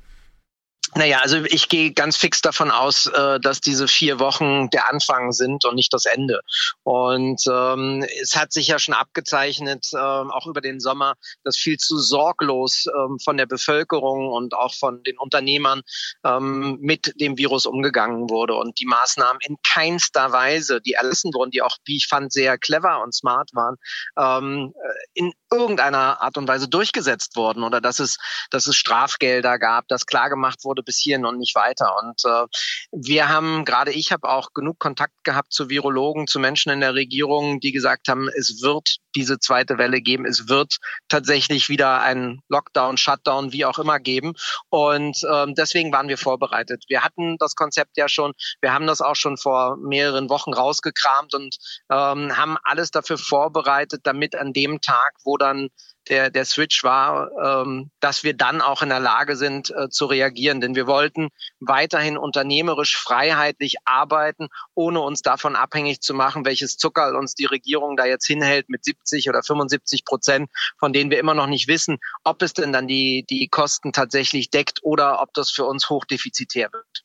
Naja, 0.97 1.19
also 1.21 1.45
ich 1.45 1.69
gehe 1.69 1.93
ganz 1.93 2.17
fix 2.17 2.41
davon 2.41 2.71
aus, 2.71 3.07
äh, 3.07 3.39
dass 3.39 3.61
diese 3.61 3.87
vier 3.87 4.19
Wochen 4.19 4.71
der 4.71 4.89
Anfang 4.89 5.33
sind 5.33 5.67
und 5.67 5.75
nicht 5.75 5.93
das 5.93 6.07
Ende. 6.07 6.41
Und 6.85 7.43
ähm, 7.51 8.07
es 8.23 8.35
hat 8.35 8.53
sich 8.53 8.69
ja 8.69 8.79
schon 8.79 8.95
abgezeichnet, 8.95 9.89
äh, 9.93 9.99
auch 9.99 10.47
über 10.47 10.63
den 10.63 10.81
Sommer, 10.81 11.15
dass 11.45 11.57
viel 11.57 11.77
zu 11.77 11.99
sorglos 11.99 12.87
ähm, 12.87 13.19
von 13.23 13.37
der 13.37 13.45
Bevölkerung 13.45 14.29
und 14.29 14.55
auch 14.55 14.75
von 14.75 15.03
den 15.03 15.19
Unternehmern 15.19 15.83
ähm, 16.25 16.79
mit 16.81 17.13
dem 17.21 17.37
Virus 17.37 17.67
umgegangen 17.67 18.31
wurde 18.31 18.55
und 18.55 18.79
die 18.81 18.87
Maßnahmen 18.87 19.41
in 19.43 19.57
keinster 19.63 20.33
Weise, 20.33 20.81
die 20.81 20.95
erlassen 20.95 21.35
wurden, 21.35 21.51
die 21.51 21.63
auch, 21.63 21.77
wie 21.85 21.97
ich 21.97 22.07
fand, 22.07 22.33
sehr 22.33 22.57
clever 22.57 23.03
und 23.03 23.15
smart 23.15 23.51
waren, 23.55 23.77
ähm, 24.17 24.73
in 25.13 25.33
irgendeiner 25.51 26.23
Art 26.23 26.39
und 26.39 26.49
Weise 26.49 26.69
durchgesetzt 26.69 27.37
wurden 27.37 27.65
oder 27.65 27.81
dass 27.81 27.99
es, 27.99 28.19
dass 28.51 28.67
es 28.67 28.77
Strafgelder 28.77 29.59
gab, 29.59 29.89
dass 29.89 30.07
klargemacht 30.07 30.65
wurde, 30.67 30.83
bis 30.83 30.99
hierhin 30.99 31.25
und 31.25 31.39
nicht 31.39 31.55
weiter. 31.55 31.97
Und 32.03 32.23
äh, 32.27 32.47
wir 32.93 33.31
haben, 33.31 33.65
gerade 33.65 33.93
ich 33.93 34.13
habe 34.13 34.29
auch 34.29 34.53
genug 34.53 34.79
Kontakt 34.79 35.25
gehabt 35.25 35.53
zu 35.53 35.71
Virologen, 35.71 36.27
zu 36.27 36.39
Menschen 36.39 36.71
in 36.71 36.81
der 36.81 36.95
Regierung, 36.95 37.61
die 37.61 37.73
gesagt 37.73 38.09
haben, 38.09 38.29
es 38.29 38.61
wird 38.63 38.97
diese 39.15 39.39
zweite 39.39 39.79
Welle 39.79 40.03
geben, 40.03 40.27
es 40.27 40.49
wird 40.49 40.77
tatsächlich 41.09 41.69
wieder 41.69 42.03
einen 42.03 42.43
Lockdown, 42.49 42.99
Shutdown, 42.99 43.53
wie 43.53 43.65
auch 43.65 43.79
immer 43.79 43.99
geben. 43.99 44.35
Und 44.69 45.19
ähm, 45.33 45.55
deswegen 45.55 45.93
waren 45.93 46.09
wir 46.09 46.19
vorbereitet. 46.19 46.85
Wir 46.89 47.03
hatten 47.03 47.37
das 47.39 47.55
Konzept 47.55 47.97
ja 47.97 48.09
schon, 48.09 48.35
wir 48.61 48.75
haben 48.75 48.87
das 48.87 49.01
auch 49.01 49.17
schon 49.17 49.39
vor 49.39 49.77
mehreren 49.79 50.29
Wochen 50.29 50.53
rausgekramt 50.53 51.35
und 51.35 51.57
ähm, 51.91 52.37
haben 52.37 52.57
alles 52.63 52.91
dafür 52.91 53.17
vorbereitet, 53.17 54.03
damit 54.05 54.35
an 54.37 54.53
dem 54.53 54.81
Tag, 54.81 55.15
wo 55.25 55.37
dann 55.37 55.71
der, 56.09 56.31
der 56.31 56.45
Switch 56.45 56.85
war, 56.85 57.31
ähm, 57.43 57.91
dass 58.01 58.25
wir 58.25 58.35
dann 58.35 58.61
auch 58.61 58.83
in 58.83 58.89
der 58.89 59.01
Lage 59.01 59.37
sind 59.37 59.71
äh, 59.71 59.89
zu 59.89 60.07
reagieren. 60.07 60.61
Denn 60.61 60.75
wir 60.75 60.87
wollten 60.87 61.29
weiterhin 61.61 62.17
unternehmerisch 62.17 62.97
freiheitlich 62.97 63.77
arbeiten, 63.85 64.49
ohne 64.75 65.01
uns 65.01 65.23
davon 65.23 65.57
abhängig 65.57 66.01
zu 66.01 66.15
machen, 66.15 66.45
welches 66.45 66.77
Zuckerl 66.77 67.17
uns 67.17 67.35
die 67.35 67.47
Regierung 67.47 67.97
da 67.97 68.07
jetzt 68.07 68.27
hinhält 68.27 68.69
mit 68.69 68.85
70 68.85 69.29
oder 69.29 69.43
75 69.43 70.05
Prozent, 70.05 70.51
von 70.79 70.93
denen 70.93 71.11
wir 71.11 71.19
immer 71.19 71.35
noch 71.35 71.49
nicht 71.49 71.69
wissen, 71.69 71.99
ob 72.25 72.43
es 72.43 72.53
denn 72.53 72.73
dann 72.73 72.87
die, 72.87 73.25
die 73.29 73.49
Kosten 73.49 73.93
tatsächlich 73.93 74.51
deckt 74.51 74.81
oder 74.83 75.21
ob 75.21 75.33
das 75.35 75.51
für 75.51 75.65
uns 75.65 75.91
hochdefizitär 75.91 76.73
wird. 76.73 77.05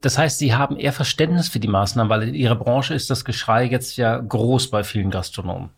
Das 0.00 0.18
heißt, 0.18 0.38
Sie 0.38 0.54
haben 0.54 0.76
eher 0.76 0.92
Verständnis 0.92 1.48
für 1.48 1.60
die 1.60 1.68
Maßnahmen, 1.68 2.10
weil 2.10 2.28
in 2.28 2.34
Ihrer 2.34 2.56
Branche 2.56 2.92
ist 2.92 3.08
das 3.08 3.24
Geschrei 3.24 3.64
jetzt 3.64 3.96
ja 3.96 4.18
groß 4.18 4.70
bei 4.70 4.84
vielen 4.84 5.10
Gastronomen. 5.10 5.70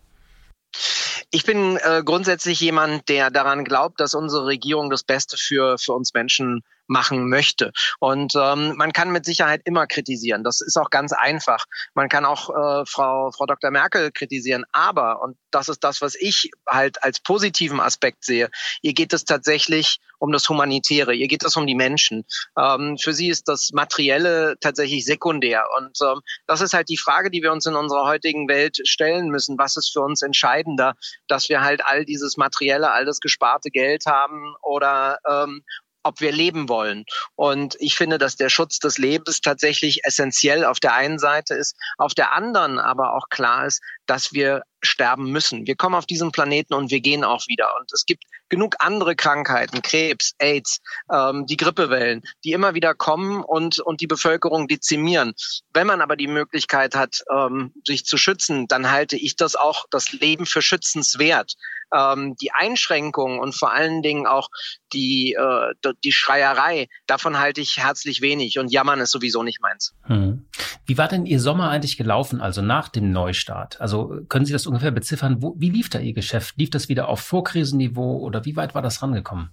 Ich 1.30 1.44
bin 1.44 1.76
äh, 1.76 2.02
grundsätzlich 2.04 2.60
jemand, 2.60 3.08
der 3.08 3.30
daran 3.30 3.64
glaubt, 3.64 4.00
dass 4.00 4.14
unsere 4.14 4.46
Regierung 4.46 4.90
das 4.90 5.02
Beste 5.02 5.36
für, 5.36 5.76
für 5.78 5.92
uns 5.92 6.14
Menschen 6.14 6.62
machen 6.86 7.28
möchte. 7.28 7.72
Und 7.98 8.34
ähm, 8.36 8.74
man 8.76 8.92
kann 8.92 9.10
mit 9.10 9.24
Sicherheit 9.24 9.62
immer 9.64 9.86
kritisieren. 9.86 10.44
Das 10.44 10.60
ist 10.60 10.76
auch 10.76 10.90
ganz 10.90 11.12
einfach. 11.12 11.64
Man 11.94 12.08
kann 12.08 12.24
auch 12.24 12.50
äh, 12.50 12.86
Frau, 12.86 13.30
Frau 13.32 13.46
Dr. 13.46 13.70
Merkel 13.70 14.10
kritisieren. 14.12 14.64
Aber, 14.72 15.22
und 15.22 15.36
das 15.50 15.68
ist 15.68 15.82
das, 15.84 16.00
was 16.00 16.14
ich 16.14 16.50
halt 16.66 17.02
als 17.02 17.20
positiven 17.20 17.80
Aspekt 17.80 18.24
sehe, 18.24 18.50
ihr 18.82 18.92
geht 18.92 19.12
es 19.12 19.24
tatsächlich 19.24 19.98
um 20.18 20.32
das 20.32 20.48
Humanitäre, 20.48 21.14
ihr 21.14 21.28
geht 21.28 21.44
es 21.44 21.56
um 21.56 21.66
die 21.66 21.74
Menschen. 21.74 22.24
Ähm, 22.58 22.96
für 22.98 23.12
sie 23.12 23.28
ist 23.28 23.48
das 23.48 23.70
Materielle 23.72 24.56
tatsächlich 24.60 25.04
sekundär. 25.04 25.64
Und 25.76 25.98
ähm, 26.02 26.20
das 26.46 26.60
ist 26.60 26.74
halt 26.74 26.88
die 26.88 26.96
Frage, 26.96 27.30
die 27.30 27.42
wir 27.42 27.52
uns 27.52 27.66
in 27.66 27.74
unserer 27.74 28.06
heutigen 28.06 28.48
Welt 28.48 28.78
stellen 28.84 29.28
müssen. 29.28 29.58
Was 29.58 29.76
ist 29.76 29.92
für 29.92 30.00
uns 30.00 30.22
entscheidender, 30.22 30.94
dass 31.28 31.48
wir 31.48 31.62
halt 31.62 31.84
all 31.84 32.04
dieses 32.04 32.36
Materielle, 32.36 32.90
all 32.90 33.04
das 33.04 33.20
gesparte 33.20 33.70
Geld 33.70 34.06
haben 34.06 34.54
oder 34.62 35.18
ähm, 35.28 35.62
ob 36.06 36.20
wir 36.20 36.32
leben 36.32 36.68
wollen. 36.68 37.04
Und 37.34 37.76
ich 37.78 37.96
finde, 37.96 38.18
dass 38.18 38.36
der 38.36 38.48
Schutz 38.48 38.78
des 38.78 38.98
Lebens 38.98 39.40
tatsächlich 39.40 40.04
essentiell 40.04 40.64
auf 40.64 40.80
der 40.80 40.94
einen 40.94 41.18
Seite 41.18 41.54
ist, 41.54 41.76
auf 41.98 42.14
der 42.14 42.32
anderen 42.32 42.78
aber 42.78 43.14
auch 43.14 43.28
klar 43.28 43.66
ist, 43.66 43.82
dass 44.06 44.32
wir 44.32 44.62
sterben 44.82 45.30
müssen. 45.30 45.66
Wir 45.66 45.76
kommen 45.76 45.94
auf 45.94 46.06
diesen 46.06 46.32
Planeten 46.32 46.74
und 46.74 46.90
wir 46.90 47.00
gehen 47.00 47.24
auch 47.24 47.46
wieder. 47.48 47.76
Und 47.78 47.92
es 47.92 48.06
gibt 48.06 48.24
genug 48.48 48.76
andere 48.78 49.16
Krankheiten, 49.16 49.82
Krebs, 49.82 50.32
AIDS, 50.38 50.80
ähm, 51.10 51.46
die 51.46 51.56
Grippewellen, 51.56 52.22
die 52.44 52.52
immer 52.52 52.74
wieder 52.74 52.94
kommen 52.94 53.42
und, 53.42 53.78
und 53.78 54.00
die 54.00 54.06
Bevölkerung 54.06 54.68
dezimieren. 54.68 55.34
Wenn 55.72 55.86
man 55.86 56.00
aber 56.00 56.16
die 56.16 56.28
Möglichkeit 56.28 56.94
hat, 56.94 57.22
ähm, 57.32 57.72
sich 57.86 58.04
zu 58.04 58.16
schützen, 58.16 58.66
dann 58.68 58.90
halte 58.90 59.16
ich 59.16 59.36
das 59.36 59.56
auch 59.56 59.86
das 59.90 60.12
Leben 60.12 60.46
für 60.46 60.62
schützenswert 60.62 61.54
ähm, 61.94 62.36
die 62.40 62.52
Einschränkungen 62.52 63.38
und 63.38 63.54
vor 63.54 63.72
allen 63.72 64.02
Dingen 64.02 64.26
auch 64.26 64.48
die, 64.92 65.34
äh, 65.38 65.92
die 66.04 66.12
Schreierei, 66.12 66.88
davon 67.06 67.38
halte 67.38 67.60
ich 67.60 67.78
herzlich 67.78 68.20
wenig 68.20 68.58
und 68.58 68.72
jammern 68.72 69.00
ist 69.00 69.10
sowieso 69.10 69.42
nicht 69.42 69.60
meins. 69.60 69.94
Hm. 70.02 70.46
Wie 70.86 70.98
war 70.98 71.08
denn 71.08 71.26
Ihr 71.26 71.40
Sommer 71.40 71.70
eigentlich 71.70 71.96
gelaufen, 71.96 72.40
also 72.40 72.62
nach 72.62 72.88
dem 72.88 73.10
Neustart? 73.10 73.80
Also 73.80 74.20
können 74.28 74.46
Sie 74.46 74.52
das 74.52 74.66
ungefähr 74.66 74.92
beziffern? 74.92 75.42
Wo, 75.42 75.54
wie 75.58 75.70
lief 75.70 75.90
da 75.90 75.98
Ihr 75.98 76.12
Geschäft? 76.12 76.56
Lief 76.58 76.70
das 76.70 76.88
wieder 76.88 77.08
auf 77.08 77.20
Vorkrisenniveau 77.20 78.18
oder 78.18 78.35
wie 78.44 78.56
weit 78.56 78.74
war 78.74 78.82
das 78.82 79.02
rangekommen? 79.02 79.50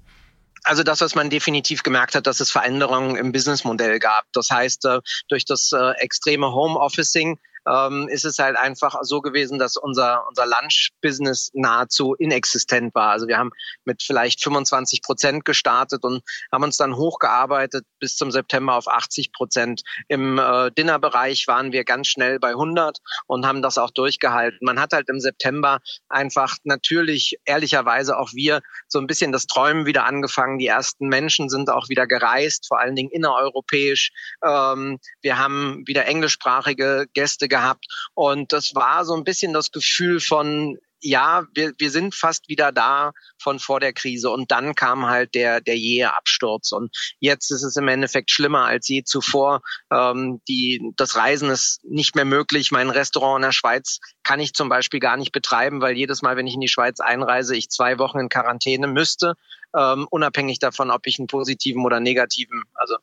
Also 0.63 0.84
das, 0.84 1.02
was 1.02 1.15
man 1.15 1.30
definitiv 1.30 1.84
gemerkt 1.84 2.15
hat, 2.15 2.26
dass 2.26 2.39
es 2.39 2.52
Veränderungen 2.52 3.17
im 3.17 3.32
Businessmodell 3.32 4.00
gab. 4.00 4.26
Das 4.32 4.50
heißt, 4.50 4.86
äh, 4.86 5.02
durch 5.28 5.46
das 5.46 5.72
äh, 5.74 5.91
extreme 5.98 6.54
Homeofficing 6.54 7.38
ähm, 7.67 8.08
ist 8.10 8.26
es 8.26 8.39
halt 8.39 8.58
einfach 8.58 8.97
so 9.04 9.21
gewesen, 9.21 9.60
dass 9.60 9.78
unser, 9.78 10.28
unser 10.28 10.45
Lunch-Business 10.45 11.52
nahezu 11.54 12.13
inexistent 12.15 12.93
war. 12.95 13.12
Also 13.12 13.28
wir 13.28 13.38
haben 13.38 13.52
mit 13.86 14.04
vielleicht 14.04 14.43
25 14.43 15.02
Prozent 15.02 15.45
gestartet 15.45 16.04
und 16.04 16.21
haben 16.52 16.63
uns 16.63 16.78
dann 16.78 16.95
hochgearbeitet 16.95 17.86
bis 17.99 18.15
zum 18.15 18.32
September 18.32 18.76
auf 18.76 18.88
80 18.88 19.32
Prozent. 19.32 19.82
Im 20.08 20.38
äh, 20.38 20.71
Dinnerbereich 20.71 21.47
waren 21.47 21.71
wir 21.71 21.84
ganz 21.84 22.08
schnell 22.08 22.39
bei 22.39 22.49
100 22.49 22.99
und 23.28 23.45
haben 23.45 23.62
das 23.62 23.78
auch 23.78 23.91
durchgehalten. 23.91 24.60
Man 24.62 24.80
hat 24.80 24.93
halt 24.93 25.10
im 25.10 25.19
September 25.19 25.80
einfach 26.10 26.58
natürlich 26.63 27.38
ehrlicherweise 27.45 28.17
auch 28.17 28.34
wir 28.34 28.62
so 28.88 28.99
ein 28.99 29.08
bisschen 29.08 29.32
das 29.32 29.47
Träumen 29.47 29.86
wieder 29.86 30.06
angefangen. 30.06 30.58
Die 30.58 30.67
ersten 30.67 31.08
Menschen 31.08 31.49
sind 31.49 31.69
auch 31.69 31.89
wieder 31.89 32.08
gereist, 32.08 32.67
vor 32.67 32.80
allen 32.80 32.95
Dingen 32.95 33.10
innereuropäisch. 33.10 34.12
Ähm, 34.43 34.99
wir 35.21 35.38
haben 35.38 35.84
wieder 35.86 36.06
englischsprachige 36.06 37.08
Gäste 37.13 37.47
gehabt. 37.54 37.86
Und 38.16 38.52
das 38.52 38.74
war 38.74 39.06
so 39.06 39.13
ein 39.13 39.24
bisschen 39.24 39.54
das 39.54 39.72
Gefühl 39.72 40.20
von, 40.20 40.80
ja, 41.04 41.46
wir, 41.54 41.74
wir 41.78 41.92
sind 41.92 42.16
fast 42.16 42.50
wieder 42.50 42.72
da 42.72 43.12
von 43.38 43.60
vor 43.60 43.80
der 43.80 43.94
Krise. 43.94 44.32
Und 44.32 44.50
dann 44.52 44.74
kam 44.74 45.06
halt 45.06 45.36
der, 45.36 45.62
der 45.62 45.78
jähe 45.78 46.16
Absturz. 46.16 46.72
Und 46.72 46.96
jetzt 47.20 47.52
ist 47.52 47.62
es 47.62 47.76
im 47.76 47.88
Endeffekt 47.88 48.32
schlimmer 48.32 48.66
als 48.66 48.88
je 48.88 49.04
zuvor. 49.04 49.62
Ähm, 49.92 50.42
die, 50.48 50.82
das 50.96 51.16
Reisen 51.16 51.50
ist 51.50 51.84
nicht 51.84 52.16
mehr 52.16 52.26
möglich. 52.26 52.72
Mein 52.72 52.89
Restaurant 52.89 53.44
in 53.44 53.48
der 53.48 53.52
Schweiz 53.52 54.00
kann 54.24 54.39
ich 54.39 54.54
zum 54.54 54.70
Beispiel 54.70 55.00
gar 55.00 55.18
nicht 55.18 55.32
betreiben, 55.32 55.82
weil 55.82 55.96
jedes 55.96 56.22
Mal, 56.22 56.38
wenn 56.38 56.48
ich 56.48 56.56
in 56.56 56.62
die 56.62 56.68
Schweiz 56.68 57.00
einreise, 57.00 57.56
ich 57.56 57.70
zwei 57.70 58.00
Wochen 58.00 58.20
in 58.20 58.30
Quarantäne 58.30 58.88
müsste, 58.88 59.36
ähm, 59.78 60.08
unabhängig 60.10 60.60
davon, 60.60 60.89
ob 60.89 61.06
ich 61.06 61.20
einen 61.20 61.28
positiven 61.28 61.86
oder 61.86 62.00
negativen, 62.00 62.63
also 62.74 62.96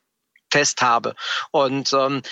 Test 0.51 0.83
habe. 0.83 1.15
Und 1.53 1.93
ähm, 1.93 2.23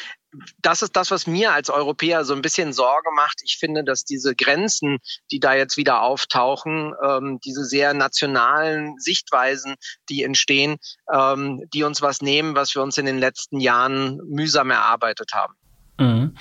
das 0.60 0.82
ist 0.82 0.94
das, 0.96 1.10
was 1.10 1.26
mir 1.26 1.52
als 1.52 1.70
Europäer 1.70 2.24
so 2.24 2.34
ein 2.34 2.42
bisschen 2.42 2.72
Sorge 2.72 3.10
macht. 3.14 3.40
Ich 3.44 3.56
finde, 3.58 3.84
dass 3.84 4.04
diese 4.04 4.34
Grenzen, 4.34 4.98
die 5.30 5.40
da 5.40 5.54
jetzt 5.54 5.76
wieder 5.76 6.02
auftauchen, 6.02 6.92
ähm, 7.02 7.40
diese 7.44 7.64
sehr 7.64 7.94
nationalen 7.94 8.98
Sichtweisen, 8.98 9.76
die 10.08 10.22
entstehen, 10.22 10.76
ähm, 11.12 11.62
die 11.72 11.82
uns 11.82 12.02
was 12.02 12.20
nehmen, 12.20 12.54
was 12.54 12.74
wir 12.74 12.82
uns 12.82 12.98
in 12.98 13.06
den 13.06 13.18
letzten 13.18 13.60
Jahren 13.60 14.20
mühsam 14.28 14.70
erarbeitet 14.70 15.32
haben. 15.32 15.54
Mhm. 15.98 16.36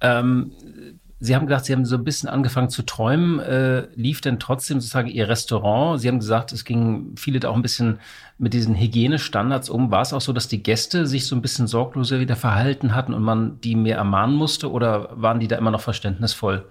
Ähm, 0.00 1.00
Sie 1.24 1.36
haben 1.36 1.46
gesagt, 1.46 1.66
Sie 1.66 1.72
haben 1.72 1.84
so 1.84 1.94
ein 1.94 2.02
bisschen 2.02 2.28
angefangen 2.28 2.68
zu 2.68 2.82
träumen. 2.82 3.38
Äh, 3.38 3.86
lief 3.94 4.20
denn 4.20 4.40
trotzdem 4.40 4.80
sozusagen 4.80 5.06
Ihr 5.06 5.28
Restaurant? 5.28 6.00
Sie 6.00 6.08
haben 6.08 6.18
gesagt, 6.18 6.50
es 6.50 6.64
ging 6.64 7.14
viele 7.16 7.38
da 7.38 7.50
auch 7.50 7.54
ein 7.54 7.62
bisschen 7.62 8.00
mit 8.38 8.54
diesen 8.54 8.74
Hygienestandards 8.74 9.70
um. 9.70 9.92
War 9.92 10.02
es 10.02 10.12
auch 10.12 10.20
so, 10.20 10.32
dass 10.32 10.48
die 10.48 10.64
Gäste 10.64 11.06
sich 11.06 11.28
so 11.28 11.36
ein 11.36 11.42
bisschen 11.42 11.68
sorgloser 11.68 12.18
wieder 12.18 12.34
verhalten 12.34 12.96
hatten 12.96 13.14
und 13.14 13.22
man 13.22 13.60
die 13.60 13.76
mehr 13.76 13.98
ermahnen 13.98 14.34
musste 14.34 14.68
oder 14.68 15.10
waren 15.12 15.38
die 15.38 15.46
da 15.46 15.56
immer 15.56 15.70
noch 15.70 15.80
verständnisvoll? 15.80 16.68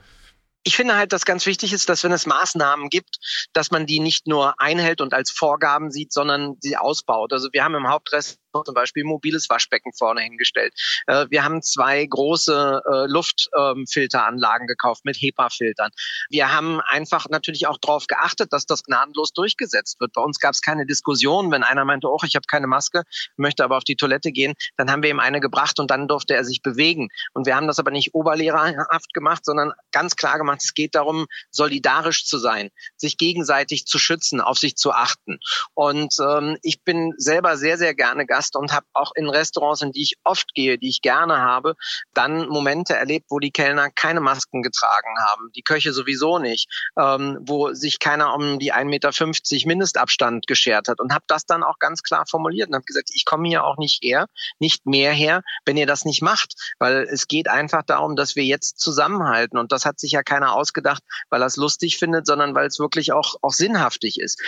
ich 0.64 0.76
finde 0.76 0.96
halt, 0.96 1.12
dass 1.12 1.26
ganz 1.26 1.46
wichtig 1.46 1.74
ist, 1.74 1.90
dass 1.90 2.04
wenn 2.04 2.12
es 2.12 2.26
Maßnahmen 2.26 2.90
gibt, 2.90 3.18
dass 3.54 3.72
man 3.72 3.86
die 3.86 4.00
nicht 4.00 4.28
nur 4.28 4.60
einhält 4.60 5.02
und 5.02 5.14
als 5.14 5.32
Vorgaben 5.32 5.92
sieht, 5.92 6.14
sondern 6.14 6.58
sie 6.60 6.78
ausbaut. 6.78 7.34
Also 7.34 7.50
wir 7.52 7.64
haben 7.64 7.76
im 7.76 7.88
Hauptrest 7.88 8.38
zum 8.66 8.74
Beispiel 8.74 9.04
mobiles 9.04 9.50
Waschbecken 9.50 9.94
vorne 9.94 10.22
hingestellt. 10.22 10.74
Äh, 11.08 11.28
wir 11.30 11.44
haben 11.44 11.62
zwei 11.62 12.06
große 12.06 12.82
äh, 12.86 13.08
Luftfilteranlagen 13.08 14.68
gekauft 14.68 15.06
mit 15.06 15.18
HEPA-Filtern. 15.18 15.92
Wir 16.30 16.54
haben 16.54 16.82
einfach 16.82 17.28
natürlich 17.30 17.68
auch 17.68 17.78
darauf 17.78 18.08
geachtet, 18.08 18.52
dass 18.54 18.66
das 18.66 18.84
gnadenlos 18.84 19.34
durchgesetzt 19.34 20.00
wird. 20.00 20.14
Bei 20.14 20.22
uns 20.22 20.40
gab 20.40 20.52
es 20.52 20.62
keine 20.62 20.86
Diskussion, 20.86 21.52
wenn 21.52 21.64
einer 21.64 21.86
meinte, 21.86 22.08
oh, 22.08 22.20
ich 22.24 22.36
habe 22.36 22.46
keine 22.48 22.68
Maske, 22.68 23.04
möchte 23.38 23.64
aber 23.64 23.78
auf 23.78 23.84
die 23.84 23.96
Toilette 23.96 24.32
gehen, 24.32 24.54
dann 24.78 24.92
haben 24.92 25.04
wir 25.04 25.10
ihm 25.10 25.20
eine 25.20 25.40
gebracht 25.40 25.80
und 25.80 25.90
dann 25.92 26.08
durfte 26.08 26.36
er 26.36 26.44
sich 26.44 26.62
bewegen. 26.62 27.10
Und 27.34 27.46
wir 27.46 27.56
haben 27.56 27.68
das 27.68 27.80
aber 27.80 27.92
nicht 27.92 28.14
oberlehrerhaft 28.14 29.14
gemacht, 29.14 29.46
sondern 29.46 29.74
ganz 29.92 30.16
klar 30.16 30.38
gemacht, 30.38 30.62
es 30.64 30.74
geht 30.74 30.96
darum, 30.96 31.28
solidarisch 31.52 32.26
zu 32.26 32.38
sein, 32.38 32.70
sich 32.98 33.18
gegenseitig 33.18 33.86
zu 33.86 34.00
schützen, 34.00 34.42
auf 34.42 34.58
sich 34.58 34.76
zu 34.76 34.92
achten. 34.92 35.40
Und 35.74 36.16
ähm, 36.20 36.58
ich 36.62 36.84
bin 36.84 37.14
selber 37.18 37.58
sehr, 37.58 37.78
sehr 37.78 37.94
gerne 37.96 38.26
Gast 38.26 38.41
Gast 38.42 38.56
und 38.56 38.74
habe 38.74 38.86
auch 38.94 39.12
in 39.16 39.30
Restaurants, 39.30 39.82
in 39.82 39.92
die 39.92 40.02
ich 40.02 40.16
oft 40.24 40.54
gehe, 40.56 40.78
die 40.78 40.90
ich 40.90 41.02
gerne 41.02 41.38
habe, 41.38 41.76
dann 42.14 42.48
Momente 42.48 42.96
erlebt, 42.96 43.28
wo 43.30 43.40
die 43.40 43.52
Kellner 43.52 43.90
keine 43.92 44.20
Masken 44.20 44.64
getragen 44.64 45.16
haben, 45.20 45.52
die 45.56 45.62
Köche 45.62 45.94
sowieso 45.94 46.40
nicht, 46.40 46.68
ähm, 47.00 47.38
wo 47.42 47.74
sich 47.74 48.00
keiner 48.00 48.34
um 48.34 48.58
die 48.58 48.74
1,50 48.74 48.86
Meter 48.86 49.68
Mindestabstand 49.68 50.48
geschert 50.48 50.88
hat 50.88 51.00
und 51.00 51.14
habe 51.14 51.24
das 51.28 51.46
dann 51.46 51.64
auch 51.64 51.78
ganz 51.78 52.02
klar 52.02 52.26
formuliert 52.28 52.70
und 52.70 52.76
habe 52.76 52.86
gesagt, 52.86 53.10
ich 53.14 53.26
komme 53.26 53.48
hier 53.48 53.64
auch 53.64 53.78
nicht 53.78 54.04
her, 54.04 54.26
nicht 54.60 54.86
mehr 54.86 55.12
her, 55.12 55.44
wenn 55.66 55.78
ihr 55.78 55.88
das 55.88 56.04
nicht 56.06 56.22
macht, 56.22 56.56
weil 56.80 57.08
es 57.12 57.28
geht 57.28 57.48
einfach 57.48 57.84
darum, 57.84 58.16
dass 58.16 58.36
wir 58.36 58.44
jetzt 58.44 58.80
zusammenhalten 58.80 59.60
und 59.60 59.72
das 59.72 59.86
hat 59.86 60.00
sich 60.00 60.14
ja 60.14 60.24
keiner 60.24 60.54
ausgedacht, 60.54 61.04
weil 61.30 61.42
er 61.42 61.48
es 61.48 61.58
lustig 61.58 61.98
findet, 61.98 62.26
sondern 62.26 62.56
weil 62.56 62.68
es 62.68 62.80
wirklich 62.80 63.12
auch, 63.14 63.36
auch 63.42 63.54
sinnhaftig 63.54 64.20
ist. 64.20 64.42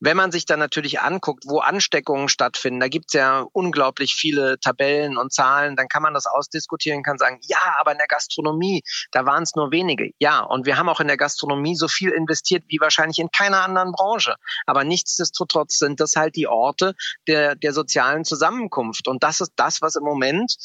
Wenn 0.00 0.16
man 0.16 0.32
sich 0.32 0.46
dann 0.46 0.58
natürlich 0.58 1.00
anguckt, 1.00 1.44
wo 1.46 1.60
Ansteckungen 1.60 2.28
stattfinden, 2.28 2.80
da 2.80 2.88
gibt's 2.88 3.12
ja 3.12 3.46
unglaublich 3.52 4.14
viele 4.14 4.58
Tabellen 4.58 5.18
und 5.18 5.32
Zahlen, 5.32 5.76
dann 5.76 5.88
kann 5.88 6.02
man 6.02 6.14
das 6.14 6.26
ausdiskutieren, 6.26 7.02
kann 7.02 7.18
sagen, 7.18 7.38
ja, 7.42 7.76
aber 7.78 7.92
in 7.92 7.98
der 7.98 8.06
Gastronomie, 8.06 8.82
da 9.12 9.26
waren 9.26 9.42
es 9.42 9.54
nur 9.54 9.70
wenige. 9.70 10.10
Ja, 10.18 10.40
und 10.40 10.64
wir 10.64 10.78
haben 10.78 10.88
auch 10.88 11.00
in 11.00 11.08
der 11.08 11.18
Gastronomie 11.18 11.76
so 11.76 11.86
viel 11.86 12.10
investiert 12.10 12.64
wie 12.68 12.80
wahrscheinlich 12.80 13.18
in 13.18 13.30
keiner 13.30 13.62
anderen 13.62 13.92
Branche. 13.92 14.36
Aber 14.66 14.84
nichtsdestotrotz 14.84 15.78
sind 15.78 16.00
das 16.00 16.16
halt 16.16 16.34
die 16.34 16.46
Orte 16.46 16.94
der, 17.26 17.54
der 17.54 17.72
sozialen 17.74 18.24
Zusammenkunft. 18.24 19.06
Und 19.06 19.22
das 19.22 19.40
ist 19.40 19.52
das, 19.56 19.82
was 19.82 19.96
im 19.96 20.04
Moment 20.04 20.56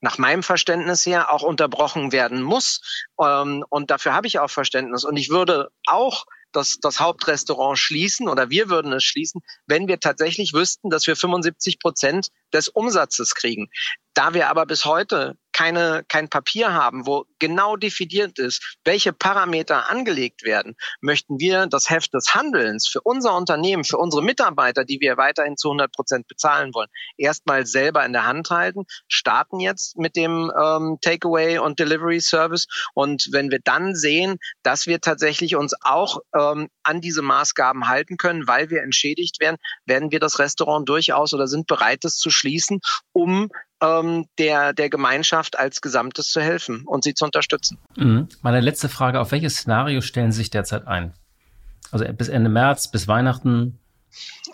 nach 0.00 0.18
meinem 0.18 0.42
Verständnis 0.42 1.04
her 1.04 1.32
auch 1.32 1.42
unterbrochen 1.42 2.12
werden 2.12 2.42
muss. 2.42 2.80
Ähm, 3.20 3.64
und 3.70 3.90
dafür 3.90 4.14
habe 4.14 4.28
ich 4.28 4.38
auch 4.38 4.50
Verständnis. 4.50 5.04
Und 5.04 5.16
ich 5.16 5.30
würde 5.30 5.70
auch 5.86 6.26
das, 6.54 6.78
das 6.80 7.00
Hauptrestaurant 7.00 7.78
schließen 7.78 8.28
oder 8.28 8.50
wir 8.50 8.68
würden 8.68 8.92
es 8.92 9.04
schließen, 9.04 9.42
wenn 9.66 9.88
wir 9.88 10.00
tatsächlich 10.00 10.54
wüssten, 10.54 10.90
dass 10.90 11.06
wir 11.06 11.16
75 11.16 11.78
Prozent 11.78 12.28
des 12.52 12.68
Umsatzes 12.68 13.34
kriegen. 13.34 13.68
Da 14.14 14.34
wir 14.34 14.48
aber 14.48 14.66
bis 14.66 14.84
heute 14.84 15.36
keine, 15.54 16.04
kein 16.08 16.28
Papier 16.28 16.74
haben, 16.74 17.06
wo 17.06 17.24
genau 17.38 17.76
definiert 17.76 18.38
ist, 18.38 18.76
welche 18.84 19.12
Parameter 19.12 19.88
angelegt 19.88 20.44
werden, 20.44 20.76
möchten 21.00 21.38
wir 21.38 21.66
das 21.66 21.88
Heft 21.88 22.12
des 22.12 22.34
Handelns 22.34 22.86
für 22.86 23.00
unser 23.00 23.34
Unternehmen, 23.36 23.84
für 23.84 23.96
unsere 23.96 24.22
Mitarbeiter, 24.22 24.84
die 24.84 25.00
wir 25.00 25.16
weiterhin 25.16 25.56
zu 25.56 25.68
100 25.68 25.92
Prozent 25.92 26.26
bezahlen 26.26 26.74
wollen, 26.74 26.88
erstmal 27.16 27.64
selber 27.66 28.04
in 28.04 28.12
der 28.12 28.26
Hand 28.26 28.50
halten, 28.50 28.84
starten 29.08 29.60
jetzt 29.60 29.96
mit 29.96 30.16
dem 30.16 30.52
ähm, 30.60 30.98
Takeaway 31.00 31.58
und 31.58 31.78
Delivery 31.78 32.20
Service. 32.20 32.66
Und 32.92 33.28
wenn 33.30 33.50
wir 33.50 33.60
dann 33.62 33.94
sehen, 33.94 34.38
dass 34.62 34.86
wir 34.86 35.00
tatsächlich 35.00 35.54
uns 35.54 35.74
auch 35.82 36.18
ähm, 36.36 36.68
an 36.82 37.00
diese 37.00 37.22
Maßgaben 37.22 37.88
halten 37.88 38.16
können, 38.16 38.48
weil 38.48 38.70
wir 38.70 38.82
entschädigt 38.82 39.40
werden, 39.40 39.56
werden 39.86 40.10
wir 40.10 40.18
das 40.18 40.40
Restaurant 40.40 40.88
durchaus 40.88 41.32
oder 41.32 41.46
sind 41.46 41.68
bereit, 41.68 42.04
es 42.04 42.16
zu 42.16 42.30
schließen, 42.30 42.80
um 43.12 43.50
ähm, 43.82 44.26
der, 44.38 44.72
der 44.72 44.90
Gemeinschaft 44.90 45.58
als 45.58 45.80
Gesamtes 45.80 46.30
zu 46.30 46.40
helfen 46.40 46.84
und 46.86 47.04
sie 47.04 47.14
zu 47.14 47.24
unterstützen. 47.24 47.78
Mhm. 47.96 48.28
Meine 48.42 48.60
letzte 48.60 48.88
Frage, 48.88 49.20
auf 49.20 49.32
welches 49.32 49.56
Szenario 49.56 50.00
stellen 50.00 50.32
Sie 50.32 50.38
sich 50.38 50.50
derzeit 50.50 50.86
ein? 50.86 51.14
Also 51.90 52.04
bis 52.12 52.28
Ende 52.28 52.50
März, 52.50 52.90
bis 52.90 53.08
Weihnachten? 53.08 53.78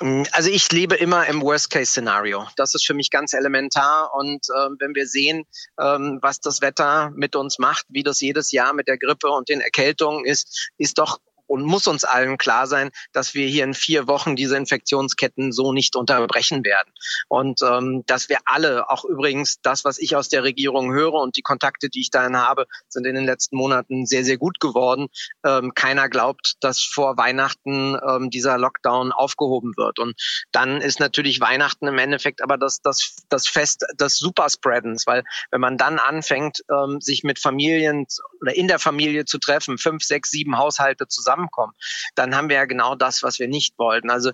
Mm, 0.00 0.22
also 0.32 0.50
ich 0.50 0.70
lebe 0.72 0.94
immer 0.94 1.26
im 1.26 1.42
Worst-Case-Szenario. 1.42 2.46
Das 2.56 2.74
ist 2.74 2.86
für 2.86 2.94
mich 2.94 3.10
ganz 3.10 3.32
elementar. 3.32 4.12
Und 4.14 4.46
äh, 4.48 4.68
wenn 4.78 4.94
wir 4.94 5.06
sehen, 5.06 5.44
ähm, 5.78 6.18
was 6.22 6.40
das 6.40 6.60
Wetter 6.60 7.10
mit 7.14 7.36
uns 7.36 7.58
macht, 7.58 7.86
wie 7.88 8.02
das 8.02 8.20
jedes 8.20 8.52
Jahr 8.52 8.72
mit 8.72 8.88
der 8.88 8.98
Grippe 8.98 9.28
und 9.28 9.48
den 9.48 9.60
Erkältungen 9.60 10.24
ist, 10.24 10.70
ist 10.78 10.98
doch 10.98 11.18
und 11.50 11.64
muss 11.64 11.88
uns 11.88 12.04
allen 12.04 12.38
klar 12.38 12.66
sein, 12.68 12.90
dass 13.12 13.34
wir 13.34 13.46
hier 13.48 13.64
in 13.64 13.74
vier 13.74 14.06
Wochen 14.06 14.36
diese 14.36 14.56
Infektionsketten 14.56 15.50
so 15.50 15.72
nicht 15.72 15.96
unterbrechen 15.96 16.64
werden. 16.64 16.92
Und 17.28 17.60
ähm, 17.62 18.04
dass 18.06 18.28
wir 18.28 18.38
alle, 18.44 18.88
auch 18.88 19.04
übrigens 19.04 19.60
das, 19.60 19.84
was 19.84 19.98
ich 19.98 20.14
aus 20.14 20.28
der 20.28 20.44
Regierung 20.44 20.92
höre 20.92 21.14
und 21.14 21.36
die 21.36 21.42
Kontakte, 21.42 21.88
die 21.88 22.02
ich 22.02 22.10
dahin 22.10 22.36
habe, 22.36 22.66
sind 22.88 23.04
in 23.04 23.16
den 23.16 23.24
letzten 23.24 23.56
Monaten 23.56 24.06
sehr, 24.06 24.24
sehr 24.24 24.38
gut 24.38 24.60
geworden. 24.60 25.08
Ähm, 25.44 25.72
keiner 25.74 26.08
glaubt, 26.08 26.54
dass 26.60 26.80
vor 26.82 27.16
Weihnachten 27.16 27.96
ähm, 28.08 28.30
dieser 28.30 28.56
Lockdown 28.56 29.10
aufgehoben 29.10 29.72
wird. 29.76 29.98
Und 29.98 30.14
dann 30.52 30.80
ist 30.80 31.00
natürlich 31.00 31.40
Weihnachten 31.40 31.88
im 31.88 31.98
Endeffekt 31.98 32.42
aber 32.42 32.58
das, 32.58 32.80
das, 32.80 33.16
das 33.28 33.48
Fest 33.48 33.84
des 33.98 34.18
Superspreadens, 34.18 35.06
weil 35.06 35.24
wenn 35.50 35.60
man 35.60 35.76
dann 35.76 35.98
anfängt, 35.98 36.62
ähm, 36.70 37.00
sich 37.00 37.24
mit 37.24 37.40
Familien 37.40 38.06
oder 38.40 38.54
in 38.54 38.68
der 38.68 38.78
Familie 38.78 39.24
zu 39.24 39.38
treffen, 39.38 39.78
fünf, 39.78 40.04
sechs, 40.04 40.30
sieben 40.30 40.56
Haushalte 40.56 41.08
zusammen 41.08 41.39
zusammenkommen, 41.40 41.72
dann 42.14 42.34
haben 42.34 42.48
wir 42.48 42.56
ja 42.56 42.64
genau 42.64 42.94
das, 42.94 43.22
was 43.22 43.38
wir 43.38 43.48
nicht 43.48 43.78
wollten. 43.78 44.10
Also 44.10 44.32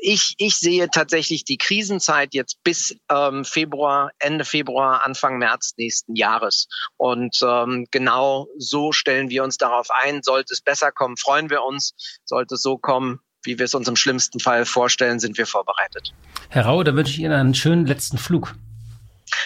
ich, 0.00 0.34
ich 0.38 0.56
sehe 0.56 0.88
tatsächlich 0.90 1.44
die 1.44 1.56
Krisenzeit 1.56 2.34
jetzt 2.34 2.62
bis 2.64 2.96
ähm, 3.10 3.44
Februar, 3.44 4.10
Ende 4.18 4.44
Februar, 4.44 5.04
Anfang 5.06 5.38
März 5.38 5.74
nächsten 5.76 6.16
Jahres. 6.16 6.66
Und 6.96 7.38
ähm, 7.42 7.86
genau 7.92 8.48
so 8.58 8.90
stellen 8.90 9.30
wir 9.30 9.44
uns 9.44 9.56
darauf 9.56 9.88
ein. 9.90 10.22
Sollte 10.24 10.52
es 10.52 10.60
besser 10.60 10.90
kommen, 10.90 11.16
freuen 11.16 11.48
wir 11.48 11.62
uns. 11.62 11.94
Sollte 12.24 12.56
es 12.56 12.62
so 12.62 12.76
kommen, 12.76 13.20
wie 13.44 13.58
wir 13.58 13.66
es 13.66 13.74
uns 13.74 13.86
im 13.86 13.94
schlimmsten 13.94 14.40
Fall 14.40 14.64
vorstellen, 14.64 15.20
sind 15.20 15.38
wir 15.38 15.46
vorbereitet. 15.46 16.12
Herr 16.48 16.64
Rau, 16.66 16.82
da 16.82 16.96
wünsche 16.96 17.12
ich 17.12 17.20
Ihnen 17.20 17.32
einen 17.32 17.54
schönen 17.54 17.86
letzten 17.86 18.18
Flug. 18.18 18.56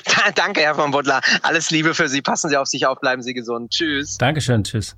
Danke, 0.35 0.63
Herr 0.63 0.77
von 0.77 0.93
Butler. 0.93 1.21
Alles 1.43 1.71
Liebe 1.71 1.93
für 1.93 2.09
Sie. 2.09 2.23
Passen 2.23 2.49
Sie 2.49 2.57
auf 2.57 2.69
sich 2.69 2.87
auf, 2.87 3.01
bleiben 3.01 3.21
Sie 3.21 3.35
gesund. 3.35 3.71
Tschüss. 3.71 4.17
Dankeschön, 4.17 4.65
tschüss. 4.65 4.97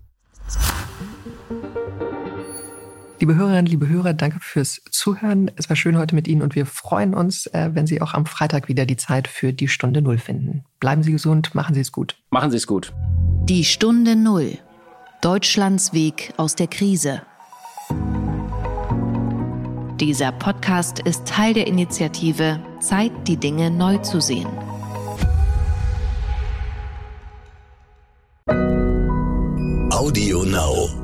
Liebe 3.24 3.36
Hörerinnen, 3.36 3.64
liebe 3.64 3.88
Hörer, 3.88 4.12
danke 4.12 4.38
fürs 4.38 4.82
Zuhören. 4.90 5.50
Es 5.56 5.70
war 5.70 5.76
schön 5.76 5.96
heute 5.96 6.14
mit 6.14 6.28
Ihnen 6.28 6.42
und 6.42 6.54
wir 6.54 6.66
freuen 6.66 7.14
uns, 7.14 7.46
äh, 7.46 7.70
wenn 7.72 7.86
Sie 7.86 8.02
auch 8.02 8.12
am 8.12 8.26
Freitag 8.26 8.68
wieder 8.68 8.84
die 8.84 8.98
Zeit 8.98 9.28
für 9.28 9.54
die 9.54 9.66
Stunde 9.66 10.02
Null 10.02 10.18
finden. 10.18 10.66
Bleiben 10.78 11.02
Sie 11.02 11.12
gesund, 11.12 11.54
machen 11.54 11.74
Sie 11.74 11.80
es 11.80 11.90
gut. 11.90 12.18
Machen 12.28 12.50
Sie 12.50 12.58
es 12.58 12.66
gut. 12.66 12.92
Die 13.44 13.64
Stunde 13.64 14.14
Null. 14.14 14.58
Deutschlands 15.22 15.94
Weg 15.94 16.34
aus 16.36 16.54
der 16.54 16.66
Krise. 16.66 17.22
Dieser 19.98 20.30
Podcast 20.30 20.98
ist 20.98 21.24
Teil 21.24 21.54
der 21.54 21.66
Initiative 21.66 22.60
Zeit, 22.80 23.10
die 23.26 23.38
Dinge 23.38 23.70
neu 23.70 23.96
zu 23.96 24.20
sehen. 24.20 24.48
Audio 29.90 30.44
Now. 30.44 31.03